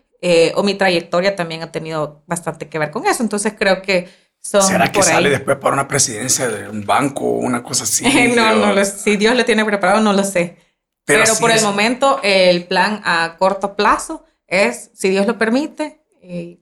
o 0.53 0.61
mi 0.61 0.75
trayectoria 0.75 1.35
también 1.35 1.63
ha 1.63 1.71
tenido 1.71 2.21
bastante 2.27 2.69
que 2.69 2.77
ver 2.77 2.91
con 2.91 3.07
eso. 3.07 3.23
Entonces 3.23 3.55
creo 3.57 3.81
que 3.81 4.07
son 4.39 4.61
¿Será 4.61 4.91
que 4.91 4.99
por 4.99 5.07
ahí. 5.07 5.15
sale 5.15 5.29
después 5.31 5.57
para 5.57 5.73
una 5.73 5.87
presidencia 5.87 6.47
de 6.47 6.69
un 6.69 6.85
banco 6.85 7.25
o 7.25 7.37
una 7.37 7.63
cosa 7.63 7.85
así? 7.85 8.05
no, 8.35 8.53
no 8.53 8.71
lo, 8.71 8.85
si 8.85 9.17
Dios 9.17 9.35
lo 9.35 9.45
tiene 9.45 9.65
preparado, 9.65 9.99
no 9.99 10.13
lo 10.13 10.23
sé. 10.23 10.57
Pero, 11.05 11.23
por 11.39 11.49
es. 11.49 11.57
el 11.57 11.67
momento, 11.67 12.19
el 12.21 12.65
plan 12.65 13.01
a 13.03 13.35
corto 13.39 13.75
plazo 13.75 14.23
es, 14.45 14.91
si 14.93 15.09
Dios 15.09 15.25
lo 15.25 15.39
permite, 15.39 16.01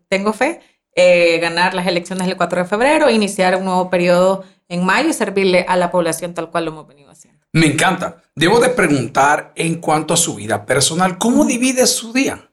tengo 0.07 0.31
fe, 0.31 0.61
eh, 0.99 1.39
ganar 1.39 1.73
las 1.73 1.87
elecciones 1.87 2.27
el 2.27 2.35
4 2.37 2.63
de 2.63 2.67
febrero, 2.67 3.09
iniciar 3.09 3.55
un 3.55 3.65
nuevo 3.65 3.89
periodo 3.89 4.43
en 4.67 4.83
mayo 4.85 5.09
y 5.09 5.13
servirle 5.13 5.65
a 5.67 5.75
la 5.77 5.89
población 5.91 6.33
tal 6.33 6.49
cual 6.51 6.65
lo 6.65 6.71
hemos 6.71 6.87
venido 6.87 7.09
haciendo. 7.11 7.39
Me 7.53 7.65
encanta. 7.67 8.17
Debo 8.35 8.59
de 8.59 8.69
preguntar 8.69 9.51
en 9.55 9.75
cuanto 9.81 10.13
a 10.13 10.17
su 10.17 10.35
vida 10.35 10.65
personal, 10.65 11.17
¿cómo 11.17 11.45
divide 11.45 11.87
su 11.87 12.13
día? 12.13 12.51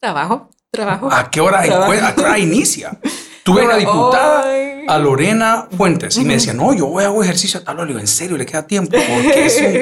Trabajo, 0.00 0.50
trabajo. 0.70 1.08
¿A 1.10 1.30
qué 1.30 1.40
hora, 1.40 1.60
a 1.60 2.14
qué 2.14 2.20
hora 2.22 2.38
inicia? 2.38 2.98
Tuve 3.42 3.64
una 3.64 3.76
diputada, 3.76 4.44
hoy- 4.50 4.84
a 4.88 4.98
Lorena 4.98 5.68
Fuentes, 5.76 6.16
y 6.16 6.24
me 6.24 6.34
decía, 6.34 6.52
no, 6.52 6.74
yo 6.74 6.86
voy 6.86 7.04
a 7.04 7.08
hacer 7.08 7.22
ejercicio 7.22 7.60
a 7.60 7.64
tal 7.64 7.76
hora. 7.76 7.84
Le 7.86 7.88
digo, 7.92 8.00
¿en 8.00 8.06
serio? 8.08 8.36
¿Le 8.36 8.44
queda 8.44 8.66
tiempo? 8.66 8.90
Porque 8.92 9.06
un- 9.08 9.24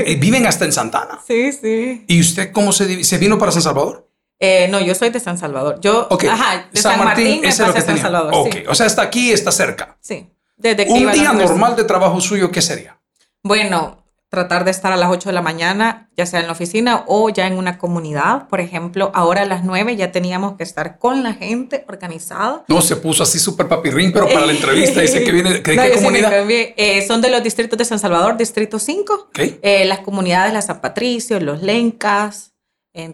eh, 0.07 0.17
viven 0.21 0.47
hasta 0.47 0.65
en 0.65 0.73
Santana. 0.73 1.19
Sí, 1.27 1.51
sí. 1.53 2.05
¿Y 2.07 2.21
usted 2.21 2.53
cómo 2.53 2.73
se, 2.73 3.03
se 3.05 3.19
vino 3.19 3.39
para 3.39 3.53
San 3.53 3.63
Salvador? 3.63 4.09
Eh, 4.45 4.69
no, 4.69 4.81
yo 4.81 4.95
soy 4.95 5.11
de 5.11 5.21
San 5.21 5.39
Salvador. 5.39 5.79
Yo, 5.81 6.09
ajá, 6.31 6.69
de 6.73 6.81
San, 6.81 6.99
Martín, 6.99 7.41
me 7.41 7.49
ese 7.49 7.63
es 7.63 7.69
lo 7.69 7.75
que 7.75 7.81
San. 7.81 7.99
Salvador. 7.99 8.33
Ok, 8.35 8.53
Sí, 8.53 8.65
o 8.69 8.75
sea, 8.75 8.87
está 8.87 9.03
aquí, 9.03 9.33
está 9.33 9.51
cerca. 9.53 9.97
sí. 10.01 10.31
Desde 10.57 10.87
que 10.87 10.93
Un 10.93 11.11
día 11.11 11.33
normal 11.33 11.75
de 11.75 11.83
trabajo 11.83 12.21
suyo, 12.21 12.53
¿qué 12.53 12.63
sería? 12.63 13.01
Bueno, 13.43 14.05
tratar 14.29 14.65
de 14.65 14.71
estar 14.71 14.93
a 14.93 14.97
las 14.97 15.11
8 15.11 15.29
de 15.29 15.33
la 15.33 15.43
mañana, 15.43 16.09
ya 16.17 16.27
sea 16.27 16.41
en 16.41 16.47
la 16.47 16.53
oficina 16.53 17.05
o 17.07 17.29
ya 17.29 17.47
en 17.47 17.59
una 17.59 17.77
comunidad. 17.77 18.49
Por 18.49 18.61
ejemplo, 18.61 19.11
ahora 19.15 19.43
a 19.43 19.45
las 19.47 19.65
9 19.65 19.97
ya 19.97 20.13
teníamos 20.13 20.57
que 20.57 20.63
estar 20.63 20.99
con 20.99 21.23
la 21.23 21.35
gente 21.35 21.85
organizada. 21.89 22.65
No, 22.69 22.81
se 22.81 22.97
puso 22.97 23.25
así 23.25 23.39
súper 23.39 23.69
papirrín, 23.69 24.13
pero 24.13 24.27
para 24.27 24.47
la 24.47 24.53
entrevista 24.59 25.01
dice 25.01 25.25
que 25.25 25.33
viene, 25.33 25.61
¿de 25.61 25.77
No, 25.77 25.83
qué 25.83 25.93
comunidad? 25.93 26.33
Eh, 26.49 27.05
son 27.07 27.21
de 27.21 27.31
los 27.31 27.43
distritos 27.43 27.77
de 27.79 27.85
San 27.85 27.99
Salvador, 27.99 28.37
Distrito 28.37 28.79
5. 28.79 29.15
Ok. 29.29 29.39
Eh, 29.61 29.85
las 29.87 30.01
comunidades, 30.01 30.53
la 30.53 30.63
San 30.63 30.81
Patricio, 30.81 31.41
los 31.41 31.63
Lencas. 31.63 32.54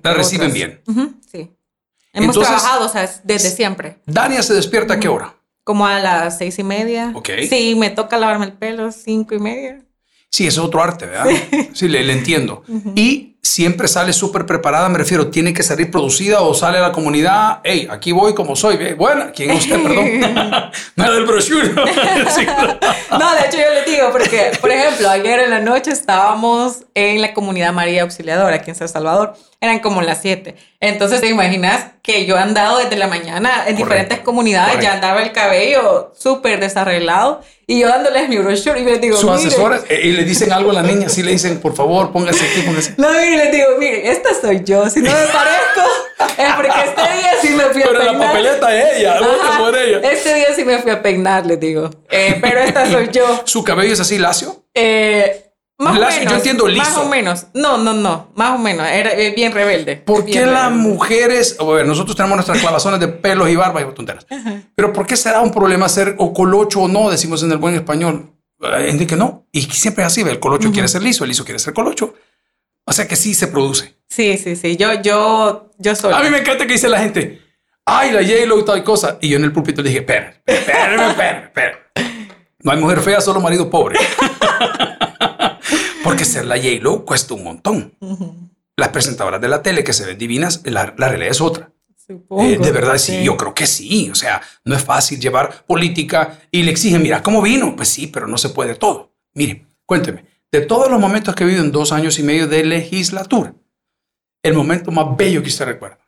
La 0.02 0.12
reciben 0.14 0.50
otras. 0.50 0.54
bien. 0.54 0.82
Ujú, 0.86 1.14
sí. 1.30 1.50
Hemos 2.12 2.36
Entonces- 2.36 2.54
trabajado, 2.56 2.86
o 2.86 2.88
sea, 2.88 3.08
desde 3.24 3.50
siempre. 3.50 3.98
Dania 4.06 4.42
se 4.42 4.54
despierta 4.54 4.94
a 4.94 5.00
qué 5.00 5.08
hora? 5.08 5.34
Como 5.64 5.86
a 5.86 6.00
las 6.00 6.38
seis 6.38 6.58
y 6.58 6.64
media. 6.64 7.12
Ok. 7.14 7.28
Sí, 7.48 7.74
me 7.76 7.90
toca 7.90 8.18
lavarme 8.18 8.46
el 8.46 8.52
pelo, 8.54 8.90
cinco 8.92 9.34
y 9.34 9.38
media. 9.38 9.80
Sí, 10.30 10.46
es 10.46 10.58
otro 10.58 10.82
arte, 10.82 11.06
¿verdad? 11.06 11.26
Sí, 11.72 11.88
le, 11.88 12.04
le 12.04 12.12
entiendo. 12.12 12.62
Y 12.94 13.36
siempre 13.42 13.88
sale 13.88 14.12
súper 14.12 14.46
preparada, 14.46 14.88
me 14.88 14.98
refiero, 14.98 15.28
tiene 15.28 15.52
que 15.52 15.62
salir 15.64 15.90
producida 15.90 16.40
o 16.42 16.54
sale 16.54 16.78
a 16.78 16.82
la 16.82 16.92
comunidad, 16.92 17.60
hey, 17.64 17.88
aquí 17.90 18.12
voy 18.12 18.32
como 18.34 18.54
soy, 18.54 18.76
ve, 18.76 18.94
buena, 18.94 19.32
¿quién 19.32 19.50
es 19.50 19.64
usted, 19.64 19.82
perdón? 19.82 20.20
Nada 20.96 21.14
del 21.14 21.24
brochure. 21.26 21.68
Sí. 22.34 22.46
No, 23.10 23.34
de 23.34 23.40
hecho 23.46 23.56
yo 23.58 23.74
les 23.74 23.86
digo, 23.86 24.10
porque, 24.12 24.52
por 24.60 24.70
ejemplo, 24.70 25.08
ayer 25.10 25.40
en 25.40 25.50
la 25.50 25.60
noche 25.60 25.90
estábamos 25.90 26.84
en 26.94 27.20
la 27.22 27.34
comunidad 27.34 27.72
María 27.72 28.02
Auxiliadora, 28.02 28.54
aquí 28.56 28.70
en 28.70 28.76
San 28.76 28.88
Salvador. 28.88 29.36
Eran 29.62 29.80
como 29.80 30.00
las 30.00 30.22
7. 30.22 30.54
Entonces, 30.80 31.20
te 31.20 31.26
imaginas 31.26 31.84
que 32.02 32.24
yo 32.24 32.36
he 32.36 32.40
andado 32.40 32.78
desde 32.78 32.96
la 32.96 33.08
mañana 33.08 33.64
en 33.66 33.76
diferentes 33.76 34.20
comunidades, 34.20 34.76
correcto. 34.76 34.84
ya 34.90 34.94
andaba 34.94 35.22
el 35.22 35.32
cabello 35.32 36.12
súper 36.18 36.60
desarreglado 36.60 37.42
y 37.66 37.80
yo 37.80 37.88
dándoles 37.88 38.30
mi 38.30 38.38
brochure 38.38 38.80
y 38.80 38.84
les 38.84 39.00
digo, 39.02 39.18
Sus 39.18 39.30
"Miren". 39.30 39.46
asesores, 39.46 39.82
eh, 39.90 40.00
y 40.04 40.12
le 40.12 40.24
dicen 40.24 40.50
algo 40.52 40.70
a 40.70 40.74
la 40.74 40.82
niña, 40.82 41.10
sí 41.10 41.22
le 41.22 41.32
dicen, 41.32 41.60
por 41.60 41.74
favor, 41.76 42.10
póngase 42.10 42.42
aquí, 42.42 42.62
póngase. 42.62 42.94
No, 42.96 43.08
y 43.22 43.36
les 43.36 43.52
digo, 43.52 43.66
miren, 43.78 44.06
esta 44.06 44.30
soy 44.40 44.62
yo. 44.64 44.88
Si 44.88 45.00
no 45.00 45.10
me 45.12 45.26
parezco, 45.26 45.82
es 46.42 46.52
porque 46.54 46.80
este 46.86 47.02
día 47.02 47.30
sí 47.42 47.48
me 47.50 47.64
fui 47.64 47.82
a 47.82 47.86
Pero 47.86 47.98
peinar. 47.98 48.14
la 48.18 48.26
papeleta 48.28 48.76
es 48.78 48.96
ella, 48.98 49.18
Ajá, 49.18 49.58
por 49.58 49.76
ella. 49.78 50.10
Este 50.10 50.34
día 50.36 50.46
sí 50.56 50.64
me 50.64 50.78
fui 50.78 50.90
a 50.90 51.02
peinar, 51.02 51.44
les 51.44 51.60
digo. 51.60 51.90
Eh, 52.10 52.38
pero 52.40 52.60
esta 52.60 52.90
soy 52.90 53.10
yo. 53.12 53.42
¿Su 53.44 53.62
cabello 53.62 53.92
es 53.92 54.00
así 54.00 54.16
lacio? 54.18 54.64
Eh, 54.74 55.49
más 55.80 55.98
Lacio, 55.98 56.20
o 56.20 56.24
yo 56.24 56.28
menos. 56.28 56.36
entiendo 56.38 56.64
Más 56.66 56.74
liso. 56.88 57.02
o 57.02 57.08
menos. 57.08 57.46
No, 57.54 57.78
no, 57.78 57.94
no. 57.94 58.30
Más 58.36 58.50
o 58.54 58.58
menos. 58.58 58.86
Era 58.86 59.12
eh, 59.14 59.32
bien 59.34 59.50
rebelde. 59.52 59.96
¿Por 59.96 60.24
Bien 60.24 60.44
qué 60.44 60.46
las 60.46 60.70
mujeres, 60.70 61.56
a 61.58 61.64
ver, 61.64 61.86
nosotros 61.86 62.14
tenemos 62.16 62.36
nuestras 62.36 62.58
clavazones 62.60 63.00
de 63.00 63.08
pelos 63.08 63.48
y 63.48 63.56
barba 63.56 63.80
y 63.80 63.84
tonteras, 63.94 64.26
pero 64.74 64.92
¿por 64.92 65.06
qué 65.06 65.16
será 65.16 65.40
un 65.40 65.50
problema 65.50 65.88
ser 65.88 66.14
o 66.18 66.32
colocho 66.32 66.80
o 66.82 66.88
no, 66.88 67.10
decimos 67.10 67.42
en 67.42 67.50
el 67.52 67.58
buen 67.58 67.74
español? 67.74 68.30
Hay 68.62 68.88
gente 68.88 69.06
que 69.06 69.16
no, 69.16 69.46
y 69.52 69.62
siempre 69.62 70.04
es 70.04 70.08
así, 70.08 70.20
el 70.20 70.38
colocho 70.38 70.70
quiere 70.70 70.86
ser 70.86 71.02
liso, 71.02 71.24
el 71.24 71.28
liso 71.30 71.44
quiere 71.44 71.58
ser 71.58 71.72
colocho, 71.72 72.14
o 72.84 72.92
sea 72.92 73.08
que 73.08 73.16
sí 73.16 73.32
se 73.32 73.46
produce. 73.46 73.94
Sí, 74.08 74.36
sí, 74.36 74.54
sí. 74.56 74.76
Yo, 74.76 75.00
yo, 75.00 75.70
yo 75.78 75.94
soy. 75.94 76.12
A 76.12 76.20
mí 76.20 76.28
me 76.28 76.38
encanta 76.40 76.66
que 76.66 76.74
dice 76.74 76.88
la 76.90 76.98
gente, 76.98 77.40
ay, 77.86 78.10
la 78.10 78.20
J-Lo 78.20 78.58
y 78.58 78.64
tal 78.66 78.84
cosa, 78.84 79.16
y 79.22 79.30
yo 79.30 79.38
en 79.38 79.44
el 79.44 79.52
púlpito 79.52 79.80
le 79.80 79.88
dije, 79.88 80.00
espera, 80.00 80.34
espera, 80.44 81.10
espera, 81.10 81.38
espera. 81.44 81.78
No 82.62 82.72
hay 82.72 82.78
mujer 82.78 83.00
fea, 83.00 83.22
solo 83.22 83.40
marido 83.40 83.70
pobre. 83.70 83.98
Porque 86.02 86.24
ser 86.24 86.46
la 86.46 86.56
J-Lo 86.56 87.04
cuesta 87.04 87.34
un 87.34 87.44
montón. 87.44 87.96
Las 88.76 88.88
presentadoras 88.88 89.40
de 89.40 89.48
la 89.48 89.62
tele 89.62 89.84
que 89.84 89.92
se 89.92 90.06
ven 90.06 90.18
divinas, 90.18 90.62
la, 90.64 90.94
la 90.96 91.08
realidad 91.08 91.30
es 91.30 91.40
otra. 91.40 91.72
Supongo. 91.94 92.42
Eh, 92.42 92.58
de 92.58 92.72
verdad, 92.72 92.98
sí, 92.98 93.22
yo 93.22 93.36
creo 93.36 93.54
que 93.54 93.66
sí. 93.66 94.10
O 94.10 94.14
sea, 94.14 94.40
no 94.64 94.74
es 94.74 94.82
fácil 94.82 95.20
llevar 95.20 95.64
política 95.66 96.40
y 96.50 96.62
le 96.62 96.70
exigen, 96.70 97.02
mira, 97.02 97.22
¿cómo 97.22 97.42
vino? 97.42 97.76
Pues 97.76 97.88
sí, 97.88 98.06
pero 98.06 98.26
no 98.26 98.38
se 98.38 98.48
puede 98.48 98.74
todo. 98.74 99.12
Mire, 99.34 99.66
cuénteme, 99.86 100.24
de 100.50 100.60
todos 100.62 100.90
los 100.90 100.98
momentos 100.98 101.34
que 101.34 101.44
he 101.44 101.46
vivido 101.46 101.64
en 101.64 101.70
dos 101.70 101.92
años 101.92 102.18
y 102.18 102.22
medio 102.22 102.48
de 102.48 102.64
legislatura, 102.64 103.54
el 104.42 104.54
momento 104.54 104.90
más 104.90 105.16
bello 105.16 105.42
que 105.42 105.48
usted 105.48 105.66
recuerda. 105.66 105.98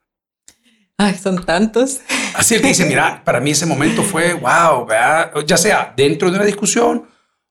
Ay, 0.96 1.14
son 1.14 1.44
tantos. 1.44 2.00
Así 2.34 2.54
el 2.54 2.62
que 2.62 2.68
dice, 2.68 2.86
mira, 2.86 3.22
para 3.24 3.40
mí 3.40 3.50
ese 3.50 3.66
momento 3.66 4.02
fue 4.02 4.34
wow, 4.34 4.86
¿verdad? 4.86 5.32
ya 5.46 5.56
sea 5.56 5.92
dentro 5.96 6.30
de 6.30 6.36
una 6.36 6.46
discusión 6.46 7.06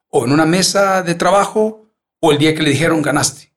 o 0.10 0.26
en 0.26 0.32
una 0.32 0.46
mesa 0.46 1.02
de 1.04 1.16
trabajo 1.16 1.81
o 2.22 2.32
el 2.32 2.38
día 2.38 2.56
que 2.56 2.64
le 2.64 2.70
dijeron 2.70 3.02
ganaste. 3.02 3.52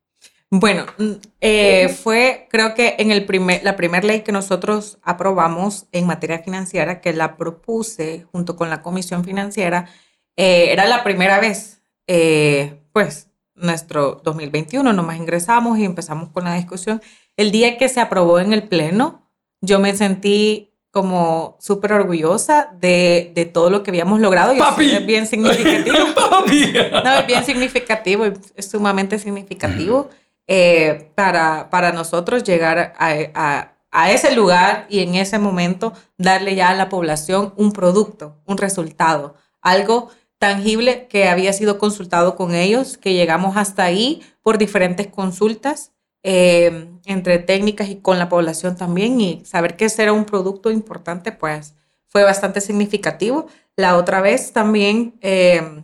Bueno, 0.50 0.86
mm, 0.98 1.12
eh, 1.40 1.88
fue 1.88 2.48
creo 2.50 2.74
que 2.74 2.96
en 2.98 3.10
el 3.10 3.24
primer, 3.26 3.62
la 3.64 3.76
primera 3.76 4.06
ley 4.06 4.22
que 4.22 4.32
nosotros 4.32 4.98
aprobamos 5.02 5.86
en 5.92 6.06
materia 6.06 6.38
financiera, 6.40 7.00
que 7.00 7.12
la 7.12 7.36
propuse 7.36 8.26
junto 8.32 8.56
con 8.56 8.70
la 8.70 8.82
Comisión 8.82 9.24
Financiera, 9.24 9.88
eh, 10.36 10.72
era 10.72 10.86
la 10.86 11.02
primera 11.04 11.40
vez, 11.40 11.82
eh, 12.06 12.82
pues, 12.92 13.30
nuestro 13.54 14.20
2021, 14.24 14.92
nomás 14.92 15.16
ingresamos 15.16 15.78
y 15.78 15.84
empezamos 15.84 16.30
con 16.30 16.44
la 16.44 16.54
discusión. 16.54 17.00
El 17.36 17.50
día 17.52 17.78
que 17.78 17.88
se 17.88 18.00
aprobó 18.00 18.38
en 18.40 18.52
el 18.52 18.68
Pleno, 18.68 19.30
yo 19.60 19.78
me 19.78 19.94
sentí 19.96 20.73
como 20.94 21.56
súper 21.60 21.92
orgullosa 21.92 22.70
de, 22.80 23.32
de 23.34 23.44
todo 23.46 23.68
lo 23.68 23.82
que 23.82 23.90
habíamos 23.90 24.20
logrado 24.20 24.54
y 24.54 24.58
¡Papi! 24.60 24.92
es 24.92 25.04
bien 25.04 25.26
significativo. 25.26 25.96
Papi. 26.14 26.72
No, 27.04 27.14
es 27.18 27.26
bien 27.26 27.44
significativo, 27.44 28.24
es 28.54 28.70
sumamente 28.70 29.18
significativo 29.18 30.08
eh, 30.46 31.10
para, 31.16 31.68
para 31.68 31.90
nosotros 31.92 32.44
llegar 32.44 32.94
a, 32.96 33.08
a- 33.34 33.70
a 33.96 34.10
ese 34.10 34.34
lugar 34.34 34.86
y 34.88 35.00
en 35.00 35.14
ese 35.16 35.38
momento 35.38 35.92
darle 36.16 36.54
ya 36.54 36.70
a 36.70 36.74
la 36.74 36.88
población 36.88 37.52
un 37.56 37.72
producto, 37.72 38.36
un 38.46 38.56
resultado, 38.58 39.34
algo 39.62 40.10
tangible 40.38 41.06
que 41.08 41.28
había 41.28 41.52
sido 41.52 41.78
consultado 41.78 42.34
con 42.36 42.54
ellos, 42.54 42.98
que 42.98 43.14
llegamos 43.14 43.56
hasta 43.56 43.82
ahí 43.84 44.22
por 44.42 44.58
diferentes 44.58 45.06
consultas 45.06 45.90
eh, 46.24 46.88
entre 47.04 47.38
técnicas 47.38 47.88
y 47.88 47.96
con 47.96 48.18
la 48.18 48.28
población 48.28 48.76
también 48.76 49.20
y 49.20 49.44
saber 49.44 49.76
que 49.76 49.84
ese 49.84 50.02
era 50.02 50.12
un 50.12 50.24
producto 50.24 50.70
importante, 50.72 51.30
pues 51.30 51.74
fue 52.08 52.24
bastante 52.24 52.60
significativo. 52.60 53.46
La 53.76 53.96
otra 53.96 54.20
vez 54.20 54.52
también 54.52 55.14
eh, 55.20 55.82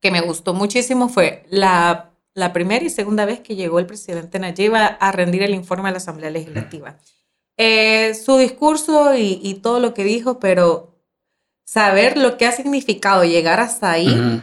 que 0.00 0.10
me 0.10 0.20
gustó 0.20 0.54
muchísimo 0.54 1.08
fue 1.08 1.44
la, 1.50 2.10
la 2.34 2.52
primera 2.52 2.84
y 2.84 2.90
segunda 2.90 3.24
vez 3.24 3.40
que 3.40 3.56
llegó 3.56 3.78
el 3.78 3.86
presidente 3.86 4.38
Nayib 4.38 4.74
a, 4.76 4.86
a 4.86 5.12
rendir 5.12 5.42
el 5.42 5.54
informe 5.54 5.88
a 5.88 5.92
la 5.92 5.98
Asamblea 5.98 6.30
Legislativa. 6.30 6.96
Eh, 7.56 8.14
su 8.14 8.36
discurso 8.38 9.14
y, 9.14 9.40
y 9.42 9.54
todo 9.54 9.80
lo 9.80 9.94
que 9.94 10.04
dijo, 10.04 10.38
pero 10.38 10.94
saber 11.64 12.16
lo 12.18 12.36
que 12.36 12.46
ha 12.46 12.52
significado 12.52 13.24
llegar 13.24 13.60
hasta 13.60 13.90
ahí, 13.90 14.08
Ujú. 14.08 14.42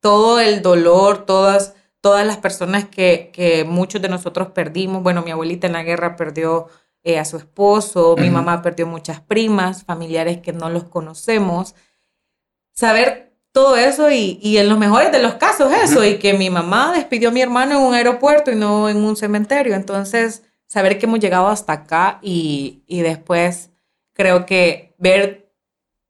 todo 0.00 0.40
el 0.40 0.62
dolor, 0.62 1.26
todas, 1.26 1.73
todas 2.04 2.26
las 2.26 2.36
personas 2.36 2.84
que, 2.84 3.30
que 3.32 3.64
muchos 3.64 4.02
de 4.02 4.10
nosotros 4.10 4.48
perdimos. 4.48 5.02
Bueno, 5.02 5.22
mi 5.22 5.30
abuelita 5.30 5.68
en 5.68 5.72
la 5.72 5.82
guerra 5.82 6.16
perdió 6.16 6.66
eh, 7.02 7.18
a 7.18 7.24
su 7.24 7.38
esposo, 7.38 8.14
mi 8.18 8.26
Ujú. 8.26 8.34
mamá 8.34 8.60
perdió 8.60 8.86
muchas 8.86 9.22
primas, 9.22 9.84
familiares 9.84 10.36
que 10.42 10.52
no 10.52 10.68
los 10.68 10.84
conocemos. 10.84 11.74
Saber 12.74 13.32
todo 13.52 13.78
eso 13.78 14.10
y, 14.10 14.38
y 14.42 14.58
en 14.58 14.68
los 14.68 14.76
mejores 14.76 15.12
de 15.12 15.22
los 15.22 15.36
casos 15.36 15.72
eso, 15.72 16.04
y 16.04 16.18
que 16.18 16.34
mi 16.34 16.50
mamá 16.50 16.92
despidió 16.92 17.30
a 17.30 17.32
mi 17.32 17.40
hermano 17.40 17.78
en 17.78 17.86
un 17.86 17.94
aeropuerto 17.94 18.50
y 18.50 18.54
no 18.54 18.90
en 18.90 18.98
un 18.98 19.16
cementerio. 19.16 19.74
Entonces, 19.74 20.42
saber 20.66 20.98
que 20.98 21.06
hemos 21.06 21.20
llegado 21.20 21.48
hasta 21.48 21.72
acá 21.72 22.18
y, 22.20 22.82
y 22.86 23.00
después 23.00 23.70
creo 24.12 24.44
que 24.44 24.94
ver 24.98 25.50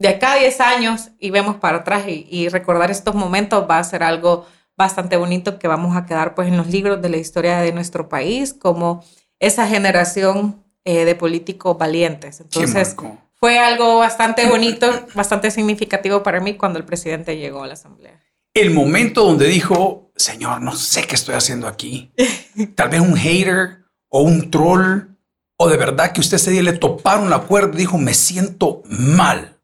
de 0.01 0.09
acá 0.09 0.33
a 0.33 0.39
10 0.39 0.61
años 0.61 1.11
y 1.21 1.31
vemos 1.31 1.55
para 1.55 1.79
atrás 1.79 2.09
y, 2.09 2.27
y 2.29 2.49
recordar 2.49 2.91
estos 2.91 3.15
momentos 3.15 3.65
va 3.71 3.79
a 3.79 3.85
ser 3.85 4.03
algo 4.03 4.45
bastante 4.77 5.17
bonito 5.17 5.59
que 5.59 5.69
vamos 5.69 5.97
a 5.97 6.07
quedar 6.07 6.35
pues 6.35 6.49
en 6.49 6.57
los 6.57 6.69
libros 6.69 7.01
de 7.01 7.09
la 7.09 7.17
historia 7.17 7.59
de 7.59 7.73
nuestro 7.73 8.09
país 8.09 8.55
como 8.55 9.05
esa 9.39 9.67
generación 9.67 10.65
eh, 10.85 11.05
de 11.05 11.15
políticos 11.15 11.77
valientes. 11.79 12.41
Entonces 12.41 12.97
fue 13.35 13.59
algo 13.59 13.99
bastante 13.99 14.49
bonito, 14.49 15.07
bastante 15.15 15.51
significativo 15.51 16.23
para 16.23 16.41
mí 16.41 16.57
cuando 16.57 16.79
el 16.79 16.85
presidente 16.85 17.37
llegó 17.37 17.63
a 17.63 17.67
la 17.67 17.75
asamblea. 17.75 18.21
El 18.55 18.71
momento 18.71 19.25
donde 19.25 19.49
dijo, 19.49 20.13
Señor, 20.17 20.63
no 20.63 20.77
sé 20.77 21.07
qué 21.07 21.15
estoy 21.15 21.35
haciendo 21.35 21.67
aquí. 21.67 22.13
Tal 22.75 22.89
vez 22.89 23.01
un 23.01 23.17
hater 23.17 23.85
o 24.09 24.23
un 24.23 24.51
troll 24.51 25.15
o 25.57 25.69
de 25.69 25.77
verdad 25.77 26.13
que 26.13 26.21
usted 26.21 26.37
ese 26.37 26.51
día 26.51 26.63
le 26.63 26.73
toparon 26.73 27.31
la 27.31 27.43
puerta 27.43 27.75
y 27.75 27.81
dijo, 27.81 27.99
me 27.99 28.15
siento 28.15 28.83
mal. 28.87 29.59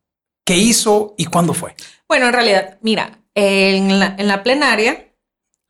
¿Qué 0.45 0.57
hizo 0.57 1.15
y 1.17 1.27
cuándo 1.27 1.55
fue? 1.55 1.75
Bueno, 2.09 2.27
en 2.27 2.33
realidad, 2.33 2.79
mira, 2.81 3.20
en 3.35 3.99
la, 3.99 4.15
en 4.19 4.29
la 4.29 4.43
plenaria, 4.43 5.11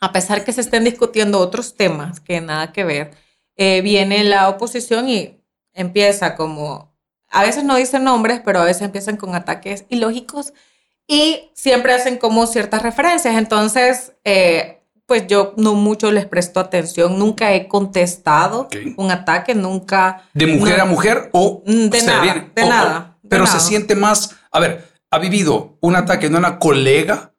a 0.01 0.13
pesar 0.13 0.45
que 0.45 0.53
se 0.53 0.63
estén 0.63 0.85
discutiendo 0.85 1.39
otros 1.39 1.77
temas 1.77 2.21
que 2.21 2.41
nada 2.41 2.73
que 2.73 2.85
ver, 2.85 3.11
eh, 3.57 3.83
viene 3.83 4.25
la 4.25 4.49
oposición 4.49 5.09
y 5.09 5.39
empieza 5.75 6.37
como, 6.37 6.97
a 7.29 7.43
veces 7.43 7.65
no 7.65 7.77
dicen 7.77 8.05
nombres, 8.05 8.41
pero 8.45 8.61
a 8.61 8.65
veces 8.65 8.83
empiezan 8.83 9.17
con 9.17 9.35
ataques 9.35 9.85
ilógicos 9.91 10.55
y 11.07 11.51
siempre 11.55 11.93
hacen 11.93 12.17
como 12.17 12.47
ciertas 12.47 12.83
referencias. 12.83 13.37
Entonces, 13.37 14.13
eh, 14.25 14.81
pues 15.05 15.27
yo 15.27 15.55
no 15.57 15.75
mucho 15.75 16.11
les 16.13 16.25
presto 16.25 16.61
atención, 16.61 17.19
nunca 17.19 17.53
he 17.53 17.69
contestado 17.69 18.69
un 18.97 19.11
ataque, 19.11 19.55
nunca... 19.55 20.23
¿De 20.33 20.47
mujer 20.47 20.81
a 20.81 20.85
mujer 20.85 21.31
o... 21.33 21.63
De 21.67 22.03
nada, 22.03 22.51
de 22.55 22.65
nada. 22.65 23.19
pero 23.29 23.47
se 23.47 23.61
siente 23.61 23.97
más, 23.97 24.37
a 24.53 24.61
ver, 24.61 24.89
¿ha 25.11 25.19
vivido 25.19 25.77
un 25.81 25.97
ataque 25.97 26.29
de 26.29 26.37
una 26.37 26.59
colega 26.61 27.35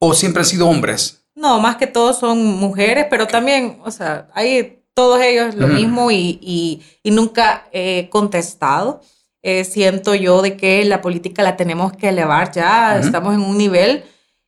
o 0.00 0.14
siempre 0.14 0.40
han 0.40 0.46
sido 0.46 0.68
hombres? 0.68 1.22
No, 1.36 1.60
más 1.60 1.76
que 1.76 1.86
todos 1.86 2.18
son 2.18 2.44
mujeres, 2.44 3.06
pero 3.08 3.28
también, 3.28 3.78
o 3.84 3.90
sea, 3.92 4.28
hay 4.34 4.82
todos 4.94 5.22
ellos 5.22 5.54
lo 5.54 5.68
mismo 5.68 6.10
y, 6.10 6.82
nunca 7.04 7.68
he 7.72 8.08
contestado. 8.10 9.00
Eh, 9.42 9.64
siento 9.64 10.14
yo 10.14 10.42
de 10.42 10.56
que 10.56 10.84
la 10.84 11.00
política 11.00 11.42
la 11.42 11.56
tenemos 11.56 11.92
que 11.94 12.10
elevar 12.10 12.52
ya, 12.52 12.98
estamos 12.98 13.32
en 13.34 13.40
un 13.40 13.56
nivel 13.56 14.04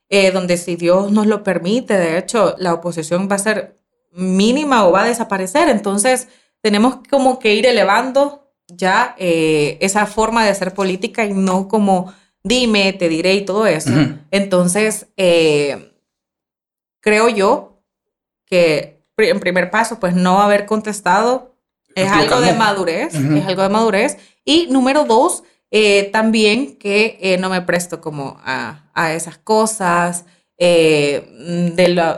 eh, 0.09 0.29
donde 0.29 0.57
si 0.57 0.75
Dios 0.75 1.11
nos 1.11 1.25
lo 1.25 1.41
permite, 1.41 1.97
de 1.97 2.19
hecho, 2.19 2.53
la 2.59 2.73
oposición 2.73 3.27
va 3.31 3.37
a 3.37 3.39
ser 3.39 3.77
mínima 4.11 4.85
o 4.85 4.91
va 4.91 5.03
a 5.03 5.07
desaparecer. 5.07 5.69
Entonces, 5.69 6.27
tenemos 6.61 6.99
como 7.09 7.39
que 7.39 7.55
ir 7.55 7.65
elevando 7.65 8.51
ya 8.67 9.15
eh, 9.17 9.77
esa 9.81 10.05
forma 10.05 10.43
de 10.43 10.51
hacer 10.51 10.73
política 10.73 11.25
y 11.25 11.33
no 11.33 11.67
como 11.67 12.13
dime, 12.43 12.93
te 12.93 13.09
diré 13.09 13.35
y 13.35 13.45
todo 13.45 13.65
eso. 13.65 13.91
Entonces, 14.31 15.07
eh, 15.17 15.93
creo 16.99 17.29
yo 17.29 17.81
que 18.45 19.01
en 19.17 19.39
primer 19.39 19.71
paso, 19.71 19.99
pues 19.99 20.15
no 20.15 20.41
haber 20.41 20.65
contestado 20.65 21.55
es 21.95 22.11
algo 22.11 22.41
de 22.41 22.53
madurez, 22.53 23.13
es 23.13 23.45
algo 23.45 23.61
de 23.61 23.69
madurez. 23.69 24.17
Y 24.43 24.67
número 24.67 25.05
dos, 25.05 25.43
eh, 25.71 26.09
también 26.11 26.77
que 26.77 27.17
eh, 27.21 27.37
no 27.37 27.49
me 27.49 27.61
presto 27.61 28.01
como 28.01 28.39
a, 28.43 28.89
a 28.93 29.13
esas 29.13 29.37
cosas 29.37 30.25
de, 30.57 31.73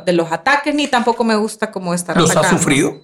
de, 0.06 0.14
los 0.14 0.32
ataques, 0.32 0.76
ni 0.76 0.88
tampoco 0.88 1.24
me 1.24 1.36
gusta 1.36 1.72
como 1.72 1.94
estar 1.94 2.16
¿Los 2.16 2.36
has 2.36 2.50
sufrido? 2.50 3.02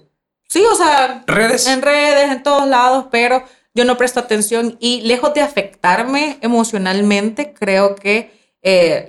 Sí, 0.48 0.62
o 0.70 0.74
sea, 0.76 1.24
redes. 1.26 1.66
En 1.66 1.82
redes, 1.82 2.30
en 2.30 2.42
todos 2.42 2.68
lados, 2.68 3.06
pero 3.10 3.42
yo 3.74 3.84
no 3.84 3.96
presto 3.96 4.20
atención 4.20 4.76
y 4.80 5.00
lejos 5.02 5.34
de 5.34 5.40
afectarme 5.40 6.38
emocionalmente, 6.40 7.54
creo 7.54 7.94
que 7.94 8.42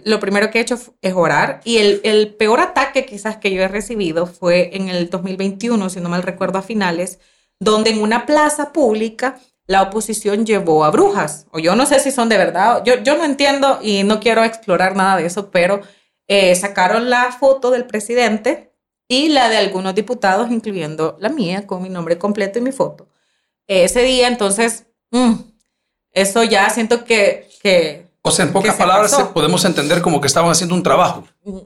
lo 0.06 0.20
primero 0.20 0.50
que 0.50 0.58
he 0.58 0.62
hecho 0.62 0.80
es 1.02 1.14
orar 1.14 1.62
y 1.64 1.78
el, 1.78 2.02
el, 2.04 2.34
peor 2.34 2.60
ataque 2.60 3.06
quizás 3.06 3.38
que 3.38 3.54
yo 3.54 3.62
he 3.62 3.68
recibido 3.68 4.26
fue 4.26 4.76
en 4.76 4.90
el 4.90 5.12
2021, 5.12 5.90
si 5.92 6.00
no 6.00 6.10
mal 6.10 6.24
recuerdo 6.24 6.58
a 6.58 6.64
finales, 6.64 7.20
donde 7.60 7.92
en 7.92 8.02
una 8.02 8.26
plaza 8.26 8.74
pública 8.74 9.40
la 9.68 9.82
oposición 9.82 10.46
llevó 10.46 10.84
a 10.84 10.92
brujas, 10.92 11.48
o 11.52 11.60
yo 11.60 11.76
no 11.76 11.86
sé 11.86 12.00
si 12.00 12.12
son 12.12 12.30
de 12.30 12.38
verdad, 12.38 12.84
yo, 12.84 12.96
yo 13.04 13.16
no 13.16 13.24
entiendo 13.24 13.80
y 13.82 14.04
no 14.04 14.20
quiero 14.20 14.44
explorar 14.44 14.96
nada 14.96 15.18
de 15.18 15.26
eso, 15.26 15.52
pero 15.52 15.82
eh, 16.28 16.56
sacaron 16.56 17.10
la 17.10 17.32
foto 17.32 17.72
del 17.72 17.86
presidente 17.86 18.74
y 19.08 19.30
la 19.30 19.50
de 19.50 19.58
algunos 19.58 19.96
diputados, 19.96 20.52
incluyendo 20.52 21.18
la 21.20 21.30
mía, 21.30 21.68
con 21.68 21.82
mi 21.82 21.90
nombre 21.90 22.18
completo 22.18 22.60
y 22.60 22.62
mi 22.62 22.72
foto. 22.72 23.08
Ese 23.68 24.04
día, 24.04 24.28
entonces, 24.28 24.86
mm, 25.12 25.34
eso 26.12 26.44
ya 26.44 26.70
siento 26.70 27.06
que... 27.06 27.50
que 27.62 28.08
o 28.22 28.32
sea, 28.32 28.46
en 28.46 28.54
pocas 28.54 28.76
palabras 28.76 29.14
podemos 29.34 29.66
entender 29.66 30.02
como 30.02 30.22
que 30.22 30.28
estaban 30.28 30.50
haciendo 30.50 30.76
un 30.76 30.84
trabajo. 30.84 31.26
Mm, 31.44 31.58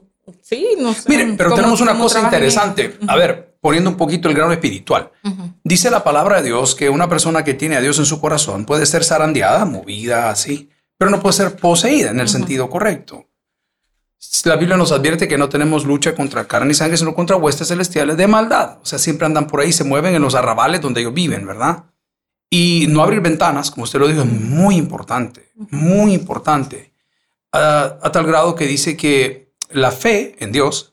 sí, 0.42 0.68
no 0.78 0.92
sé. 0.92 1.08
Miren, 1.08 1.36
pero 1.36 1.54
tenemos 1.54 1.80
una 1.80 1.96
cosa 1.96 2.20
interesante. 2.20 2.98
A 3.06 3.16
ver, 3.16 3.56
poniendo 3.60 3.90
un 3.90 3.96
poquito 3.96 4.28
el 4.28 4.34
grano 4.34 4.52
espiritual. 4.52 5.10
Dice 5.62 5.90
la 5.90 6.02
palabra 6.04 6.40
de 6.40 6.48
Dios 6.48 6.74
que 6.74 6.88
una 6.88 7.08
persona 7.08 7.44
que 7.44 7.54
tiene 7.54 7.76
a 7.76 7.80
Dios 7.80 7.98
en 7.98 8.06
su 8.06 8.20
corazón 8.20 8.64
puede 8.64 8.86
ser 8.86 9.04
zarandeada, 9.04 9.64
movida 9.64 10.30
así, 10.30 10.70
pero 10.96 11.10
no 11.10 11.20
puede 11.20 11.34
ser 11.34 11.56
poseída 11.56 12.10
en 12.10 12.20
el 12.20 12.28
sentido 12.28 12.68
correcto. 12.68 13.27
La 14.44 14.56
Biblia 14.56 14.76
nos 14.76 14.92
advierte 14.92 15.28
que 15.28 15.38
no 15.38 15.48
tenemos 15.48 15.84
lucha 15.84 16.14
contra 16.14 16.46
carne 16.46 16.72
y 16.72 16.74
sangre, 16.74 16.96
sino 16.96 17.14
contra 17.14 17.36
huestes 17.36 17.68
celestiales 17.68 18.16
de 18.16 18.26
maldad. 18.26 18.78
O 18.82 18.86
sea, 18.86 18.98
siempre 18.98 19.26
andan 19.26 19.46
por 19.46 19.60
ahí, 19.60 19.72
se 19.72 19.84
mueven 19.84 20.14
en 20.14 20.22
los 20.22 20.34
arrabales 20.34 20.80
donde 20.80 21.00
ellos 21.00 21.14
viven, 21.14 21.46
¿verdad? 21.46 21.84
Y 22.50 22.86
no 22.88 23.02
abrir 23.02 23.20
ventanas, 23.20 23.70
como 23.70 23.84
usted 23.84 23.98
lo 23.98 24.08
dijo, 24.08 24.22
es 24.22 24.26
muy 24.26 24.76
importante, 24.76 25.52
muy 25.70 26.14
importante. 26.14 26.92
a 27.52 28.10
tal 28.12 28.26
grado 28.26 28.54
que 28.54 28.66
dice 28.66 28.96
que 28.96 29.54
la 29.70 29.90
fe 29.90 30.36
en 30.38 30.52
Dios 30.52 30.92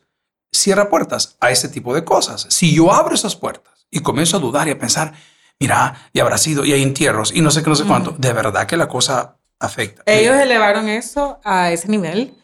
cierra 0.52 0.88
puertas 0.88 1.36
a 1.40 1.50
ese 1.50 1.68
tipo 1.68 1.94
de 1.94 2.04
cosas. 2.04 2.46
Si 2.50 2.74
yo 2.74 2.92
abro 2.92 3.14
esas 3.14 3.36
puertas 3.36 3.86
y 3.90 4.00
comienzo 4.00 4.36
a 4.36 4.40
dudar 4.40 4.68
y 4.68 4.72
a 4.72 4.78
pensar, 4.78 5.14
mira, 5.58 6.08
y 6.12 6.20
habrá 6.20 6.38
sido, 6.38 6.64
y 6.64 6.72
hay 6.72 6.82
entierros, 6.82 7.32
y 7.34 7.40
no 7.40 7.50
sé 7.50 7.62
qué, 7.62 7.70
no 7.70 7.76
sé 7.76 7.84
cuánto, 7.84 8.14
de 8.18 8.32
verdad 8.32 8.66
que 8.66 8.76
la 8.76 8.88
cosa 8.88 9.38
afecta. 9.58 10.02
Ellos 10.06 10.36
elevaron 10.36 10.88
eso 10.88 11.40
a 11.44 11.70
ese 11.70 11.88
nivel. 11.88 12.34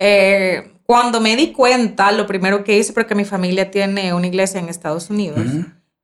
Eh, 0.00 0.72
cuando 0.84 1.20
me 1.20 1.36
di 1.36 1.52
cuenta, 1.52 2.10
lo 2.10 2.26
primero 2.26 2.64
que 2.64 2.76
hice, 2.76 2.92
porque 2.92 3.14
mi 3.14 3.24
familia 3.24 3.70
tiene 3.70 4.12
una 4.12 4.26
iglesia 4.26 4.58
en 4.58 4.68
Estados 4.68 5.10
Unidos, 5.10 5.46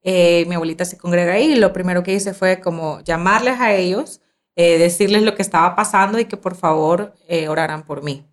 eh, 0.05 0.44
mi 0.47 0.55
abuelita 0.55 0.84
se 0.84 0.97
congrega 0.97 1.32
ahí, 1.32 1.57
lo 1.57 1.72
primero 1.72 2.05
que 2.05 2.14
hice 2.14 2.32
fue 2.32 2.61
como 2.61 3.01
llamarles 3.01 3.59
a 3.59 3.72
ellos, 3.72 4.20
eh, 4.55 4.78
decirles 4.78 5.22
lo 5.22 5.34
que 5.34 5.42
estaba 5.42 5.74
pasando 5.74 6.20
y 6.20 6.26
que 6.26 6.36
por 6.36 6.55
favor 6.55 7.14
oraran 7.49 7.82
por 7.82 8.05
mí 8.05 8.24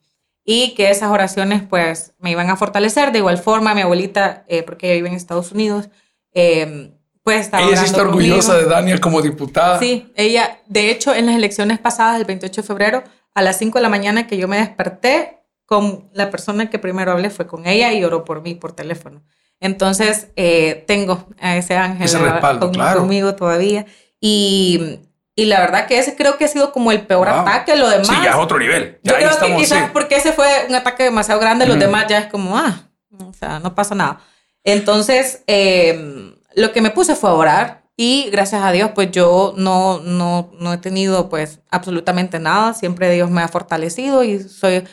y 0.46 0.74
que 0.76 0.90
esas 0.90 1.10
oraciones 1.10 1.64
pues 1.68 2.14
me 2.20 2.32
iban 2.32 2.50
a 2.50 2.56
fortalecer. 2.56 3.12
De 3.12 3.20
igual 3.20 3.38
forma, 3.38 3.74
mi 3.74 3.82
abuelita, 3.82 4.44
eh, 4.48 4.64
porque 4.64 4.88
ella 4.88 4.96
vive 4.96 5.10
en 5.10 5.16
Estados 5.16 5.52
Unidos, 5.52 5.90
eh, 6.34 6.92
pues 7.24 7.42
estaba... 7.42 7.66
Ella 7.66 7.78
sí 7.78 7.86
está 7.86 8.02
orgullosa 8.02 8.58
de 8.58 8.66
Daniel 8.66 9.00
como 9.00 9.22
diputada. 9.22 9.80
Sí, 9.80 10.12
ella, 10.16 10.60
de 10.68 10.92
hecho, 10.92 11.14
en 11.14 11.28
las 11.28 11.36
elecciones 11.36 11.80
pasadas, 11.80 12.20
el 12.20 12.26
28 12.26 12.62
de 12.62 12.68
febrero, 12.68 13.04
a 13.34 13.42
las 13.42 13.58
5 13.58 13.80
de 13.80 13.84
la 13.84 13.90
mañana 13.90 14.28
que 14.28 14.38
yo 14.38 14.48
me 14.48 14.58
desperté, 14.58 15.40
con 15.74 16.10
la 16.14 16.30
persona 16.30 16.70
que 16.70 16.80
primero 16.80 17.12
hablé 17.12 17.30
fue 17.30 17.48
con 17.48 17.66
ella 17.68 17.94
y 17.94 18.04
oró 18.04 18.24
por 18.26 18.42
mí 18.42 18.56
por 18.56 18.74
teléfono. 18.74 19.24
Entonces, 19.60 20.28
eh, 20.36 20.84
tengo 20.88 21.26
a 21.40 21.56
ese 21.56 21.76
ángel 21.76 22.06
ese 22.06 22.20
respaldo, 22.20 22.72
claro. 22.72 23.00
conmigo 23.02 23.36
todavía. 23.36 23.86
Y 24.20 25.00
y 25.36 25.46
la 25.46 25.60
verdad 25.60 25.88
que 25.88 25.98
ese 25.98 26.16
creo 26.16 26.38
que 26.38 26.46
ha 26.46 26.48
sido 26.48 26.72
como 26.72 26.92
el 26.92 27.08
peor 27.08 27.28
ataque. 27.28 27.76
Lo 27.76 27.90
demás. 27.90 28.08
Sí, 28.08 28.16
ya 28.24 28.32
es 28.32 28.36
otro 28.36 28.60
nivel. 28.60 29.00
yo 29.04 29.16
creo 29.16 29.40
que 29.40 29.56
quizás 29.56 29.90
porque 29.92 30.16
ese 30.16 30.32
fue 30.32 30.48
un 30.70 30.76
ataque 30.76 31.04
demasiado 31.04 31.40
grande, 31.40 31.66
los 31.66 31.80
demás 31.80 32.06
ya 32.08 32.20
es 32.20 32.28
como, 32.28 32.58
ah, 32.58 32.90
o 33.18 33.34
sea, 33.34 33.60
no 33.60 33.74
pasa 33.74 33.96
nada. 33.96 34.22
Entonces, 34.64 35.44
em, 35.48 36.36
lo 36.56 36.72
que 36.72 36.82
me 36.82 36.92
puse 36.92 37.16
fue 37.16 37.32
a 37.32 37.34
orar 37.34 37.84
y 37.98 38.30
gracias 38.32 38.62
a 38.62 38.72
Dios, 38.72 38.92
pues 38.94 39.12
yo 39.12 39.54
no, 39.58 40.00
no, 40.00 40.52
no 40.60 40.74
he 40.74 40.78
tenido 40.78 41.30
pues 41.30 41.60
absolutamente 41.72 42.40
nada. 42.40 42.74
Siempre 42.74 43.12
Dios 43.12 43.30
me 43.32 43.42
ha 43.42 43.48
fortalecido 43.48 44.24
y 44.24 44.40
soy 44.40 44.84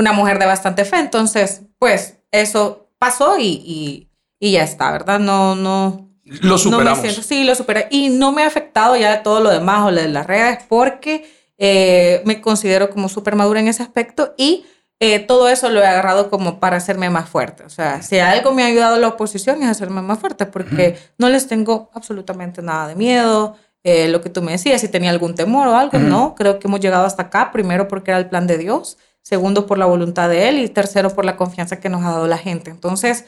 una 0.00 0.12
mujer 0.12 0.38
de 0.38 0.46
bastante 0.46 0.84
fe. 0.84 0.98
Entonces, 0.98 1.62
pues 1.78 2.18
eso 2.30 2.88
pasó 2.98 3.38
y, 3.38 3.46
y, 3.46 4.10
y 4.38 4.52
ya 4.52 4.64
está, 4.64 4.90
¿verdad? 4.90 5.20
No, 5.20 5.54
no, 5.54 6.10
lo 6.24 6.58
superamos. 6.58 7.00
sí, 7.24 7.44
lo 7.44 7.54
superé. 7.54 7.86
Y 7.90 8.08
no 8.08 8.32
me 8.32 8.42
ha 8.42 8.46
afectado 8.46 8.96
ya 8.96 9.22
todo 9.22 9.40
lo 9.40 9.50
demás 9.50 9.86
o 9.86 9.90
lo 9.90 10.00
de 10.00 10.08
las 10.08 10.26
redes 10.26 10.58
porque 10.68 11.30
eh, 11.58 12.22
me 12.24 12.40
considero 12.40 12.90
como 12.90 13.08
súper 13.08 13.36
madura 13.36 13.60
en 13.60 13.68
ese 13.68 13.82
aspecto 13.82 14.34
y 14.36 14.64
eh, 15.02 15.18
todo 15.18 15.48
eso 15.48 15.70
lo 15.70 15.80
he 15.80 15.86
agarrado 15.86 16.28
como 16.28 16.60
para 16.60 16.76
hacerme 16.76 17.08
más 17.10 17.28
fuerte. 17.28 17.64
O 17.64 17.70
sea, 17.70 18.02
si 18.02 18.18
algo 18.18 18.52
me 18.52 18.62
ha 18.62 18.66
ayudado 18.66 18.98
la 18.98 19.08
oposición 19.08 19.62
es 19.62 19.68
hacerme 19.68 20.02
más 20.02 20.18
fuerte 20.18 20.46
porque 20.46 20.98
no 21.18 21.28
les 21.28 21.48
tengo 21.48 21.90
absolutamente 21.94 22.60
nada 22.62 22.88
de 22.88 22.96
miedo. 22.96 23.56
Eh, 23.82 24.08
lo 24.08 24.20
que 24.20 24.28
tú 24.28 24.42
me 24.42 24.52
decías, 24.52 24.82
si 24.82 24.88
tenía 24.88 25.08
algún 25.08 25.34
temor 25.34 25.68
o 25.68 25.74
algo, 25.74 25.98
no. 25.98 26.34
Creo 26.34 26.58
que 26.58 26.68
hemos 26.68 26.80
llegado 26.80 27.06
hasta 27.06 27.24
acá, 27.24 27.50
primero 27.50 27.88
porque 27.88 28.10
era 28.10 28.18
el 28.18 28.28
plan 28.28 28.46
de 28.46 28.58
Dios, 28.58 28.98
segundo 29.22 29.66
por 29.66 29.78
la 29.78 29.86
voluntad 29.86 30.28
de 30.28 30.48
Él 30.48 30.58
y 30.58 30.68
tercero 30.68 31.10
por 31.14 31.24
la 31.24 31.36
confianza 31.36 31.80
que 31.80 31.88
nos 31.88 32.02
ha 32.04 32.10
dado 32.10 32.26
la 32.26 32.38
gente. 32.38 32.70
Entonces, 32.70 33.24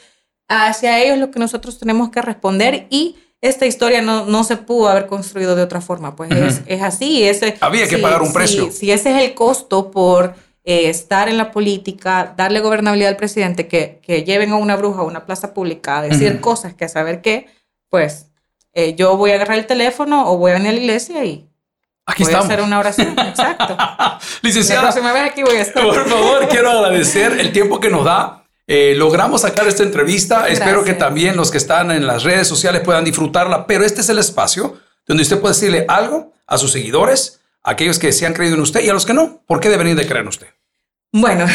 hacia 0.49 1.03
ellos 1.03 1.18
lo 1.18 1.30
que 1.30 1.38
nosotros 1.38 1.78
tenemos 1.78 2.11
que 2.11 2.22
responder 2.22 2.86
y 2.90 3.16
esta 3.40 3.66
historia 3.66 4.03
no, 4.03 4.24
no 4.26 4.45
se 4.45 4.57
pudo 4.57 4.88
haber 4.88 5.07
construido 5.07 5.57
de 5.57 5.62
otra 5.62 5.80
forma, 5.80 6.14
pues 6.14 6.30
es, 6.30 6.62
es, 6.66 6.80
así. 6.80 7.24
Ese, 7.24 7.57
Había 7.61 7.88
que 7.88 7.99
pagar 7.99 8.22
un 8.22 8.32
precio. 8.32 8.70
Si, 8.70 8.93
ese 8.93 9.11
es 9.11 9.24
el 9.24 9.34
costo 9.34 9.90
por 9.90 10.34
eh, 10.62 10.88
estar 10.88 11.28
en 11.28 11.36
la 11.36 11.51
política, 11.51 12.34
darle 12.36 12.61
gobernabilidad 12.61 13.11
al 13.11 13.16
presidente, 13.16 13.66
que, 13.66 13.99
que, 14.01 14.22
lleven 14.22 14.53
a 14.53 14.57
una 14.57 14.76
bruja 14.76 15.01
a 15.01 15.05
una 15.05 15.26
plaza 15.26 15.55
pública 15.55 15.99
a 15.99 16.03
decir 16.03 16.40
cosas 16.40 16.74
que 16.74 16.84
a 16.84 16.88
saber 16.88 17.20
qué, 17.20 17.47
pues 17.90 18.28
eh, 18.74 18.95
yo 18.95 19.16
voy 19.16 19.32
a 19.32 19.34
agarrar 19.34 19.59
el 19.59 19.66
teléfono 19.66 20.30
o 20.30 20.38
voy 20.38 20.53
a 20.53 20.55
venir 20.55 20.68
a 20.68 20.72
la 20.72 20.78
iglesia 20.78 21.24
y 21.24 21.49
Aquí 22.12 22.22
voy 22.24 22.32
estamos. 22.32 22.50
a 22.50 22.52
hacer 22.52 22.64
una 22.64 22.78
oración. 22.78 23.18
Exacto. 23.18 23.76
Licenciada, 24.42 24.92
si 24.92 25.00
me 25.00 25.12
ves 25.12 25.30
aquí 25.30 25.42
voy 25.42 25.56
a 25.56 25.62
estar. 25.62 25.82
Por 25.82 26.08
favor, 26.08 26.48
quiero 26.48 26.70
agradecer 26.70 27.38
el 27.40 27.52
tiempo 27.52 27.80
que 27.80 27.88
nos 27.90 28.04
da 28.04 28.38
Eh, 28.68 28.94
logramos 28.96 29.40
sacar 29.42 29.66
esta 29.66 29.82
entrevista. 29.82 30.48
Espero 30.48 30.84
que 30.84 30.94
también 30.94 31.36
los 31.36 31.50
que 31.50 31.58
están 31.58 31.90
en 31.90 32.06
las 32.06 32.22
redes 32.22 32.46
sociales 32.46 32.80
puedan 32.82 33.04
disfrutarla, 33.04 33.66
pero 33.66 33.84
este 33.84 34.00
es 34.02 34.08
el 34.08 34.18
espacio 34.18 34.78
donde 35.06 35.24
usted 35.24 35.40
puede 35.40 35.54
decirle 35.54 35.84
algo 35.88 36.32
a 36.46 36.56
sus 36.58 36.70
seguidores, 36.70 37.40
a 37.64 37.72
aquellos 37.72 37.98
que 37.98 38.12
se 38.12 38.24
han 38.24 38.34
creído 38.34 38.54
en 38.54 38.60
usted 38.62 38.80
y 38.84 38.88
a 38.88 38.92
los 38.92 39.04
que 39.04 39.14
no. 39.14 39.42
¿Por 39.46 39.58
qué 39.58 39.68
deberían 39.68 39.96
de 39.96 40.06
creer 40.06 40.22
en 40.22 40.28
usted? 40.28 40.46
Bueno, 41.12 41.46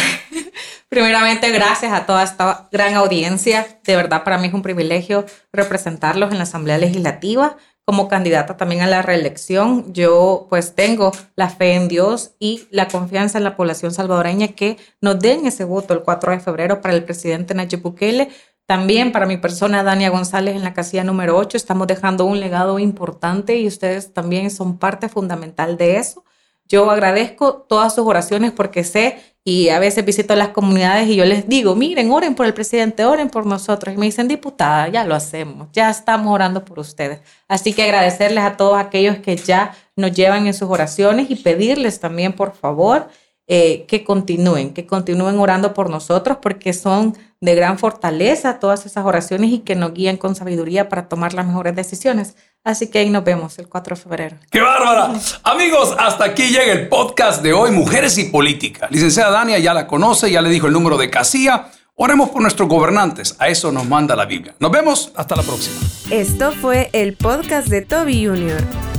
primeramente 0.89 1.49
gracias 1.51 1.93
a 1.93 2.05
toda 2.05 2.23
esta 2.23 2.67
gran 2.71 2.93
audiencia. 2.95 3.65
De 3.85 3.95
verdad, 3.95 4.23
para 4.23 4.37
mí 4.37 4.47
es 4.49 4.53
un 4.53 4.61
privilegio 4.61 5.25
representarlos 5.53 6.31
en 6.31 6.37
la 6.37 6.43
Asamblea 6.43 6.77
Legislativa 6.77 7.55
como 7.87 8.09
candidata 8.09 8.57
también 8.57 8.81
a 8.81 8.87
la 8.87 9.01
reelección. 9.01 9.93
Yo 9.93 10.47
pues 10.49 10.75
tengo 10.75 11.13
la 11.37 11.49
fe 11.49 11.75
en 11.75 11.87
Dios 11.87 12.31
y 12.37 12.67
la 12.69 12.89
confianza 12.89 13.37
en 13.37 13.45
la 13.45 13.55
población 13.55 13.93
salvadoreña 13.93 14.49
que 14.49 14.75
nos 14.99 15.17
den 15.19 15.45
ese 15.45 15.63
voto 15.63 15.93
el 15.93 16.03
4 16.03 16.33
de 16.33 16.41
febrero 16.41 16.81
para 16.81 16.93
el 16.95 17.05
presidente 17.05 17.53
Nayib 17.53 17.81
Bukele. 17.81 18.27
También 18.65 19.13
para 19.13 19.25
mi 19.25 19.37
persona, 19.37 19.83
Dania 19.83 20.09
González, 20.09 20.57
en 20.57 20.65
la 20.65 20.73
casilla 20.73 21.05
número 21.05 21.37
8, 21.37 21.55
estamos 21.55 21.87
dejando 21.87 22.25
un 22.25 22.41
legado 22.41 22.77
importante 22.77 23.55
y 23.55 23.67
ustedes 23.67 24.13
también 24.13 24.51
son 24.51 24.77
parte 24.77 25.07
fundamental 25.07 25.77
de 25.77 25.95
eso. 25.95 26.25
Yo 26.67 26.89
agradezco 26.89 27.55
todas 27.55 27.95
sus 27.95 28.05
oraciones 28.05 28.51
porque 28.51 28.83
sé 28.83 29.17
y 29.43 29.69
a 29.69 29.79
veces 29.79 30.03
visito 30.03 30.35
las 30.35 30.49
comunidades 30.49 31.07
y 31.07 31.15
yo 31.15 31.23
les 31.23 31.47
digo, 31.47 31.73
miren, 31.73 32.11
oren 32.11 32.35
por 32.35 32.45
el 32.45 32.53
presidente, 32.53 33.05
oren 33.05 33.29
por 33.29 33.45
nosotros. 33.45 33.95
Y 33.95 33.97
me 33.97 34.05
dicen, 34.07 34.27
diputada, 34.27 34.89
ya 34.89 35.05
lo 35.05 35.15
hacemos, 35.15 35.69
ya 35.71 35.89
estamos 35.89 36.33
orando 36.33 36.65
por 36.65 36.79
ustedes. 36.79 37.21
Así 37.47 37.71
que 37.71 37.83
agradecerles 37.83 38.43
a 38.43 38.57
todos 38.57 38.77
aquellos 38.77 39.19
que 39.19 39.37
ya 39.37 39.73
nos 39.95 40.11
llevan 40.11 40.47
en 40.47 40.53
sus 40.53 40.69
oraciones 40.69 41.31
y 41.31 41.37
pedirles 41.37 42.01
también, 42.01 42.33
por 42.33 42.53
favor, 42.55 43.07
eh, 43.47 43.85
que 43.87 44.03
continúen, 44.03 44.73
que 44.73 44.85
continúen 44.85 45.39
orando 45.39 45.73
por 45.73 45.89
nosotros 45.89 46.39
porque 46.41 46.73
son 46.73 47.17
de 47.39 47.55
gran 47.55 47.79
fortaleza 47.79 48.59
todas 48.59 48.85
esas 48.85 49.05
oraciones 49.05 49.51
y 49.51 49.59
que 49.59 49.75
nos 49.75 49.93
guían 49.93 50.17
con 50.17 50.35
sabiduría 50.35 50.89
para 50.89 51.07
tomar 51.07 51.33
las 51.33 51.47
mejores 51.47 51.75
decisiones. 51.75 52.35
Así 52.63 52.87
que 52.87 52.99
ahí 52.99 53.09
nos 53.09 53.23
vemos 53.23 53.57
el 53.59 53.69
4 53.69 53.95
de 53.95 54.01
febrero. 54.01 54.37
¡Qué 54.51 54.59
bárbara! 54.59 55.13
Amigos, 55.43 55.95
hasta 55.97 56.25
aquí 56.25 56.49
llega 56.49 56.73
el 56.73 56.89
podcast 56.89 57.41
de 57.41 57.53
hoy, 57.53 57.71
Mujeres 57.71 58.17
y 58.17 58.25
Política. 58.25 58.87
Licenciada 58.91 59.31
Dania 59.31 59.59
ya 59.59 59.73
la 59.73 59.87
conoce, 59.87 60.29
ya 60.29 60.41
le 60.41 60.49
dijo 60.49 60.67
el 60.67 60.73
número 60.73 60.97
de 60.97 61.09
casilla. 61.09 61.69
Oremos 61.95 62.29
por 62.29 62.41
nuestros 62.41 62.67
gobernantes, 62.67 63.35
a 63.39 63.47
eso 63.47 63.71
nos 63.71 63.87
manda 63.87 64.15
la 64.15 64.25
Biblia. 64.25 64.55
Nos 64.59 64.71
vemos, 64.71 65.11
hasta 65.15 65.35
la 65.35 65.43
próxima. 65.43 65.77
Esto 66.11 66.51
fue 66.51 66.89
el 66.91 67.15
podcast 67.15 67.69
de 67.69 67.81
Toby 67.81 68.25
Jr. 68.25 68.96